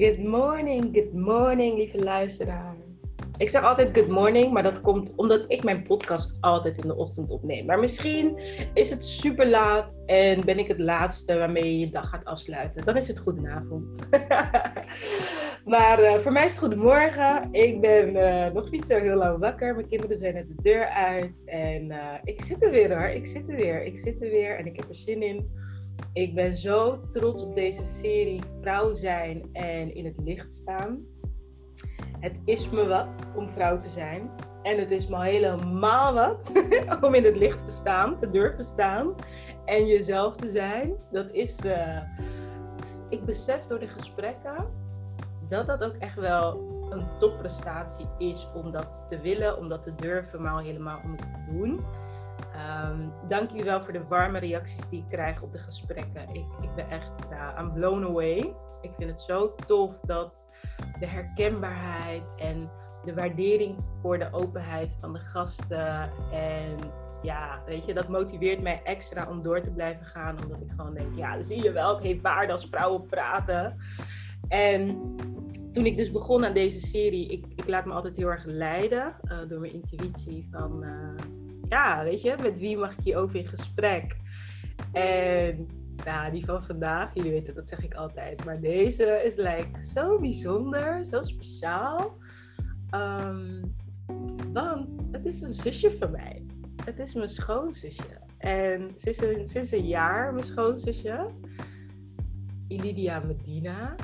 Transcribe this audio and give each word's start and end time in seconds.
Good 0.00 0.18
morning, 0.18 0.94
good 0.94 1.12
morning, 1.12 1.76
lieve 1.76 1.98
luisteraar. 1.98 2.76
Ik 3.36 3.50
zeg 3.50 3.62
altijd 3.62 3.96
good 3.96 4.08
morning, 4.08 4.52
maar 4.52 4.62
dat 4.62 4.80
komt 4.80 5.12
omdat 5.16 5.44
ik 5.48 5.64
mijn 5.64 5.82
podcast 5.82 6.36
altijd 6.40 6.78
in 6.78 6.86
de 6.88 6.96
ochtend 6.96 7.30
opneem. 7.30 7.66
Maar 7.66 7.78
misschien 7.78 8.38
is 8.74 8.90
het 8.90 9.04
super 9.04 9.48
laat 9.48 10.02
en 10.06 10.44
ben 10.44 10.58
ik 10.58 10.68
het 10.68 10.78
laatste 10.78 11.38
waarmee 11.38 11.64
je 11.64 11.78
je 11.78 11.90
dag 11.90 12.08
gaat 12.08 12.24
afsluiten. 12.24 12.84
Dan 12.84 12.96
is 12.96 13.08
het 13.08 13.18
goedenavond. 13.18 14.08
maar 15.74 16.02
uh, 16.02 16.18
voor 16.18 16.32
mij 16.32 16.44
is 16.44 16.50
het 16.50 16.60
goedemorgen. 16.60 17.48
Ik 17.52 17.80
ben 17.80 18.16
uh, 18.16 18.52
nog 18.52 18.70
niet 18.70 18.86
zo 18.86 18.98
heel 18.98 19.16
lang 19.16 19.38
wakker. 19.38 19.74
Mijn 19.74 19.88
kinderen 19.88 20.18
zijn 20.18 20.34
net 20.34 20.48
de 20.48 20.62
deur 20.62 20.88
uit. 20.88 21.42
En 21.44 21.84
uh, 21.90 22.14
ik 22.24 22.42
zit 22.42 22.62
er 22.62 22.70
weer 22.70 22.98
hoor. 22.98 23.08
Ik 23.08 23.26
zit 23.26 23.48
er 23.48 23.56
weer. 23.56 23.84
Ik 23.84 23.98
zit 23.98 24.22
er 24.22 24.30
weer 24.30 24.58
en 24.58 24.66
ik 24.66 24.76
heb 24.76 24.88
er 24.88 24.94
zin 24.94 25.22
in. 25.22 25.50
Ik 26.12 26.34
ben 26.34 26.56
zo 26.56 27.00
trots 27.10 27.42
op 27.42 27.54
deze 27.54 27.86
serie 27.86 28.40
Vrouw 28.60 28.92
zijn 28.92 29.48
en 29.52 29.94
in 29.94 30.04
het 30.04 30.20
licht 30.24 30.52
staan. 30.52 31.04
Het 32.20 32.40
is 32.44 32.70
me 32.70 32.86
wat 32.86 33.30
om 33.36 33.48
vrouw 33.48 33.78
te 33.78 33.88
zijn. 33.88 34.30
En 34.62 34.78
het 34.78 34.90
is 34.90 35.06
me 35.06 35.22
helemaal 35.22 36.14
wat 36.14 36.52
om 37.04 37.14
in 37.14 37.24
het 37.24 37.36
licht 37.36 37.64
te 37.64 37.70
staan, 37.72 38.18
te 38.18 38.30
durven 38.30 38.64
staan 38.64 39.14
en 39.64 39.86
jezelf 39.86 40.36
te 40.36 40.48
zijn. 40.48 40.96
Dat 41.10 41.30
is, 41.32 41.64
uh, 41.64 42.00
ik 43.08 43.24
besef 43.24 43.60
door 43.60 43.78
de 43.78 43.88
gesprekken 43.88 44.68
dat 45.48 45.66
dat 45.66 45.84
ook 45.84 45.96
echt 45.98 46.14
wel 46.14 46.68
een 46.90 47.18
topprestatie 47.18 48.06
is 48.18 48.48
om 48.54 48.70
dat 48.70 49.04
te 49.08 49.20
willen, 49.20 49.58
om 49.58 49.68
dat 49.68 49.82
te 49.82 49.94
durven, 49.94 50.42
maar 50.42 50.52
al 50.52 50.58
helemaal 50.58 51.00
om 51.04 51.16
te 51.16 51.52
doen. 51.52 51.80
Um, 52.60 53.12
dank 53.28 53.50
jullie 53.50 53.64
wel 53.64 53.82
voor 53.82 53.92
de 53.92 54.06
warme 54.08 54.38
reacties 54.38 54.88
die 54.88 55.00
ik 55.00 55.08
krijg 55.08 55.42
op 55.42 55.52
de 55.52 55.58
gesprekken. 55.58 56.28
Ik, 56.32 56.46
ik 56.60 56.74
ben 56.74 56.90
echt 56.90 57.10
uh, 57.30 57.58
I'm 57.60 57.72
blown 57.72 58.04
away. 58.04 58.54
Ik 58.80 58.90
vind 58.96 59.10
het 59.10 59.20
zo 59.20 59.54
tof 59.66 59.98
dat 60.02 60.46
de 60.98 61.06
herkenbaarheid 61.06 62.22
en 62.36 62.70
de 63.04 63.14
waardering 63.14 63.76
voor 64.00 64.18
de 64.18 64.28
openheid 64.32 64.96
van 65.00 65.12
de 65.12 65.18
gasten. 65.18 66.10
En 66.32 66.76
ja, 67.22 67.62
weet 67.66 67.84
je, 67.84 67.94
dat 67.94 68.08
motiveert 68.08 68.62
mij 68.62 68.80
extra 68.84 69.28
om 69.28 69.42
door 69.42 69.60
te 69.60 69.70
blijven 69.70 70.06
gaan. 70.06 70.42
Omdat 70.42 70.60
ik 70.60 70.70
gewoon 70.76 70.94
denk, 70.94 71.16
ja, 71.16 71.42
zie 71.42 71.62
je 71.62 71.72
wel, 71.72 71.94
het 71.94 72.04
heeft 72.04 72.22
waarde 72.22 72.52
als 72.52 72.66
vrouwen 72.66 73.06
praten. 73.06 73.76
En 74.48 75.14
toen 75.72 75.86
ik 75.86 75.96
dus 75.96 76.10
begon 76.10 76.44
aan 76.44 76.52
deze 76.52 76.80
serie, 76.80 77.28
ik, 77.28 77.46
ik 77.56 77.68
laat 77.68 77.84
me 77.84 77.92
altijd 77.92 78.16
heel 78.16 78.28
erg 78.28 78.44
leiden 78.44 79.16
uh, 79.24 79.38
door 79.48 79.60
mijn 79.60 79.72
intuïtie 79.72 80.48
van, 80.50 80.84
uh, 80.84 81.14
ja, 81.70 82.02
weet 82.04 82.22
je, 82.22 82.34
met 82.42 82.58
wie 82.58 82.76
mag 82.76 82.92
ik 82.92 83.04
hierover 83.04 83.36
in 83.36 83.46
gesprek? 83.46 84.16
En 84.92 85.68
nou, 86.04 86.30
die 86.30 86.44
van 86.44 86.64
vandaag, 86.64 87.14
jullie 87.14 87.30
weten, 87.30 87.54
dat 87.54 87.68
zeg 87.68 87.82
ik 87.82 87.94
altijd. 87.94 88.44
Maar 88.44 88.60
deze 88.60 89.22
is 89.24 89.36
like, 89.36 89.80
zo 89.80 90.18
bijzonder, 90.18 91.06
zo 91.06 91.22
speciaal. 91.22 92.16
Um, 92.94 93.74
want 94.52 94.94
het 95.12 95.26
is 95.26 95.40
een 95.40 95.54
zusje 95.54 95.90
van 95.90 96.10
mij. 96.10 96.44
Het 96.84 96.98
is 96.98 97.14
mijn 97.14 97.28
schoonzusje. 97.28 98.18
En 98.38 98.90
is 98.96 99.20
een, 99.20 99.48
sinds 99.48 99.72
een 99.72 99.86
jaar 99.86 100.32
mijn 100.32 100.44
schoonzusje. 100.44 101.30
Ilidia 102.68 103.20
Medina. 103.20 103.94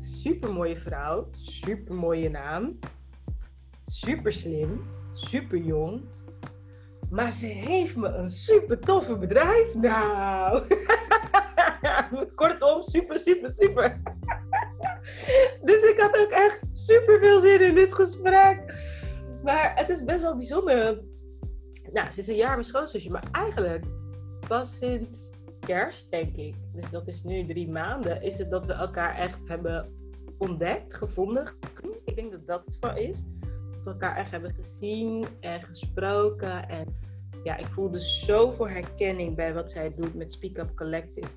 Super 0.00 0.52
mooie 0.52 0.76
vrouw. 0.76 1.28
Super 1.32 1.94
mooie 1.94 2.30
naam. 2.30 2.78
Super 3.84 4.32
slim. 4.32 4.82
Super 5.12 5.58
jong. 5.58 6.02
Maar 7.14 7.32
ze 7.32 7.46
heeft 7.46 7.96
me 7.96 8.08
een 8.08 8.28
super 8.28 8.78
toffe 8.78 9.18
bedrijf. 9.18 9.74
Nou. 9.74 10.62
Kortom, 12.34 12.82
super, 12.82 13.18
super, 13.18 13.50
super. 13.50 14.00
dus 15.68 15.82
ik 15.82 15.94
had 15.98 16.16
ook 16.16 16.30
echt 16.30 16.60
super 16.72 17.18
veel 17.20 17.40
zin 17.40 17.60
in 17.60 17.74
dit 17.74 17.94
gesprek. 17.94 18.74
Maar 19.42 19.72
het 19.74 19.88
is 19.88 20.04
best 20.04 20.20
wel 20.20 20.36
bijzonder. 20.36 21.02
Nou, 21.92 22.12
ze 22.12 22.20
is 22.20 22.28
een 22.28 22.36
jaar 22.36 22.50
mijn 22.50 22.64
schoonzusje, 22.64 23.10
maar 23.10 23.28
eigenlijk 23.32 23.84
pas 24.48 24.76
sinds 24.76 25.30
kerst, 25.60 26.10
denk 26.10 26.36
ik. 26.36 26.54
Dus 26.72 26.90
dat 26.90 27.08
is 27.08 27.22
nu 27.22 27.46
drie 27.46 27.68
maanden. 27.68 28.22
Is 28.22 28.38
het 28.38 28.50
dat 28.50 28.66
we 28.66 28.72
elkaar 28.72 29.16
echt 29.16 29.48
hebben 29.48 29.92
ontdekt, 30.38 30.94
gevonden. 30.94 31.46
Ik 32.04 32.16
denk 32.16 32.30
dat 32.30 32.46
dat 32.46 32.64
het 32.64 32.76
voor 32.80 32.96
is. 32.96 33.24
Dat 33.72 33.84
we 33.84 33.90
elkaar 33.90 34.16
echt 34.16 34.30
hebben 34.30 34.54
gezien 34.54 35.26
en 35.40 35.62
gesproken. 35.62 36.68
En 36.68 36.96
ja, 37.44 37.56
ik 37.56 37.66
voelde 37.66 37.98
zoveel 37.98 38.68
herkenning 38.68 39.36
bij 39.36 39.54
wat 39.54 39.70
zij 39.70 39.94
doet 39.96 40.14
met 40.14 40.32
Speak 40.32 40.58
Up 40.58 40.76
Collective. 40.76 41.28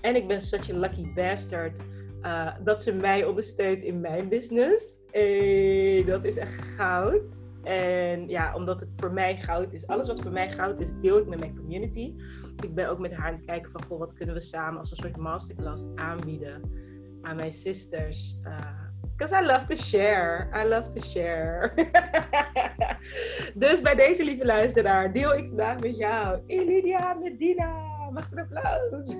En 0.00 0.16
ik 0.16 0.28
ben 0.28 0.40
such 0.40 0.70
a 0.70 0.78
lucky 0.78 1.12
bastard 1.12 1.82
uh, 2.22 2.54
dat 2.64 2.82
ze 2.82 2.92
mij 2.92 3.24
ondersteunt 3.24 3.82
in 3.82 4.00
mijn 4.00 4.28
business. 4.28 4.98
Hey, 5.10 6.04
dat 6.06 6.24
is 6.24 6.36
echt 6.36 6.64
goud. 6.64 7.44
En 7.62 8.28
ja, 8.28 8.54
omdat 8.54 8.80
het 8.80 8.88
voor 8.96 9.12
mij 9.12 9.36
goud 9.36 9.72
is. 9.72 9.86
Alles 9.86 10.06
wat 10.06 10.20
voor 10.20 10.32
mij 10.32 10.52
goud 10.52 10.80
is, 10.80 10.92
deel 11.00 11.18
ik 11.18 11.26
met 11.26 11.38
mijn 11.38 11.56
community. 11.56 12.14
Dus 12.56 12.68
ik 12.68 12.74
ben 12.74 12.88
ook 12.88 12.98
met 12.98 13.14
haar 13.14 13.26
aan 13.26 13.34
het 13.34 13.44
kijken 13.44 13.70
van, 13.70 13.84
goh, 13.84 13.98
wat 13.98 14.12
kunnen 14.12 14.34
we 14.34 14.40
samen 14.40 14.78
als 14.78 14.90
een 14.90 14.96
soort 14.96 15.16
masterclass 15.16 15.84
aanbieden 15.94 16.62
aan 17.22 17.36
mijn 17.36 17.52
sisters. 17.52 18.38
Because 19.20 19.34
I 19.34 19.42
love 19.42 19.66
to 19.66 19.76
share. 19.76 20.50
I 20.54 20.64
love 20.64 20.94
to 20.94 21.00
share. 21.00 21.74
dus 23.54 23.80
bij 23.80 23.94
deze 23.94 24.24
lieve 24.24 24.44
luisteraar 24.44 25.12
deel 25.12 25.34
ik 25.34 25.46
vandaag 25.46 25.80
met 25.80 25.96
jou 25.96 26.40
Ilidia 26.46 27.14
Medina. 27.14 28.10
Mag 28.10 28.30
een 28.30 28.38
applaus? 28.38 29.16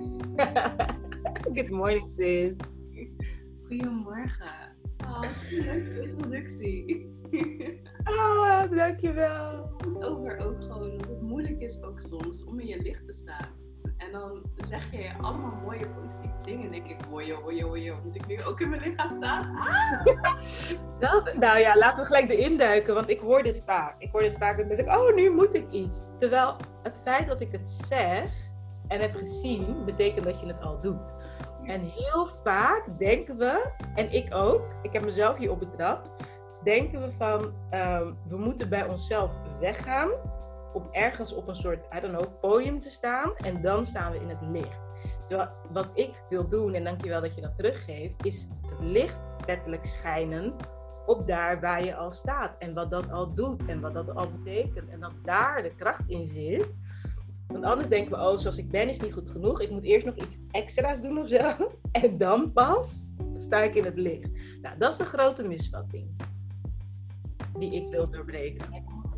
Good 1.55 1.69
morning, 1.69 2.09
sis. 2.09 2.57
Goedemorgen. 3.67 4.75
Oh, 5.05 5.23
leuke 5.49 6.01
introductie. 6.01 7.09
oh, 8.03 8.71
dankjewel. 8.71 9.71
Over 9.99 10.37
ook 10.37 10.61
gewoon 10.61 10.97
dat 10.97 11.07
het 11.07 11.21
moeilijk 11.21 11.59
is 11.59 11.83
ook 11.83 11.99
soms 11.99 12.43
om 12.43 12.59
in 12.59 12.67
je 12.67 12.81
licht 12.81 13.05
te 13.05 13.13
staan. 13.13 13.60
En 14.05 14.11
dan 14.11 14.41
zeg 14.67 14.91
je 14.91 15.09
allemaal 15.21 15.59
mooie 15.63 15.87
positieve 15.89 16.35
dingen. 16.43 16.65
En 16.65 16.71
denk 16.71 16.87
ik, 16.87 17.05
wojo, 17.09 17.41
wojo, 17.41 17.67
wojo, 17.67 17.99
moet 18.03 18.15
ik 18.15 18.27
nu 18.27 18.43
ook 18.43 18.59
in 18.59 18.69
mijn 18.69 18.81
licht 18.81 18.99
gaan 18.99 19.09
staan? 19.09 19.57
Ah! 19.57 20.05
dat, 20.99 21.33
nou 21.33 21.59
ja, 21.59 21.77
laten 21.77 22.03
we 22.03 22.05
gelijk 22.05 22.29
erin 22.29 22.57
duiken, 22.57 22.93
want 22.93 23.09
ik 23.09 23.19
hoor 23.19 23.43
dit 23.43 23.63
vaak. 23.65 23.95
Ik 23.97 24.11
hoor 24.11 24.21
dit 24.21 24.37
vaak 24.37 24.59
en 24.59 24.67
dan 24.67 24.75
denk 24.75 24.89
ik, 24.89 24.95
oh, 24.95 25.15
nu 25.15 25.29
moet 25.29 25.53
ik 25.53 25.71
iets. 25.71 26.01
Terwijl 26.17 26.55
het 26.83 27.01
feit 27.03 27.27
dat 27.27 27.41
ik 27.41 27.51
het 27.51 27.69
zeg 27.69 28.31
en 28.87 28.99
heb 28.99 29.15
gezien, 29.15 29.85
betekent 29.85 30.25
dat 30.25 30.39
je 30.39 30.45
het 30.45 30.61
al 30.61 30.81
doet. 30.81 31.13
En 31.65 31.81
heel 31.81 32.27
vaak 32.43 32.83
denken 32.97 33.37
we, 33.37 33.71
en 33.95 34.11
ik 34.11 34.33
ook, 34.33 34.61
ik 34.81 34.93
heb 34.93 35.05
mezelf 35.05 35.37
hierop 35.37 35.59
betrapt, 35.59 36.13
denken 36.63 37.01
we 37.01 37.11
van, 37.11 37.41
um, 37.73 38.17
we 38.27 38.37
moeten 38.37 38.69
bij 38.69 38.87
onszelf 38.87 39.31
weggaan 39.59 40.09
om 40.73 40.87
ergens 40.91 41.33
op 41.33 41.47
een 41.47 41.55
soort, 41.55 41.85
I 41.95 41.99
don't 41.99 42.17
know, 42.17 42.39
podium 42.39 42.81
te 42.81 42.89
staan 42.89 43.35
en 43.37 43.61
dan 43.61 43.85
staan 43.85 44.11
we 44.11 44.19
in 44.19 44.29
het 44.29 44.41
licht. 44.41 44.81
Terwijl 45.25 45.49
wat 45.71 45.89
ik 45.93 46.23
wil 46.29 46.47
doen, 46.47 46.73
en 46.73 46.83
dankjewel 46.83 47.21
dat 47.21 47.35
je 47.35 47.41
dat 47.41 47.55
teruggeeft, 47.55 48.25
is 48.25 48.47
het 48.67 48.79
licht 48.79 49.33
letterlijk 49.45 49.85
schijnen 49.85 50.55
op 51.05 51.27
daar 51.27 51.59
waar 51.59 51.85
je 51.85 51.95
al 51.95 52.11
staat. 52.11 52.55
En 52.59 52.73
wat 52.73 52.89
dat 52.89 53.11
al 53.11 53.33
doet 53.33 53.65
en 53.65 53.81
wat 53.81 53.93
dat 53.93 54.15
al 54.15 54.31
betekent. 54.31 54.89
En 54.89 54.99
dat 54.99 55.13
daar 55.23 55.63
de 55.63 55.75
kracht 55.75 56.03
in 56.07 56.27
zit. 56.27 56.69
Want 57.47 57.63
anders 57.63 57.89
denken 57.89 58.11
we, 58.11 58.17
oh, 58.17 58.37
zoals 58.37 58.57
ik 58.57 58.69
ben 58.69 58.89
is 58.89 58.99
niet 58.99 59.13
goed 59.13 59.29
genoeg. 59.29 59.61
Ik 59.61 59.69
moet 59.69 59.83
eerst 59.83 60.05
nog 60.05 60.15
iets 60.15 60.37
extra's 60.51 61.01
doen 61.01 61.17
of 61.17 61.27
zo. 61.27 61.37
En 61.91 62.17
dan 62.17 62.51
pas 62.53 63.15
sta 63.33 63.61
ik 63.61 63.75
in 63.75 63.85
het 63.85 63.97
licht. 63.97 64.29
Nou, 64.61 64.77
dat 64.77 64.93
is 64.93 64.99
een 64.99 65.05
grote 65.05 65.47
misvatting. 65.47 66.07
Die 67.57 67.73
ik 67.73 67.91
wil 67.91 68.09
doorbreken. 68.11 68.65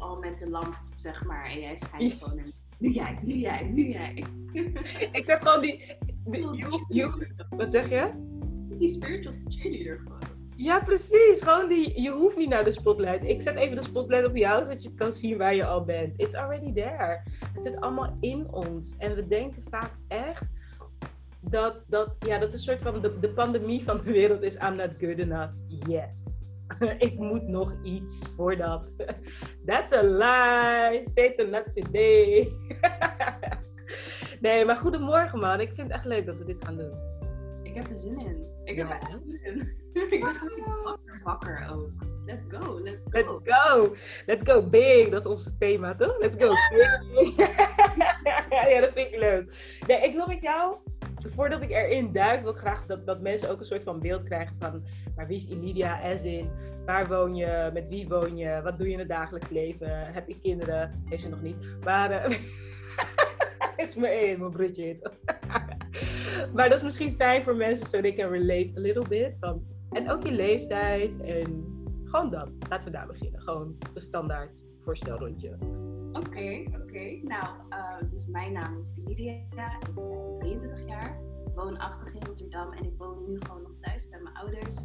Al 0.03 0.19
met 0.19 0.39
de 0.39 0.49
lamp, 0.49 0.79
zeg 0.95 1.25
maar. 1.25 1.45
En 1.45 1.59
jij 1.59 1.75
schijnt 1.75 2.13
gewoon 2.13 2.37
in. 2.37 2.53
Nu 2.77 2.89
jij, 2.89 3.19
nu 3.21 3.33
jij, 3.33 3.63
nu 3.63 3.87
jij. 3.87 4.23
ik 5.17 5.23
zet 5.23 5.41
gewoon 5.41 5.61
die... 5.61 5.97
die 6.25 6.41
you, 6.41 6.85
you, 6.87 7.27
wat 7.49 7.71
zeg 7.71 7.89
je? 7.89 8.31
is 8.69 8.77
die 8.77 8.89
spiritual 8.89 9.35
cheerleader 9.47 9.99
gewoon. 9.99 10.19
Ja, 10.55 10.79
precies. 10.79 11.41
Gewoon 11.41 11.67
die, 11.67 12.01
je 12.01 12.11
hoeft 12.11 12.37
niet 12.37 12.49
naar 12.49 12.63
de 12.63 12.71
spotlight. 12.71 13.27
Ik 13.27 13.41
zet 13.41 13.55
even 13.55 13.75
de 13.75 13.83
spotlight 13.83 14.25
op 14.25 14.35
jou, 14.35 14.63
zodat 14.63 14.83
je 14.83 14.87
het 14.87 14.97
kan 14.97 15.13
zien 15.13 15.37
waar 15.37 15.55
je 15.55 15.65
al 15.65 15.83
bent. 15.83 16.19
It's 16.19 16.35
already 16.35 16.73
there. 16.73 17.21
Het 17.53 17.63
zit 17.63 17.79
allemaal 17.79 18.17
in 18.19 18.51
ons. 18.51 18.95
En 18.97 19.15
we 19.15 19.27
denken 19.27 19.63
vaak 19.69 19.91
echt 20.07 20.45
dat, 21.39 21.75
dat 21.87 22.17
ja, 22.27 22.37
dat 22.37 22.47
is 22.47 22.53
een 22.53 22.77
soort 22.77 22.81
van 22.81 23.01
de, 23.01 23.19
de 23.19 23.29
pandemie 23.29 23.83
van 23.83 23.97
de 23.97 24.11
wereld 24.11 24.41
is 24.41 24.55
I'm 24.55 24.75
not 24.75 24.89
good 24.99 25.19
enough 25.19 25.53
yet. 25.67 26.32
ik 27.07 27.19
moet 27.19 27.47
nog 27.47 27.75
iets 27.83 28.29
voordat. 28.35 28.95
That's 29.65 29.93
a 29.93 30.03
lie. 30.03 31.09
Satan 31.15 31.49
not 31.49 31.65
today. 31.75 32.53
nee, 34.41 34.65
maar 34.65 34.77
goedemorgen 34.77 35.39
man. 35.39 35.59
Ik 35.59 35.73
vind 35.73 35.87
het 35.87 35.91
echt 35.91 36.05
leuk 36.05 36.25
dat 36.25 36.37
we 36.37 36.45
dit 36.45 36.65
gaan 36.65 36.77
doen. 36.77 36.93
Ik 37.63 37.75
heb 37.75 37.89
er 37.89 37.97
zin 37.97 38.19
in. 38.19 38.45
Ik 38.63 38.75
heb 38.75 38.89
er 38.89 38.95
echt 38.95 39.11
zin 39.11 39.39
in. 39.43 39.71
ik 40.09 40.19
ben 40.19 40.83
wakker, 40.83 41.21
wakker 41.23 41.67
ook. 41.71 42.11
Let's 42.25 42.45
go, 42.49 42.79
let's 42.79 42.97
go. 43.09 43.11
Let's 43.11 43.39
go. 43.43 43.95
Let's 44.25 44.43
go 44.43 44.69
big. 44.69 45.09
Dat 45.09 45.19
is 45.19 45.25
ons 45.25 45.53
thema, 45.59 45.95
toch? 45.95 46.19
Let's 46.19 46.35
go 46.39 46.47
big. 46.69 47.35
ja, 48.49 48.79
dat 48.79 48.93
vind 48.93 49.13
ik 49.13 49.15
leuk. 49.19 49.77
Nee, 49.87 50.01
ik 50.01 50.13
wil 50.13 50.27
met 50.27 50.41
jou 50.41 50.75
voordat 51.31 51.61
ik 51.61 51.71
erin 51.71 52.11
duik, 52.11 52.41
wil 52.41 52.51
ik 52.51 52.57
graag 52.57 52.85
dat, 52.85 53.05
dat 53.05 53.21
mensen 53.21 53.49
ook 53.49 53.59
een 53.59 53.65
soort 53.65 53.83
van 53.83 53.99
beeld 53.99 54.23
krijgen 54.23 54.55
van, 54.59 54.83
maar 55.15 55.27
wie 55.27 55.35
is 55.35 55.47
Ilidia? 55.47 55.99
As 56.13 56.23
in, 56.23 56.49
waar 56.85 57.07
woon 57.07 57.35
je? 57.35 57.69
Met 57.73 57.89
wie 57.89 58.07
woon 58.07 58.37
je? 58.37 58.61
Wat 58.63 58.77
doe 58.77 58.87
je 58.87 58.93
in 58.93 58.99
het 58.99 59.07
dagelijks 59.07 59.49
leven? 59.49 60.13
Heb 60.13 60.27
je 60.27 60.39
kinderen? 60.39 61.03
Heeft 61.05 61.23
ze 61.23 61.29
nog 61.29 61.41
niet. 61.41 61.55
Maar, 61.83 62.29
uh, 62.29 62.37
is 63.85 63.95
me 63.95 64.07
één, 64.07 64.39
mijn 64.39 64.51
broertje. 64.51 64.97
maar 66.53 66.69
dat 66.69 66.77
is 66.77 66.83
misschien 66.83 67.15
fijn 67.15 67.43
voor 67.43 67.55
mensen, 67.55 67.87
so 67.87 68.01
they 68.01 68.13
can 68.13 68.29
relate 68.29 68.71
a 68.77 68.79
little 68.79 69.07
bit. 69.07 69.37
Van, 69.39 69.63
en 69.91 70.11
ook 70.11 70.25
je 70.25 70.31
leeftijd 70.31 71.23
en 71.23 71.71
gewoon 72.03 72.29
dat. 72.29 72.49
Laten 72.69 72.91
we 72.91 72.97
daar 72.97 73.07
beginnen. 73.07 73.41
Gewoon 73.41 73.75
de 73.93 73.99
standaard 73.99 74.65
voorstelrondje. 74.79 75.57
Oké, 76.13 76.63
oké. 76.81 77.19
Nou, 77.21 77.45
uh, 77.69 78.09
dus 78.09 78.27
mijn 78.27 78.51
naam 78.51 78.77
is 78.77 78.93
Lydia. 79.05 79.33
Ik 79.33 79.49
ben 79.49 80.37
23 80.39 80.87
jaar, 80.87 81.19
woonachtig 81.55 82.13
in 82.13 82.23
Rotterdam 82.23 82.71
en 82.71 82.83
ik 82.83 82.93
woon 82.97 83.25
nu 83.27 83.37
gewoon 83.45 83.61
nog 83.61 83.71
thuis 83.81 84.09
bij 84.09 84.19
mijn 84.21 84.35
ouders. 84.35 84.75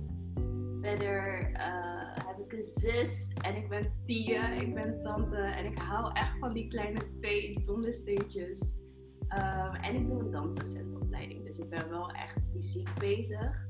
Verder 0.80 1.50
uh, 1.50 2.26
heb 2.26 2.38
ik 2.38 2.52
een 2.52 2.62
zus 2.62 3.32
en 3.42 3.56
ik 3.56 3.68
ben 3.68 3.92
Tia, 4.04 4.48
ik 4.48 4.74
ben 4.74 5.02
tante 5.02 5.36
en 5.36 5.64
ik 5.64 5.78
hou 5.78 6.12
echt 6.12 6.38
van 6.38 6.52
die 6.52 6.68
kleine 6.68 7.10
twee 7.12 7.64
dondersteentjes. 7.64 8.72
Um, 9.28 9.74
en 9.74 9.94
ik 9.94 10.06
doe 10.06 10.20
een 10.20 10.30
dansdocentopleiding, 10.30 11.44
dus 11.44 11.58
ik 11.58 11.68
ben 11.68 11.88
wel 11.88 12.10
echt 12.10 12.36
fysiek 12.52 12.88
bezig. 12.98 13.66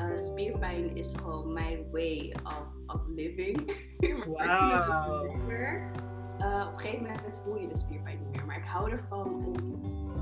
Uh, 0.00 0.16
spierpijn 0.16 0.96
is 0.96 1.14
gewoon 1.16 1.52
my 1.52 1.86
way 1.90 2.34
of, 2.44 2.66
of 2.86 3.00
living. 3.06 3.72
Wauw. 4.26 6.04
Uh, 6.40 6.66
op 6.66 6.72
een 6.72 6.78
gegeven 6.78 7.02
moment 7.02 7.40
voel 7.44 7.56
je 7.56 7.68
de 7.68 7.76
spierpijn 7.76 8.18
niet 8.18 8.30
meer. 8.30 8.46
Maar 8.46 8.56
ik 8.56 8.64
hou 8.64 8.90
ervan 8.90 9.26
om, 9.26 9.54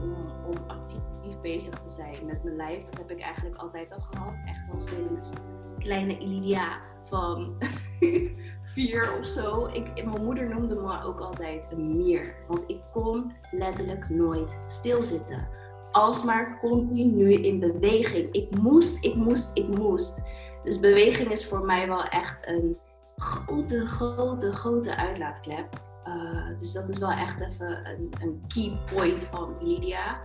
om, 0.02 0.14
om, 0.46 0.56
actief 0.66 1.40
bezig 1.42 1.74
te 1.78 1.88
zijn 1.88 2.26
met 2.26 2.44
mijn 2.44 2.56
lijf. 2.56 2.84
Dat 2.84 2.98
heb 2.98 3.10
ik 3.10 3.20
eigenlijk 3.20 3.56
altijd 3.56 3.92
al 3.92 4.00
gehad. 4.00 4.34
Echt 4.46 4.62
al 4.72 4.80
sinds 4.80 5.32
kleine 5.78 6.18
Ilidia 6.18 6.78
van 7.08 7.56
vier 8.74 9.18
of 9.20 9.26
zo. 9.26 9.66
Ik, 9.66 10.04
mijn 10.04 10.24
moeder 10.24 10.48
noemde 10.48 10.74
me 10.74 11.02
ook 11.02 11.20
altijd 11.20 11.62
een 11.70 11.96
mier. 11.96 12.34
Want 12.48 12.64
ik 12.66 12.80
kon 12.92 13.32
letterlijk 13.50 14.08
nooit 14.08 14.58
stilzitten. 14.66 15.48
Alsmaar 15.92 16.58
continu 16.60 17.32
in 17.32 17.60
beweging. 17.60 18.28
Ik 18.30 18.58
moest, 18.58 19.04
ik 19.04 19.14
moest, 19.14 19.56
ik 19.58 19.68
moest. 19.68 20.26
Dus 20.64 20.80
beweging 20.80 21.30
is 21.30 21.46
voor 21.48 21.64
mij 21.64 21.88
wel 21.88 22.04
echt 22.04 22.48
een 22.48 22.78
grote, 23.16 23.86
grote, 23.86 24.52
grote 24.52 24.96
uitlaatklep. 24.96 25.82
Uh, 26.08 26.58
dus 26.58 26.72
dat 26.72 26.88
is 26.88 26.98
wel 26.98 27.10
echt 27.10 27.40
even 27.40 27.88
een, 27.88 28.12
een 28.20 28.42
key 28.48 28.78
point 28.94 29.24
van 29.24 29.56
Lydia. 29.60 30.20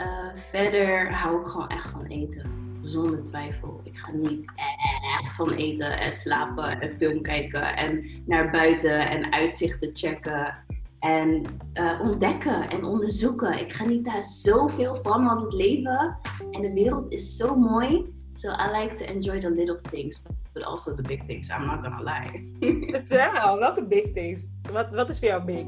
Uh, 0.00 0.34
verder 0.34 1.12
hou 1.12 1.40
ik 1.40 1.46
gewoon 1.46 1.68
echt 1.68 1.90
van 1.90 2.04
eten. 2.04 2.78
Zonder 2.82 3.24
twijfel. 3.24 3.80
Ik 3.84 3.98
ga 3.98 4.10
niet 4.12 4.44
echt 5.18 5.34
van 5.34 5.52
eten 5.52 5.98
en 5.98 6.12
slapen 6.12 6.80
en 6.80 6.92
film 6.92 7.22
kijken 7.22 7.76
en 7.76 8.06
naar 8.26 8.50
buiten 8.50 9.08
en 9.08 9.32
uitzichten 9.32 9.90
checken. 9.92 10.54
En 10.98 11.42
uh, 11.74 12.00
ontdekken 12.02 12.70
en 12.70 12.84
onderzoeken. 12.84 13.58
Ik 13.60 13.72
ga 13.72 13.84
niet 13.84 14.04
daar 14.04 14.24
zoveel 14.24 14.98
van, 15.02 15.24
want 15.24 15.40
het 15.40 15.52
leven 15.52 16.18
en 16.50 16.62
de 16.62 16.72
wereld 16.72 17.10
is 17.10 17.36
zo 17.36 17.56
mooi. 17.56 18.14
So 18.36 18.50
I 18.50 18.70
like 18.70 18.96
to 18.96 19.10
enjoy 19.10 19.40
the 19.40 19.50
little 19.50 19.78
things, 19.90 20.22
but 20.52 20.62
also 20.62 20.94
the 20.94 21.02
big 21.02 21.26
things. 21.26 21.50
I'm 21.50 21.66
not 21.66 21.82
gonna 21.82 22.02
lie. 22.02 22.44
Vertel, 22.92 23.58
welke 23.58 23.82
big 23.82 24.12
things? 24.14 24.40
Wat, 24.72 24.90
wat 24.90 25.08
is 25.08 25.18
voor 25.18 25.28
jou 25.28 25.44
big? 25.44 25.66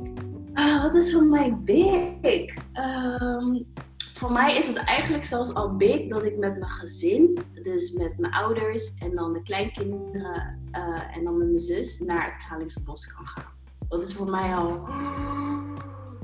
Uh, 0.55 0.83
wat 0.83 0.95
is 0.95 1.13
voor 1.13 1.23
mij 1.23 1.57
big? 1.65 2.55
Um, 2.75 3.67
voor 4.15 4.33
mij 4.33 4.57
is 4.57 4.67
het 4.67 4.77
eigenlijk 4.77 5.25
zelfs 5.25 5.55
al 5.55 5.77
big 5.77 6.09
dat 6.09 6.25
ik 6.25 6.37
met 6.39 6.59
mijn 6.59 6.71
gezin, 6.71 7.39
dus 7.63 7.93
met 7.93 8.19
mijn 8.19 8.33
ouders 8.33 8.95
en 8.95 9.15
dan 9.15 9.33
de 9.33 9.43
kleinkinderen 9.43 10.61
uh, 10.73 11.17
en 11.17 11.25
dan 11.25 11.39
met 11.39 11.47
mijn 11.47 11.59
zus 11.59 11.99
naar 11.99 12.25
het 12.25 12.37
Kralingse 12.47 12.83
Bos 12.83 13.13
kan 13.13 13.27
gaan. 13.27 13.53
Dat 13.89 14.05
is 14.05 14.15
voor 14.15 14.31
mij 14.31 14.55
al. 14.55 14.85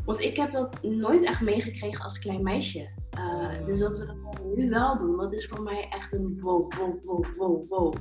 Want 0.04 0.20
ik 0.20 0.36
heb 0.36 0.50
dat 0.50 0.82
nooit 0.82 1.24
echt 1.24 1.40
meegekregen 1.40 2.04
als 2.04 2.18
klein 2.18 2.42
meisje. 2.42 2.88
Uh, 3.18 3.64
dus 3.64 3.78
dat 3.78 3.98
we 3.98 4.06
dat 4.06 4.44
nu 4.56 4.70
wel 4.70 4.96
doen, 4.96 5.16
dat 5.16 5.32
is 5.32 5.46
voor 5.46 5.62
mij 5.62 5.86
echt 5.90 6.12
een 6.12 6.38
wow, 6.40 6.72
wow, 6.72 7.04
wow, 7.04 7.24
wow, 7.36 7.68
wow. 7.68 7.94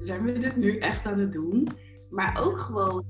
Zijn 0.00 0.22
we 0.22 0.38
dit 0.38 0.56
nu 0.56 0.78
echt 0.78 1.06
aan 1.06 1.18
het 1.18 1.32
doen? 1.32 1.68
Maar 2.10 2.40
ook 2.42 2.58
gewoon 2.58 3.04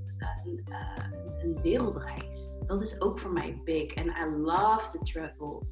een, 0.44 0.64
uh, 0.68 1.04
een 1.42 1.58
wereldreis. 1.62 2.54
Dat 2.66 2.82
is 2.82 3.00
ook 3.00 3.18
voor 3.18 3.32
mij 3.32 3.60
big. 3.64 3.94
And 3.94 4.06
I 4.06 4.36
love 4.36 4.98
to 4.98 5.04
travel. 5.04 5.62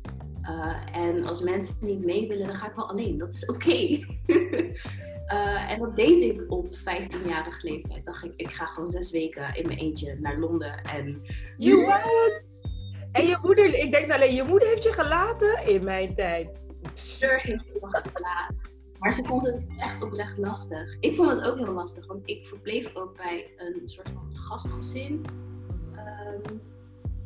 Uh, 0.43 0.97
en 0.97 1.27
als 1.27 1.43
mensen 1.43 1.77
niet 1.81 2.05
mee 2.05 2.29
willen, 2.29 2.47
dan 2.47 2.57
ga 2.57 2.69
ik 2.69 2.75
wel 2.75 2.89
alleen. 2.89 3.19
Dat 3.19 3.35
is 3.35 3.47
oké. 3.47 3.65
Okay. 3.65 4.05
uh, 5.33 5.71
en 5.71 5.79
dat 5.79 5.97
deed 5.97 6.23
ik 6.23 6.45
op 6.49 6.67
15-jarige 6.77 7.69
leeftijd. 7.69 8.05
Dacht 8.05 8.25
ik, 8.25 8.33
ik 8.37 8.51
ga 8.51 8.67
gewoon 8.67 8.91
zes 8.91 9.11
weken 9.11 9.55
in 9.55 9.67
mijn 9.67 9.79
eentje 9.79 10.17
naar 10.21 10.39
Londen. 10.39 10.83
En. 10.83 11.23
You 11.57 11.85
what? 11.85 12.61
En 13.13 13.27
je 13.27 13.39
moeder, 13.43 13.75
ik 13.75 13.91
denk 13.91 14.13
alleen, 14.13 14.35
je 14.35 14.43
moeder 14.43 14.69
heeft 14.69 14.83
je 14.83 14.93
gelaten 14.93 15.67
in 15.67 15.85
mijn 15.85 16.15
tijd. 16.15 16.65
Sure 16.95 17.39
heeft 17.43 17.65
je 17.65 18.03
gelaten. 18.15 18.57
Maar 18.99 19.13
ze 19.13 19.23
vond 19.25 19.47
het 19.47 19.65
echt 19.77 20.03
oprecht 20.03 20.39
lastig. 20.39 20.97
Ik 21.01 21.15
vond 21.15 21.31
het 21.31 21.45
ook 21.45 21.59
heel 21.59 21.73
lastig, 21.73 22.07
want 22.07 22.23
ik 22.25 22.47
verbleef 22.47 22.95
ook 22.95 23.17
bij 23.17 23.53
een 23.57 23.83
soort 23.85 24.09
van 24.09 24.37
gastgezin. 24.37 25.25
Um, 25.93 26.61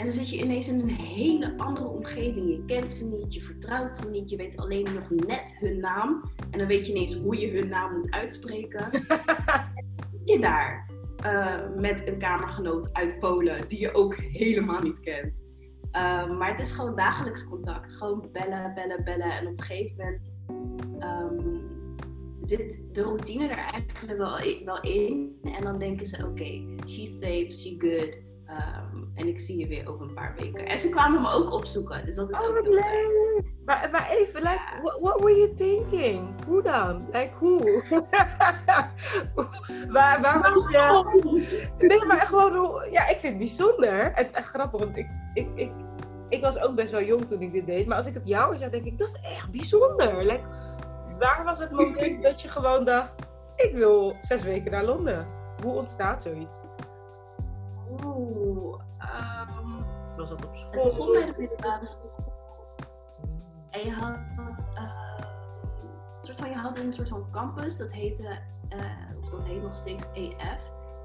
en 0.00 0.06
dan 0.06 0.14
zit 0.14 0.30
je 0.30 0.42
ineens 0.42 0.68
in 0.68 0.80
een 0.80 0.88
hele 0.88 1.54
andere 1.56 1.88
omgeving. 1.88 2.48
Je 2.48 2.64
kent 2.64 2.92
ze 2.92 3.04
niet, 3.04 3.34
je 3.34 3.40
vertrouwt 3.40 3.96
ze 3.96 4.10
niet, 4.10 4.30
je 4.30 4.36
weet 4.36 4.56
alleen 4.56 4.86
nog 4.94 5.10
net 5.10 5.56
hun 5.58 5.80
naam. 5.80 6.24
En 6.50 6.58
dan 6.58 6.68
weet 6.68 6.86
je 6.86 6.92
ineens 6.92 7.14
hoe 7.14 7.40
je 7.40 7.50
hun 7.50 7.68
naam 7.68 7.96
moet 7.96 8.10
uitspreken. 8.10 8.90
je 10.24 10.38
daar 10.40 10.90
uh, 11.24 11.60
met 11.76 12.06
een 12.06 12.18
kamergenoot 12.18 12.92
uit 12.92 13.18
Polen 13.18 13.68
die 13.68 13.80
je 13.80 13.94
ook 13.94 14.14
helemaal 14.16 14.82
niet 14.82 15.00
kent. 15.00 15.44
Uh, 15.92 16.38
maar 16.38 16.50
het 16.50 16.60
is 16.60 16.70
gewoon 16.70 16.96
dagelijks 16.96 17.48
contact. 17.48 17.92
Gewoon 17.92 18.28
bellen, 18.32 18.74
bellen, 18.74 19.04
bellen. 19.04 19.32
En 19.32 19.46
op 19.46 19.58
een 19.58 19.64
gegeven 19.64 19.96
moment 19.96 20.34
um, 21.02 21.62
zit 22.40 22.80
de 22.92 23.02
routine 23.02 23.48
er 23.48 23.72
eigenlijk 23.72 24.18
wel, 24.18 24.38
wel 24.64 24.80
in. 24.80 25.38
En 25.42 25.64
dan 25.64 25.78
denken 25.78 26.06
ze, 26.06 26.16
oké, 26.16 26.30
okay, 26.30 26.76
she's 26.86 27.18
safe, 27.18 27.46
she's 27.46 27.74
good. 27.78 28.28
Um, 28.50 29.12
en 29.14 29.28
ik 29.28 29.40
zie 29.40 29.58
je 29.58 29.66
weer 29.66 29.88
over 29.88 30.06
een 30.06 30.14
paar 30.14 30.34
weken. 30.38 30.66
En 30.66 30.78
ze 30.78 30.88
kwamen 30.88 31.22
me 31.22 31.30
ook 31.30 31.52
opzoeken, 31.52 32.04
dus 32.04 32.14
dat 32.14 32.30
is 32.30 32.40
oh, 32.40 32.48
ook 32.48 32.62
heel 32.62 32.72
leuk. 32.72 33.42
Maar, 33.64 33.88
maar 33.92 34.10
even, 34.10 34.42
like, 34.42 34.60
what, 34.82 34.98
what, 35.00 35.20
were 35.20 35.36
you 35.38 35.54
thinking? 35.54 36.44
Hoe 36.46 36.62
dan? 36.62 37.06
Like, 37.12 37.30
hoe? 37.38 37.82
waar, 39.96 40.20
waar 40.20 40.40
was 40.40 40.68
je? 40.70 41.68
Nee, 41.78 42.04
maar 42.04 42.20
gewoon, 42.20 42.90
ja, 42.90 43.06
ik 43.06 43.18
vind 43.18 43.22
het 43.22 43.38
bijzonder. 43.38 44.10
Het 44.14 44.30
is 44.30 44.36
echt 44.36 44.48
grappig, 44.48 44.80
want 44.80 44.96
ik, 44.96 45.06
ik, 45.34 45.48
ik, 45.54 45.72
ik 46.28 46.40
was 46.40 46.58
ook 46.58 46.74
best 46.74 46.92
wel 46.92 47.02
jong 47.02 47.26
toen 47.26 47.42
ik 47.42 47.52
dit 47.52 47.66
deed. 47.66 47.86
Maar 47.86 47.96
als 47.96 48.06
ik 48.06 48.14
het 48.14 48.28
jou 48.28 48.56
zeg, 48.56 48.70
denk 48.70 48.84
ik, 48.84 48.98
dat 48.98 49.08
is 49.08 49.30
echt 49.30 49.50
bijzonder. 49.50 50.24
Like, 50.24 50.44
waar 51.18 51.44
was 51.44 51.58
het 51.58 51.70
moment 51.70 52.22
dat 52.26 52.42
je 52.42 52.48
gewoon 52.48 52.84
dacht, 52.84 53.12
ik 53.56 53.74
wil 53.74 54.16
zes 54.20 54.42
weken 54.42 54.70
naar 54.70 54.84
Londen? 54.84 55.26
Hoe 55.62 55.72
ontstaat 55.72 56.22
zoiets? 56.22 56.58
Oeh, 57.90 58.80
um, 58.98 59.84
was 60.16 60.28
dat 60.28 60.44
op 60.44 60.54
school? 60.54 60.84
Het 60.84 60.92
begon 60.96 61.12
bij 61.12 61.26
de 61.26 61.34
middelbare 61.38 61.88
school. 61.88 62.28
En 63.70 63.80
je 63.80 63.92
had, 63.92 64.18
uh, 64.74 65.18
soort 66.20 66.38
van, 66.38 66.48
je 66.48 66.56
had 66.56 66.78
een 66.78 66.92
soort 66.92 67.08
van 67.08 67.30
campus, 67.30 67.76
dat 67.76 67.90
heette, 67.90 68.38
uh, 68.68 69.18
of 69.22 69.30
dat 69.30 69.44
heet 69.44 69.62
nog 69.62 69.76
steeds 69.76 70.10
EF, 70.12 70.62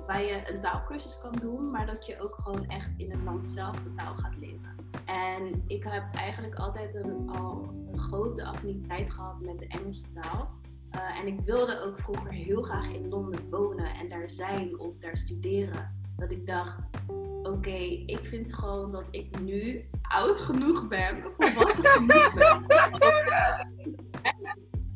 waar 0.08 0.22
je 0.22 0.54
een 0.54 0.62
taalkursus 0.62 1.22
kan 1.22 1.32
doen, 1.32 1.72
maar 1.72 1.86
dat 1.86 2.06
je 2.06 2.22
ook 2.22 2.36
gewoon 2.44 2.68
echt 2.68 2.98
in 2.98 3.12
het 3.12 3.24
land 3.24 3.48
zelf 3.48 3.76
de 3.76 3.94
taal 3.94 4.16
gaat 4.16 4.36
leren. 4.38 4.76
En 5.06 5.64
ik 5.68 5.84
heb 5.84 6.04
eigenlijk 6.16 6.56
altijd 6.56 6.96
een, 6.96 7.30
al 7.30 7.70
een 7.92 8.00
grote 8.00 8.46
affiniteit 8.46 9.12
gehad 9.12 9.42
met 9.42 9.60
de 9.60 9.68
Engelse 9.68 10.14
taal. 10.14 10.50
Uh, 10.96 11.20
en 11.20 11.28
ik 11.28 11.40
wilde 11.40 11.82
ook 11.82 12.00
vroeger 12.00 12.32
heel 12.32 12.62
graag 12.62 12.88
in 12.88 13.10
Londen 13.10 13.50
wonen 13.50 13.94
en 13.96 14.10
daar 14.10 14.30
zijn 14.30 14.80
of 14.80 14.98
daar 14.98 15.18
studeren 15.18 16.05
dat 16.16 16.32
ik 16.32 16.48
dacht, 16.48 16.88
oké, 17.08 17.50
okay, 17.50 18.04
ik 18.06 18.20
vind 18.24 18.54
gewoon 18.54 18.92
dat 18.92 19.06
ik 19.12 19.40
nu 19.40 19.90
oud 20.02 20.40
genoeg 20.40 20.88
ben, 20.88 21.24
volwassen 21.38 21.84
genoeg 21.84 22.34
ben. 22.34 22.66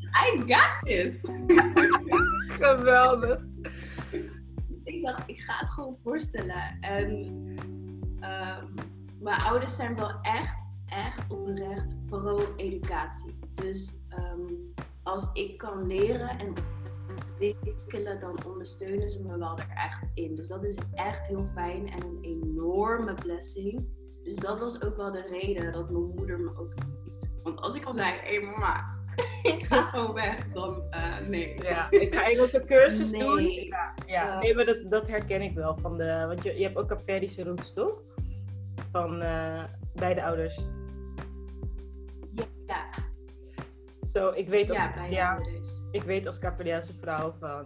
I 0.09 0.43
got 0.45 0.85
this! 0.85 1.25
Geweldig! 2.59 3.41
Dus 4.67 4.83
ik 4.83 5.03
dacht, 5.03 5.23
ik 5.25 5.41
ga 5.41 5.57
het 5.57 5.69
gewoon 5.69 5.97
voorstellen. 6.03 6.77
En 6.81 7.09
um, 8.19 8.73
mijn 9.19 9.41
ouders 9.41 9.75
zijn 9.75 9.95
wel 9.95 10.21
echt, 10.21 10.65
echt 10.85 11.31
oprecht 11.31 12.05
pro-educatie. 12.05 13.39
Dus 13.53 14.01
um, 14.17 14.73
als 15.03 15.33
ik 15.33 15.57
kan 15.57 15.87
leren 15.87 16.39
en 16.39 16.53
ontwikkelen, 17.09 18.19
dan 18.19 18.45
ondersteunen 18.45 19.09
ze 19.09 19.27
me 19.27 19.37
wel 19.37 19.57
er 19.57 19.69
echt 19.75 20.09
in. 20.13 20.35
Dus 20.35 20.47
dat 20.47 20.63
is 20.63 20.77
echt 20.93 21.27
heel 21.27 21.49
fijn 21.53 21.87
en 21.87 22.03
een 22.03 22.19
enorme 22.21 23.13
blessing. 23.13 23.87
Dus 24.23 24.35
dat 24.35 24.59
was 24.59 24.83
ook 24.83 24.97
wel 24.97 25.11
de 25.11 25.21
reden 25.21 25.71
dat 25.71 25.89
mijn 25.89 26.13
moeder 26.15 26.39
me 26.39 26.57
ook 26.57 26.73
niet 26.75 27.29
Want 27.43 27.61
als 27.61 27.75
ik 27.75 27.85
al 27.85 27.93
zei, 27.93 28.11
hé 28.11 28.35
hey, 28.35 28.39
mama, 28.39 28.97
ik 29.53 29.63
ga 29.63 29.81
gewoon 29.81 30.13
weg, 30.13 30.47
dan 30.53 30.83
uh, 30.91 31.19
nee. 31.27 31.63
Ja, 31.63 31.91
ik 31.91 32.15
ga 32.15 32.23
Engelse 32.29 32.63
cursus 32.69 33.11
Nee. 33.11 33.21
doen. 33.21 33.43
Ja, 33.51 33.93
ja. 34.05 34.39
nee, 34.39 34.55
maar 34.55 34.65
dat, 34.65 34.77
dat 34.89 35.07
herken 35.07 35.41
ik 35.41 35.53
wel. 35.55 35.77
Van 35.81 35.97
de, 35.97 36.23
want 36.27 36.43
je, 36.43 36.57
je 36.57 36.63
hebt 36.63 36.77
ook 36.77 36.87
Capverdische 36.87 37.43
roots, 37.43 37.73
toch? 37.73 38.01
Van 38.91 39.21
eh, 39.21 39.63
beide 39.93 40.23
ouders. 40.23 40.59
Ja, 42.65 42.88
Zo, 44.11 44.31
ik 44.35 44.47
weet 44.47 44.69
als, 44.69 44.79
ja 45.09 45.39
dus. 45.39 45.83
ik 45.91 46.03
weet 46.03 46.27
als 46.27 46.39
vrouw 46.99 47.33
van 47.39 47.65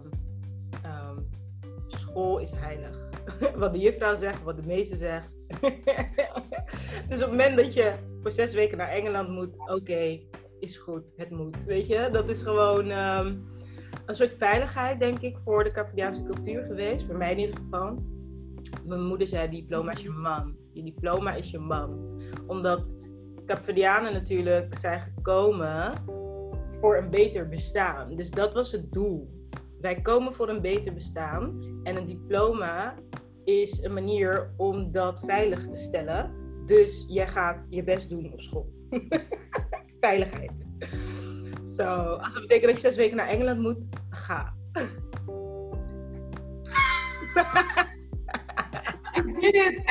ehm, 0.82 1.18
school 1.86 2.38
is 2.38 2.52
heilig. 2.54 3.08
wat 3.56 3.72
de 3.72 3.78
juffrouw 3.78 4.16
zegt, 4.16 4.42
wat 4.42 4.56
de 4.56 4.66
meester 4.66 4.96
zegt. 4.96 5.30
dus 7.08 7.22
op 7.22 7.28
het 7.28 7.30
moment 7.30 7.56
dat 7.56 7.74
je 7.74 7.94
voor 8.22 8.30
zes 8.30 8.54
weken 8.54 8.78
naar 8.78 8.88
Engeland 8.88 9.28
moet, 9.28 9.70
oké, 9.70 10.20
is 10.60 10.76
goed, 10.76 11.04
het 11.16 11.30
moet. 11.30 11.64
Weet 11.64 11.86
je, 11.86 12.08
dat 12.12 12.28
is 12.28 12.42
gewoon 12.42 12.90
ehm, 12.90 13.34
een 14.06 14.14
soort 14.14 14.34
veiligheid, 14.34 15.00
denk 15.00 15.18
ik, 15.18 15.38
voor 15.38 15.64
de 15.64 15.70
Capriaanse 15.70 16.22
cultuur 16.22 16.64
geweest. 16.64 17.04
Voor 17.06 17.16
mij 17.16 17.30
in 17.30 17.38
ieder 17.38 17.56
geval. 17.56 18.02
Mijn 18.84 19.04
moeder 19.04 19.26
zei, 19.26 19.48
diploma 19.48 19.92
is 19.92 20.00
je 20.00 20.10
man. 20.10 20.56
Je 20.72 20.82
diploma 20.82 21.34
is 21.34 21.50
je 21.50 21.58
man. 21.58 22.20
Omdat 22.46 22.98
Capverdianen 23.46 24.12
natuurlijk 24.12 24.78
zijn 24.78 25.00
gekomen 25.00 25.92
voor 26.84 26.96
een 26.96 27.10
beter 27.10 27.48
bestaan. 27.48 28.16
Dus 28.16 28.30
dat 28.30 28.54
was 28.54 28.72
het 28.72 28.92
doel. 28.92 29.48
Wij 29.80 30.00
komen 30.00 30.34
voor 30.34 30.48
een 30.48 30.60
beter 30.60 30.94
bestaan. 30.94 31.60
En 31.82 31.96
een 31.96 32.06
diploma 32.06 32.94
is 33.44 33.82
een 33.82 33.92
manier 33.92 34.54
om 34.56 34.92
dat 34.92 35.20
veilig 35.20 35.66
te 35.66 35.76
stellen. 35.76 36.30
Dus 36.66 37.04
jij 37.08 37.28
gaat 37.28 37.66
je 37.70 37.84
best 37.84 38.08
doen 38.08 38.32
op 38.32 38.40
school. 38.40 38.72
Veiligheid. 40.00 40.68
Zo, 41.76 41.84
als 42.04 42.32
dat 42.32 42.42
betekent 42.42 42.72
dat 42.72 42.80
je 42.80 42.88
zes 42.88 42.96
weken 42.96 43.16
naar 43.16 43.28
Engeland 43.28 43.60
moet, 43.60 43.86
ga. 44.10 44.54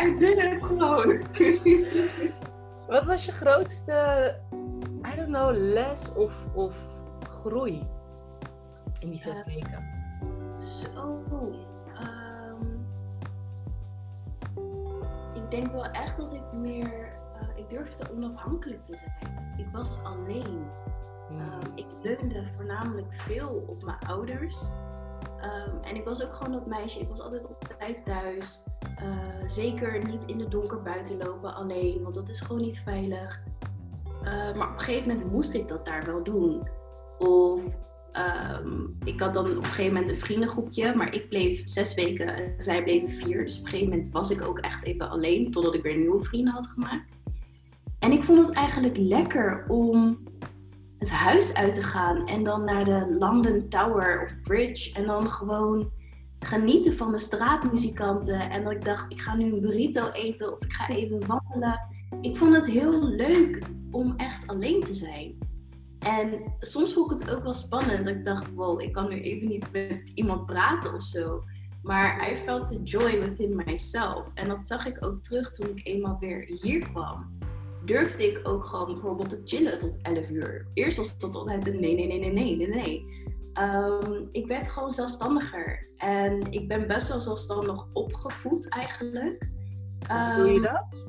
Ik 0.03 0.19
did 0.19 0.41
het 0.41 0.63
gewoon. 0.63 1.17
Wat 2.87 3.05
was 3.05 3.25
je 3.25 3.31
grootste, 3.31 4.35
I 5.11 5.15
don't 5.15 5.27
know, 5.27 5.51
les 5.55 6.13
of, 6.13 6.45
of 6.53 7.01
groei 7.29 7.87
in 8.99 9.09
die 9.09 9.17
zes 9.19 9.39
Eh, 9.39 9.45
weken? 9.45 9.83
Zo. 10.59 11.23
ehm, 11.95 12.65
ik 15.33 15.51
denk 15.51 15.71
wel 15.71 15.85
echt 15.85 16.17
dat 16.17 16.33
ik 16.33 16.51
meer. 16.53 17.11
eh, 17.41 17.47
ik 17.57 17.69
durfde 17.69 18.11
onafhankelijk 18.15 18.85
te 18.85 18.97
zijn. 18.97 19.53
Ik 19.57 19.67
was 19.71 20.03
alleen. 20.03 20.65
Hmm. 21.27 21.39
Ehm, 21.39 21.71
ik 21.75 21.85
leunde 22.01 22.43
voornamelijk 22.55 23.13
veel 23.13 23.63
op 23.67 23.83
mijn 23.83 23.99
ouders. 24.07 24.65
Ehm, 25.41 25.75
en 25.81 25.95
ik 25.95 26.03
was 26.05 26.23
ook 26.25 26.33
gewoon 26.33 26.51
dat 26.53 26.65
meisje. 26.65 26.99
Ik 26.99 27.09
was 27.09 27.19
altijd 27.21 27.45
op 27.47 27.63
tijd 27.77 28.05
thuis. 28.05 28.63
Eh, 28.95 29.09
zeker 29.47 30.05
niet 30.07 30.25
in 30.25 30.39
het 30.39 30.51
donker 30.51 30.81
buiten 30.81 31.17
lopen 31.17 31.53
alleen, 31.55 32.03
want 32.03 32.15
dat 32.15 32.29
is 32.29 32.41
gewoon 32.41 32.61
niet 32.61 32.79
veilig. 32.79 33.43
Eh, 34.23 34.55
maar 34.55 34.67
op 34.67 34.73
een 34.73 34.79
gegeven 34.79 35.07
moment 35.07 35.31
moest 35.31 35.53
ik 35.53 35.67
dat 35.67 35.85
daar 35.85 36.05
wel 36.05 36.23
doen. 36.23 36.67
Of 37.17 37.61
ehm, 38.11 38.81
ik 39.03 39.19
had 39.19 39.33
dan 39.33 39.49
op 39.49 39.55
een 39.55 39.63
gegeven 39.63 39.93
moment 39.93 40.11
een 40.11 40.19
vriendengroepje, 40.19 40.95
maar 40.95 41.13
ik 41.13 41.29
bleef 41.29 41.61
zes 41.65 41.93
weken 41.93 42.27
en 42.27 42.53
zij 42.57 42.83
bleven 42.83 43.09
vier. 43.09 43.43
Dus 43.43 43.57
op 43.57 43.63
een 43.63 43.69
gegeven 43.69 43.89
moment 43.89 44.11
was 44.11 44.29
ik 44.29 44.41
ook 44.41 44.59
echt 44.59 44.83
even 44.83 45.09
alleen, 45.09 45.51
totdat 45.51 45.73
ik 45.73 45.83
weer 45.83 45.97
nieuwe 45.97 46.23
vrienden 46.23 46.53
had 46.53 46.67
gemaakt. 46.67 47.11
En 47.99 48.11
ik 48.11 48.23
vond 48.23 48.47
het 48.47 48.57
eigenlijk 48.57 48.97
lekker 48.97 49.65
om 49.67 50.23
het 50.97 51.09
huis 51.09 51.53
uit 51.53 51.73
te 51.73 51.83
gaan 51.83 52.27
en 52.27 52.43
dan 52.43 52.63
naar 52.63 52.85
de 52.85 53.15
London 53.19 53.69
Tower 53.69 54.23
of 54.23 54.41
Bridge 54.41 54.93
en 54.93 55.05
dan 55.05 55.31
gewoon 55.31 55.91
genieten 56.39 56.93
van 56.93 57.11
de 57.11 57.19
straatmuzikanten. 57.19 58.49
En 58.49 58.63
dat 58.63 58.71
ik 58.71 58.85
dacht, 58.85 59.11
ik 59.11 59.21
ga 59.21 59.35
nu 59.35 59.53
een 59.53 59.61
burrito 59.61 60.09
eten 60.11 60.53
of 60.53 60.63
ik 60.63 60.73
ga 60.73 60.89
even 60.89 61.27
wandelen. 61.27 61.79
Ik 62.21 62.37
vond 62.37 62.55
het 62.55 62.67
heel 62.67 63.03
leuk 63.03 63.59
om 63.93 64.13
echt 64.17 64.47
alleen 64.47 64.81
te 64.83 64.93
zijn. 64.93 65.37
En 65.99 66.55
soms 66.59 66.93
vond 66.93 67.11
ik 67.11 67.19
het 67.19 67.35
ook 67.35 67.43
wel 67.43 67.53
spannend. 67.53 68.05
Dat 68.05 68.15
ik 68.15 68.25
dacht, 68.25 68.53
wow, 68.53 68.81
ik 68.81 68.93
kan 68.93 69.09
nu 69.09 69.21
even 69.21 69.47
niet 69.47 69.71
met 69.71 70.11
iemand 70.15 70.45
praten 70.45 70.93
of 70.93 71.03
zo. 71.03 71.43
Maar 71.81 72.31
I 72.31 72.37
felt 72.37 72.67
the 72.67 72.83
joy 72.83 73.19
within 73.19 73.55
myself. 73.65 74.31
En 74.33 74.47
dat 74.47 74.67
zag 74.67 74.85
ik 74.85 75.05
ook 75.05 75.23
terug 75.23 75.51
toen 75.51 75.69
ik 75.77 75.87
eenmaal 75.87 76.17
weer 76.19 76.59
hier 76.61 76.89
kwam. 76.91 77.37
Durfde 77.85 78.23
ik 78.31 78.47
ook 78.47 78.65
gewoon 78.65 78.85
bijvoorbeeld 78.93 79.29
te 79.29 79.41
chillen 79.45 79.77
tot 79.77 79.97
11 80.01 80.29
uur. 80.29 80.67
Eerst 80.73 80.97
was 80.97 81.17
dat 81.17 81.35
altijd 81.35 81.67
een 81.67 81.79
nee, 81.79 81.95
nee, 81.95 82.07
nee, 82.07 82.19
nee, 82.19 82.31
nee, 82.33 82.57
nee, 82.57 82.67
nee. 82.67 83.05
Ehm, 83.53 84.21
ik 84.31 84.47
werd 84.47 84.71
gewoon 84.71 84.91
zelfstandiger. 84.91 85.87
En 85.97 86.51
ik 86.51 86.67
ben 86.67 86.87
best 86.87 87.07
wel 87.07 87.19
zelfstandig 87.21 87.85
opgevoed 87.93 88.69
eigenlijk. 88.69 89.49
Hoe 90.07 90.33
doe 90.35 90.47
je 90.47 90.53
Ehm, 90.53 90.61
dat? 90.73 91.03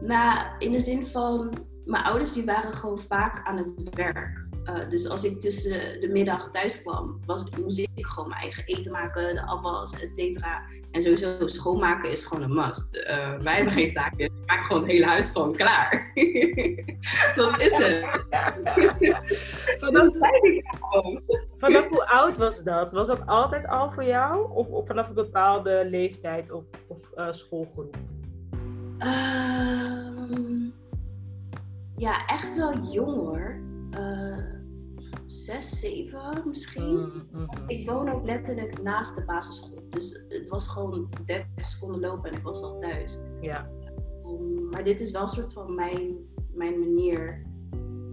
nou, 0.00 0.46
in 0.58 0.72
de 0.72 0.78
zin 0.78 1.04
van, 1.06 1.52
mijn 1.84 2.04
ouders 2.04 2.32
die 2.32 2.44
waren 2.44 2.72
gewoon 2.72 3.00
vaak 3.00 3.46
aan 3.46 3.56
het 3.56 3.72
werk. 3.90 4.42
Uh, 4.64 4.88
dus 4.88 5.08
als 5.08 5.24
ik 5.24 5.40
tussen 5.40 6.00
de 6.00 6.08
middag 6.08 6.50
thuis 6.50 6.82
kwam, 6.82 7.20
was, 7.26 7.44
moest 7.60 7.78
ik 7.78 8.06
gewoon 8.06 8.28
mijn 8.28 8.40
eigen 8.40 8.64
eten 8.64 8.92
maken, 8.92 9.34
de 9.34 9.46
afwas, 9.46 10.02
et 10.02 10.16
cetera. 10.16 10.62
En 10.90 11.02
sowieso 11.02 11.46
schoonmaken 11.46 12.10
is 12.10 12.24
gewoon 12.24 12.42
een 12.42 12.54
must. 12.54 12.96
Uh, 12.96 13.38
wij 13.38 13.54
hebben 13.54 13.72
geen 13.72 13.92
taakjes, 13.92 14.26
ik 14.26 14.46
maak 14.46 14.64
gewoon 14.64 14.82
het 14.82 14.90
hele 14.90 15.06
huis 15.06 15.30
gewoon 15.30 15.52
klaar. 15.52 16.12
dat 17.36 17.60
is 17.60 17.76
het. 17.76 18.04
vanaf, 19.80 20.08
vanaf 21.58 21.88
hoe 21.88 22.06
oud 22.06 22.36
was 22.36 22.62
dat? 22.62 22.92
Was 22.92 23.06
dat 23.06 23.26
altijd 23.26 23.66
al 23.66 23.90
voor 23.90 24.04
jou? 24.04 24.52
Of, 24.52 24.68
of 24.68 24.86
vanaf 24.86 25.08
een 25.08 25.14
bepaalde 25.14 25.86
leeftijd 25.90 26.52
of, 26.52 26.64
of 26.86 27.10
uh, 27.16 27.32
schoolgroep? 27.32 27.96
Um, 28.98 30.74
ja, 31.96 32.26
echt 32.26 32.56
wel 32.56 32.78
jong 32.78 33.16
hoor. 33.16 33.60
Uh, 33.98 34.54
zes, 35.26 35.80
zeven 35.80 36.42
misschien. 36.44 36.94
Mm 36.94 37.28
-hmm. 37.32 37.48
Ik 37.66 37.88
woon 37.88 38.08
ook 38.08 38.24
letterlijk 38.24 38.82
naast 38.82 39.16
de 39.16 39.24
basisschool. 39.24 39.82
Dus 39.90 40.24
het 40.28 40.48
was 40.48 40.68
gewoon 40.68 41.08
30 41.24 41.68
seconden 41.68 42.00
lopen 42.00 42.30
en 42.30 42.36
ik 42.36 42.42
was 42.42 42.62
al 42.62 42.80
thuis. 42.80 43.18
Ja. 43.40 43.70
Um, 44.26 44.68
maar 44.68 44.84
dit 44.84 45.00
is 45.00 45.10
wel 45.10 45.22
een 45.22 45.28
soort 45.28 45.52
van 45.52 45.74
mijn, 45.74 46.16
mijn 46.52 46.78
manier. 46.78 47.42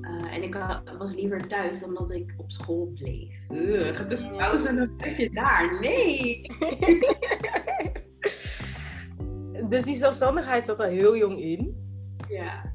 Uh, 0.01 0.35
en 0.35 0.43
ik 0.43 0.57
was 0.97 1.15
liever 1.15 1.47
thuis 1.47 1.79
dan 1.79 1.93
dat 1.93 2.11
ik 2.11 2.33
op 2.37 2.51
school 2.51 2.91
bleef. 2.95 3.49
Ugh, 3.49 3.97
het 3.97 4.11
is 4.11 4.27
pauze 4.27 4.67
en 4.67 4.75
dan 4.75 4.95
blijf 4.95 5.17
je 5.17 5.29
daar. 5.29 5.79
Nee! 5.79 6.41
dus 9.69 9.83
die 9.83 9.95
zelfstandigheid 9.95 10.65
zat 10.65 10.79
al 10.79 10.85
heel 10.85 11.17
jong 11.17 11.39
in. 11.39 11.75
Ja. 12.27 12.73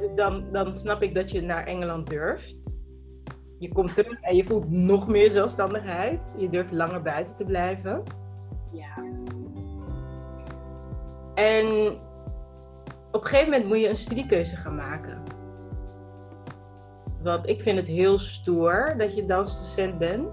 Dus 0.00 0.14
dan, 0.14 0.52
dan 0.52 0.76
snap 0.76 1.02
ik 1.02 1.14
dat 1.14 1.30
je 1.30 1.42
naar 1.42 1.66
Engeland 1.66 2.10
durft. 2.10 2.78
Je 3.58 3.72
komt 3.72 3.94
terug 3.94 4.20
en 4.20 4.36
je 4.36 4.44
voelt 4.44 4.70
nog 4.70 5.08
meer 5.08 5.30
zelfstandigheid. 5.30 6.34
Je 6.36 6.50
durft 6.50 6.72
langer 6.72 7.02
buiten 7.02 7.36
te 7.36 7.44
blijven. 7.44 8.02
Ja. 8.72 9.04
En 11.34 11.66
op 13.10 13.20
een 13.20 13.26
gegeven 13.26 13.50
moment 13.50 13.68
moet 13.68 13.80
je 13.80 13.88
een 13.88 13.96
studiekeuze 13.96 14.56
gaan 14.56 14.74
maken. 14.74 15.22
Want 17.22 17.48
ik 17.48 17.60
vind 17.60 17.78
het 17.78 17.86
heel 17.86 18.18
stoer 18.18 18.94
dat 18.98 19.16
je 19.16 19.26
dansdocent 19.26 19.98
bent. 19.98 20.32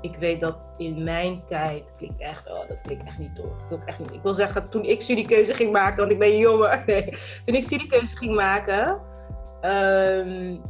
Ik 0.00 0.16
weet 0.16 0.40
dat 0.40 0.68
in 0.76 1.04
mijn 1.04 1.44
tijd 1.44 1.94
klinkt 1.96 2.20
echt, 2.20 2.48
oh, 2.48 2.68
dat 2.68 2.90
ik 2.90 3.02
echt 3.02 3.18
niet 3.18 3.34
tof. 3.34 3.46
Ik 3.46 3.68
wil, 3.68 3.80
echt 3.84 4.00
ik 4.12 4.22
wil 4.22 4.34
zeggen, 4.34 4.68
toen 4.68 4.84
ik 4.84 5.00
studiekeuze 5.00 5.54
ging 5.54 5.72
maken, 5.72 5.96
want 5.96 6.10
ik 6.10 6.18
ben 6.18 6.38
jongen. 6.38 6.82
Nee, 6.86 7.10
toen 7.44 7.54
ik 7.54 7.64
studiekeuze 7.64 8.16
ging 8.16 8.34
maken, 8.34 9.00
um, 9.62 10.60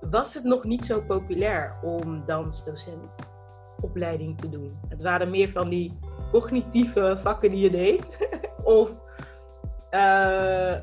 was 0.00 0.34
het 0.34 0.44
nog 0.44 0.64
niet 0.64 0.84
zo 0.84 1.00
populair 1.00 1.78
om 1.82 2.24
dansdocent 2.24 3.32
opleiding 3.80 4.40
te 4.40 4.48
doen. 4.48 4.78
Het 4.88 5.02
waren 5.02 5.30
meer 5.30 5.50
van 5.50 5.68
die 5.68 5.98
cognitieve 6.30 7.16
vakken 7.18 7.50
die 7.50 7.60
je 7.60 7.70
deed. 7.70 8.28
of, 8.62 8.90
uh, 9.90 10.76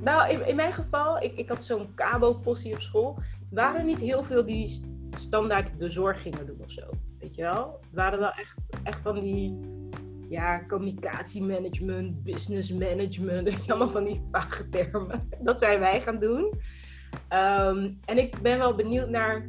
nou, 0.00 0.30
in, 0.46 0.56
mijn 0.56 0.72
geval, 0.72 1.22
ik, 1.22 1.32
ik 1.32 1.48
had 1.48 1.64
zo'n 1.64 1.94
cabo-possie 1.94 2.74
op 2.74 2.80
school. 2.80 3.18
Waren 3.50 3.86
niet 3.86 4.00
heel 4.00 4.22
veel 4.22 4.44
die 4.44 4.93
standaard 5.20 5.78
de 5.78 5.88
zorg 5.88 6.22
gingen 6.22 6.46
doen 6.46 6.60
of 6.60 6.70
zo. 6.70 6.82
Weet 7.18 7.34
je 7.34 7.42
wel? 7.42 7.78
Het 7.80 7.94
waren 7.94 8.18
wel 8.18 8.32
echt, 8.32 8.58
echt 8.82 9.00
van 9.00 9.20
die 9.20 9.60
ja, 10.28 10.66
communicatiemanagement, 10.66 12.22
business 12.22 12.72
management, 12.72 13.56
allemaal 13.68 13.90
van 13.90 14.04
die 14.04 14.22
vage 14.30 14.68
termen. 14.68 15.28
Dat 15.40 15.58
zijn 15.58 15.80
wij 15.80 16.02
gaan 16.02 16.18
doen. 16.18 16.44
Um, 17.32 17.98
en 18.04 18.18
ik 18.18 18.40
ben 18.42 18.58
wel 18.58 18.74
benieuwd 18.74 19.08
naar 19.08 19.48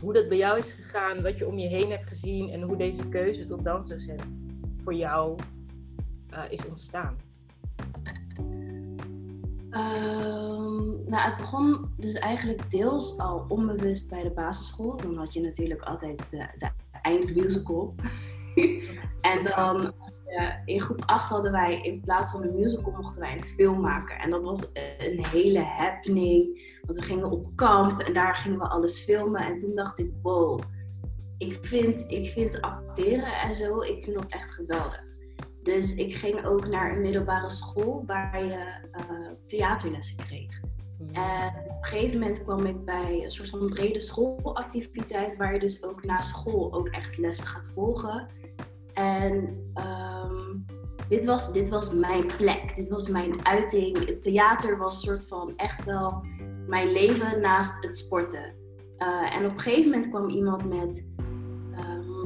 hoe 0.00 0.12
dat 0.12 0.28
bij 0.28 0.36
jou 0.36 0.58
is 0.58 0.72
gegaan, 0.72 1.22
wat 1.22 1.38
je 1.38 1.46
om 1.46 1.58
je 1.58 1.68
heen 1.68 1.90
hebt 1.90 2.08
gezien 2.08 2.50
en 2.50 2.62
hoe 2.62 2.76
deze 2.76 3.08
keuze 3.08 3.46
tot 3.46 3.64
dansdocent 3.64 4.22
voor 4.82 4.94
jou 4.94 5.38
uh, 6.32 6.42
is 6.48 6.66
ontstaan. 6.66 7.16
Um, 9.70 10.99
nou, 11.10 11.22
het 11.28 11.36
begon 11.36 11.94
dus 11.96 12.14
eigenlijk 12.14 12.70
deels 12.70 13.18
al 13.18 13.44
onbewust 13.48 14.10
bij 14.10 14.22
de 14.22 14.30
basisschool. 14.30 14.96
Dan 14.96 15.16
had 15.16 15.32
je 15.32 15.40
natuurlijk 15.40 15.82
altijd 15.82 16.22
de, 16.30 16.70
eindmusical. 17.02 17.94
en 19.20 19.44
dan 19.44 19.92
in 20.64 20.80
groep 20.80 21.02
8 21.06 21.28
hadden 21.28 21.52
wij 21.52 21.80
in 21.80 22.00
plaats 22.00 22.30
van 22.30 22.42
een 22.42 22.54
musical 22.54 22.92
mochten 22.92 23.20
wij 23.20 23.36
een 23.36 23.44
film 23.44 23.80
maken. 23.80 24.18
En 24.18 24.30
dat 24.30 24.42
was 24.42 24.70
een 24.98 25.26
hele 25.26 25.62
happening. 25.62 26.68
Want 26.86 26.98
we 26.98 27.04
gingen 27.04 27.30
op 27.30 27.46
kamp 27.54 28.00
en 28.00 28.12
daar 28.12 28.34
gingen 28.34 28.58
we 28.58 28.68
alles 28.68 28.98
filmen. 28.98 29.40
En 29.40 29.58
toen 29.58 29.74
dacht 29.74 29.98
ik, 29.98 30.10
wow, 30.22 30.60
ik 31.38 31.58
vind, 31.62 32.04
ik 32.08 32.30
vind 32.30 32.60
acteren 32.60 33.32
en 33.32 33.54
zo, 33.54 33.80
ik 33.80 34.04
vind 34.04 34.16
dat 34.16 34.32
echt 34.32 34.50
geweldig. 34.50 35.04
Dus 35.62 35.94
ik 35.94 36.16
ging 36.16 36.44
ook 36.44 36.66
naar 36.66 36.92
een 36.92 37.00
middelbare 37.00 37.50
school 37.50 38.02
waar 38.06 38.44
je 38.44 38.88
uh, 38.92 39.30
theaterlessen 39.46 40.16
kreeg. 40.16 40.60
En 41.12 41.48
op 41.48 41.76
een 41.76 41.84
gegeven 41.84 42.18
moment 42.18 42.42
kwam 42.42 42.66
ik 42.66 42.84
bij 42.84 43.24
een 43.24 43.30
soort 43.30 43.50
van 43.50 43.68
brede 43.68 44.00
schoolactiviteit, 44.00 45.36
waar 45.36 45.52
je 45.52 45.60
dus 45.60 45.84
ook 45.84 46.04
na 46.04 46.20
school 46.20 46.72
ook 46.72 46.88
echt 46.88 47.18
lessen 47.18 47.46
gaat 47.46 47.70
volgen. 47.74 48.26
En 48.92 49.58
ehm, 49.74 50.56
dit, 51.08 51.24
was, 51.24 51.52
dit 51.52 51.68
was 51.68 51.92
mijn 51.92 52.26
plek, 52.36 52.74
dit 52.74 52.88
was 52.88 53.08
mijn 53.08 53.46
uiting. 53.46 54.06
Het 54.06 54.22
theater 54.22 54.78
was 54.78 55.00
soort 55.00 55.28
van 55.28 55.52
echt 55.56 55.84
wel 55.84 56.24
mijn 56.66 56.92
leven 56.92 57.40
naast 57.40 57.84
het 57.84 57.96
sporten. 57.96 58.54
Uh, 58.98 59.34
en 59.36 59.44
op 59.44 59.52
een 59.52 59.60
gegeven 59.60 59.90
moment 59.90 60.08
kwam 60.08 60.28
iemand 60.28 60.68
met 60.68 61.08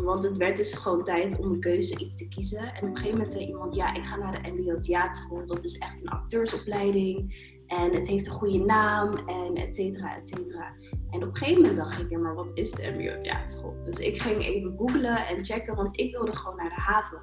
want 0.04 0.22
het 0.22 0.36
werd 0.36 0.56
dus 0.56 0.74
gewoon 0.74 1.04
tijd 1.04 1.38
om 1.38 1.52
een 1.52 1.60
keuze 1.60 1.98
iets 1.98 2.16
te 2.16 2.28
kiezen. 2.28 2.74
En 2.74 2.82
op 2.82 2.88
een 2.88 2.96
gegeven 2.96 3.10
moment 3.10 3.32
zei 3.32 3.46
iemand, 3.46 3.74
ja, 3.74 3.94
ik 3.94 4.04
ga 4.04 4.16
naar 4.16 4.42
de 4.42 4.52
MBO 4.52 4.78
Theaterschool. 4.78 5.46
Dat 5.46 5.64
is 5.64 5.78
echt 5.78 6.00
een 6.00 6.08
acteursopleiding. 6.08 7.34
En 7.66 7.94
het 7.94 8.06
heeft 8.06 8.26
een 8.26 8.32
goede 8.32 8.58
naam 8.58 9.14
en 9.14 9.54
et 9.54 9.74
cetera, 9.74 10.16
et 10.16 10.28
cetera. 10.28 10.72
En 11.10 11.22
op 11.22 11.28
een 11.28 11.36
gegeven 11.36 11.62
moment 11.62 11.78
dacht 11.78 12.00
ik, 12.00 12.10
ja, 12.10 12.18
maar 12.18 12.34
wat 12.34 12.50
is 12.54 12.70
de 12.70 12.92
MBO 12.96 13.18
Theaterschool? 13.18 13.76
Dus 13.84 13.98
ik 13.98 14.22
ging 14.22 14.44
even 14.44 14.74
googlen 14.76 15.26
en 15.26 15.44
checken, 15.44 15.74
want 15.74 16.00
ik 16.00 16.12
wilde 16.12 16.36
gewoon 16.36 16.56
naar 16.56 16.68
de 16.68 16.80
haven. 16.80 17.18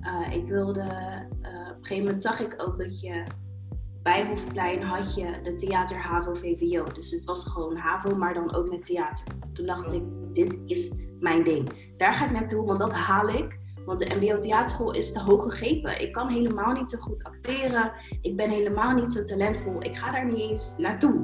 Uh, 0.00 0.36
ik 0.36 0.48
wilde, 0.48 0.80
uh, 0.80 1.70
op 1.70 1.76
een 1.76 1.84
gegeven 1.84 2.04
moment 2.04 2.22
zag 2.22 2.40
ik 2.40 2.54
ook 2.66 2.78
dat 2.78 3.00
je 3.00 3.24
bij 4.02 4.26
Hofplein 4.26 4.82
had 4.82 5.14
je 5.14 5.30
de 5.42 5.54
theater 5.54 5.96
HAVO 5.96 6.34
VVO. 6.34 6.84
Dus 6.92 7.10
het 7.10 7.24
was 7.24 7.46
gewoon 7.46 7.76
HAVO, 7.76 8.14
maar 8.14 8.34
dan 8.34 8.54
ook 8.54 8.70
met 8.70 8.84
theater. 8.84 9.24
Toen 9.52 9.66
dacht 9.66 9.92
ik, 9.92 10.02
dit 10.32 10.58
is 10.66 11.06
mijn 11.20 11.44
ding. 11.44 11.92
Daar 11.96 12.14
ga 12.14 12.24
ik 12.24 12.30
naartoe, 12.30 12.66
want 12.66 12.78
dat 12.78 12.92
haal 12.92 13.28
ik. 13.28 13.58
Want 13.88 14.00
de 14.00 14.14
MBO 14.14 14.38
Theaterschool 14.38 14.92
is 14.92 15.12
te 15.12 15.20
hoog 15.20 15.42
gegrepen. 15.42 16.02
Ik 16.02 16.12
kan 16.12 16.28
helemaal 16.28 16.72
niet 16.72 16.90
zo 16.90 16.98
goed 16.98 17.24
acteren. 17.24 17.92
Ik 18.20 18.36
ben 18.36 18.50
helemaal 18.50 18.94
niet 18.94 19.12
zo 19.12 19.24
talentvol. 19.24 19.82
Ik 19.82 19.96
ga 19.96 20.10
daar 20.10 20.26
niet 20.26 20.40
eens 20.40 20.74
naartoe. 20.78 21.22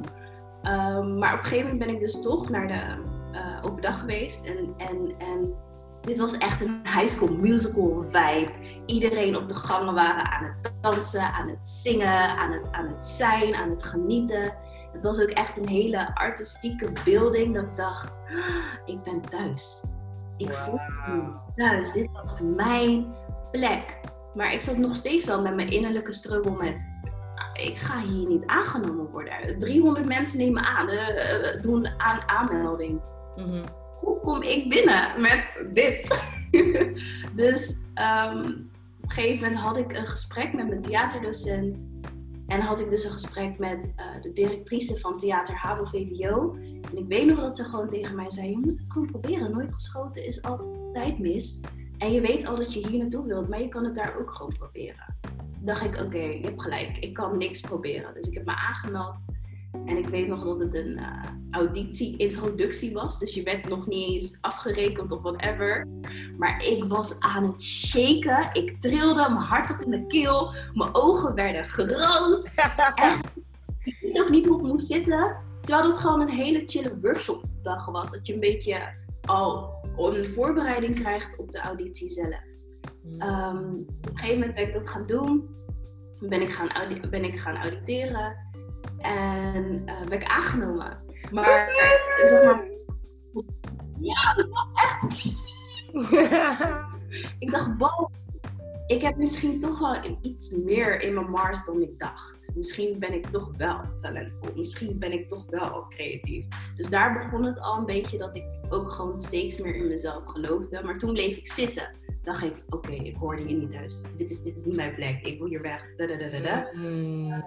Um, 0.63 1.17
maar 1.17 1.33
op 1.33 1.39
een 1.39 1.45
gegeven 1.45 1.63
moment 1.63 1.79
ben 1.79 1.89
ik 1.89 1.99
dus 1.99 2.21
toch 2.21 2.49
naar 2.49 2.67
de 2.67 3.03
uh, 3.33 3.65
open 3.65 3.81
dag 3.81 3.99
geweest. 3.99 4.45
En, 4.45 4.73
en, 4.77 5.11
en 5.17 5.53
dit 6.01 6.19
was 6.19 6.37
echt 6.37 6.61
een 6.61 6.81
high 6.83 7.07
school 7.07 7.35
musical 7.35 8.03
vibe. 8.03 8.51
Iedereen 8.85 9.37
op 9.37 9.47
de 9.47 9.55
gangen 9.55 9.93
waren 9.93 10.31
aan 10.31 10.43
het 10.43 10.73
dansen, 10.81 11.33
aan 11.33 11.49
het 11.49 11.67
zingen, 11.67 12.37
aan 12.37 12.51
het, 12.51 12.71
aan 12.71 12.87
het 12.87 13.07
zijn, 13.07 13.55
aan 13.55 13.69
het 13.69 13.83
genieten. 13.83 14.53
Het 14.93 15.03
was 15.03 15.21
ook 15.21 15.29
echt 15.29 15.57
een 15.57 15.67
hele 15.67 16.15
artistieke 16.15 16.91
beelding 17.03 17.55
dat 17.55 17.63
ik 17.63 17.75
dacht, 17.75 18.19
ah, 18.29 18.85
ik 18.85 19.03
ben 19.03 19.21
thuis. 19.21 19.83
Ik 20.37 20.53
voel 20.53 20.79
me 21.07 21.21
thuis. 21.55 21.91
Dit 21.91 22.11
was 22.11 22.39
mijn 22.41 23.05
plek. 23.51 23.99
Maar 24.33 24.53
ik 24.53 24.61
zat 24.61 24.77
nog 24.77 24.95
steeds 24.95 25.25
wel 25.25 25.41
met 25.41 25.55
mijn 25.55 25.69
innerlijke 25.69 26.13
struggle 26.13 26.57
met, 26.57 26.91
ik 27.53 27.77
ga 27.77 27.99
hier 27.99 28.27
niet 28.27 28.45
aangenomen 28.45 29.11
worden. 29.11 29.59
300 29.59 30.05
mensen 30.05 30.37
nemen 30.37 30.63
aan, 30.63 30.89
uh, 30.89 31.61
doen 31.61 31.87
aan 31.97 32.19
aanmelding. 32.25 33.01
Mm 33.35 33.63
hoe 34.05 34.19
kom 34.19 34.41
ik 34.41 34.69
binnen 34.69 35.21
met 35.21 35.67
dit? 35.73 36.21
dus 37.41 37.77
um, 37.95 38.69
op 39.01 39.11
een 39.11 39.11
gegeven 39.11 39.43
moment 39.43 39.61
had 39.61 39.77
ik 39.77 39.97
een 39.97 40.07
gesprek 40.07 40.53
met 40.53 40.67
mijn 40.67 40.81
theaterdocent. 40.81 41.85
En 42.47 42.59
had 42.59 42.79
ik 42.79 42.89
dus 42.89 43.03
een 43.03 43.11
gesprek 43.11 43.59
met 43.59 43.85
uh, 43.85 44.21
de 44.21 44.33
directrice 44.33 44.99
van 44.99 45.17
Theater 45.17 45.55
Habo 45.55 45.85
VWO. 45.85 46.57
En 46.91 46.97
ik 46.97 47.07
weet 47.07 47.27
nog 47.27 47.39
dat 47.39 47.55
ze 47.55 47.63
gewoon 47.63 47.89
tegen 47.89 48.15
mij 48.15 48.29
zei: 48.29 48.49
Je 48.49 48.57
moet 48.57 48.77
het 48.77 48.91
gewoon 48.91 49.11
proberen. 49.11 49.51
Nooit 49.51 49.73
geschoten 49.73 50.25
is 50.25 50.41
altijd 50.41 51.19
mis. 51.19 51.61
En 51.97 52.11
je 52.11 52.21
weet 52.21 52.47
al 52.47 52.55
dat 52.55 52.73
je 52.73 52.87
hier 52.87 52.99
naartoe 52.99 53.25
wilt, 53.25 53.49
maar 53.49 53.61
je 53.61 53.69
kan 53.69 53.83
het 53.83 53.95
daar 53.95 54.17
ook 54.19 54.31
gewoon 54.31 54.53
proberen. 54.57 55.15
Toen 55.21 55.65
dacht 55.65 55.83
ik: 55.83 56.01
Oké, 56.01 56.17
je 56.17 56.41
hebt 56.41 56.61
gelijk. 56.61 56.97
Ik 56.97 57.13
kan 57.13 57.37
niks 57.37 57.61
proberen. 57.61 58.13
Dus 58.13 58.27
ik 58.27 58.33
heb 58.33 58.45
me 58.45 58.55
aangemeld. 58.55 59.15
En 59.85 59.97
ik 59.97 60.07
weet 60.07 60.27
nog 60.27 60.43
dat 60.43 60.59
het 60.59 60.75
een 60.75 60.97
uh, 60.97 61.23
auditie-introductie 61.51 62.93
was. 62.93 63.19
Dus 63.19 63.33
je 63.33 63.43
werd 63.43 63.69
nog 63.69 63.87
niet 63.87 64.09
eens 64.09 64.37
afgerekend 64.41 65.11
of 65.11 65.21
whatever. 65.21 65.87
Maar 66.37 66.65
ik 66.65 66.83
was 66.83 67.19
aan 67.19 67.43
het 67.43 67.61
shaken. 67.63 68.49
Ik 68.53 68.81
trilde, 68.81 69.29
mijn 69.29 69.35
hart 69.35 69.69
zat 69.69 69.81
in 69.81 69.89
mijn 69.89 70.07
keel. 70.07 70.53
Mijn 70.73 70.95
ogen 70.95 71.35
werden 71.35 71.65
groot. 71.65 72.51
en 72.95 73.19
ik 73.83 73.97
wist 74.01 74.21
ook 74.21 74.29
niet 74.29 74.45
hoe 74.45 74.57
ik 74.57 74.65
moest 74.65 74.87
zitten. 74.87 75.44
Terwijl 75.65 75.87
het 75.87 75.97
gewoon 75.97 76.21
een 76.21 76.29
hele 76.29 76.63
chille 76.65 76.99
workshopdag 77.01 77.85
was. 77.85 78.11
Dat 78.11 78.27
je 78.27 78.33
een 78.33 78.39
beetje 78.39 78.93
al 79.21 79.73
een 79.97 80.25
voorbereiding 80.25 80.99
krijgt 80.99 81.37
op 81.37 81.51
de 81.51 81.59
auditie 81.59 82.09
zelf. 82.09 82.41
Um, 83.05 83.85
op 83.87 84.09
een 84.09 84.17
gegeven 84.17 84.39
moment 84.39 84.55
ben 84.55 84.67
ik 84.67 84.73
dat 84.73 84.89
gaan 84.89 85.05
doen. 85.05 85.55
Ben 86.19 86.41
ik 86.41 86.49
gaan, 86.49 86.99
ben 87.09 87.23
ik 87.23 87.39
gaan 87.39 87.57
auditeren. 87.57 88.35
En 88.97 89.83
uh, 89.85 90.01
ben 90.01 90.21
ik 90.21 90.23
aangenomen. 90.23 91.03
Maar, 91.31 91.69
uh, 91.69 92.27
zeg 92.27 92.43
maar, 92.43 92.67
ja, 93.99 94.33
dat 94.33 94.47
was 94.49 94.69
echt. 94.73 95.25
ik 97.43 97.51
dacht, 97.51 97.69
wow, 97.77 98.11
ik 98.87 99.01
heb 99.01 99.15
misschien 99.17 99.59
toch 99.59 99.79
wel 99.79 99.95
iets 100.21 100.51
meer 100.51 101.01
in 101.01 101.13
mijn 101.13 101.29
mars 101.29 101.65
dan 101.65 101.81
ik 101.81 101.99
dacht. 101.99 102.49
Misschien 102.55 102.99
ben 102.99 103.13
ik 103.13 103.25
toch 103.25 103.51
wel 103.57 103.81
talentvol. 103.99 104.49
Misschien 104.55 104.99
ben 104.99 105.11
ik 105.11 105.27
toch 105.27 105.45
wel 105.49 105.85
creatief. 105.89 106.45
Dus 106.75 106.89
daar 106.89 107.13
begon 107.13 107.43
het 107.43 107.59
al 107.59 107.77
een 107.77 107.85
beetje 107.85 108.17
dat 108.17 108.35
ik 108.35 108.43
ook 108.69 108.91
gewoon 108.91 109.21
steeds 109.21 109.57
meer 109.57 109.75
in 109.75 109.87
mezelf 109.87 110.23
geloofde. 110.25 110.83
Maar 110.83 110.97
toen 110.97 111.13
bleef 111.13 111.37
ik 111.37 111.51
zitten. 111.51 111.89
Dacht 112.23 112.43
ik, 112.43 112.63
oké, 112.69 112.91
ik 112.91 113.15
hoorde 113.15 113.41
hier 113.41 113.57
niet 113.59 113.69
thuis. 113.69 114.01
Dit 114.17 114.29
is, 114.29 114.41
dit 114.41 114.57
is 114.57 114.65
niet 114.65 114.75
mijn 114.75 114.95
plek. 114.95 115.25
Ik 115.25 115.37
wil 115.37 115.47
hier 115.47 115.61
weg. 115.61 115.95
Da, 115.95 116.07
da, 116.07 116.17
da, 116.17 116.39
da. 116.39 116.69
Mm. 116.73 117.43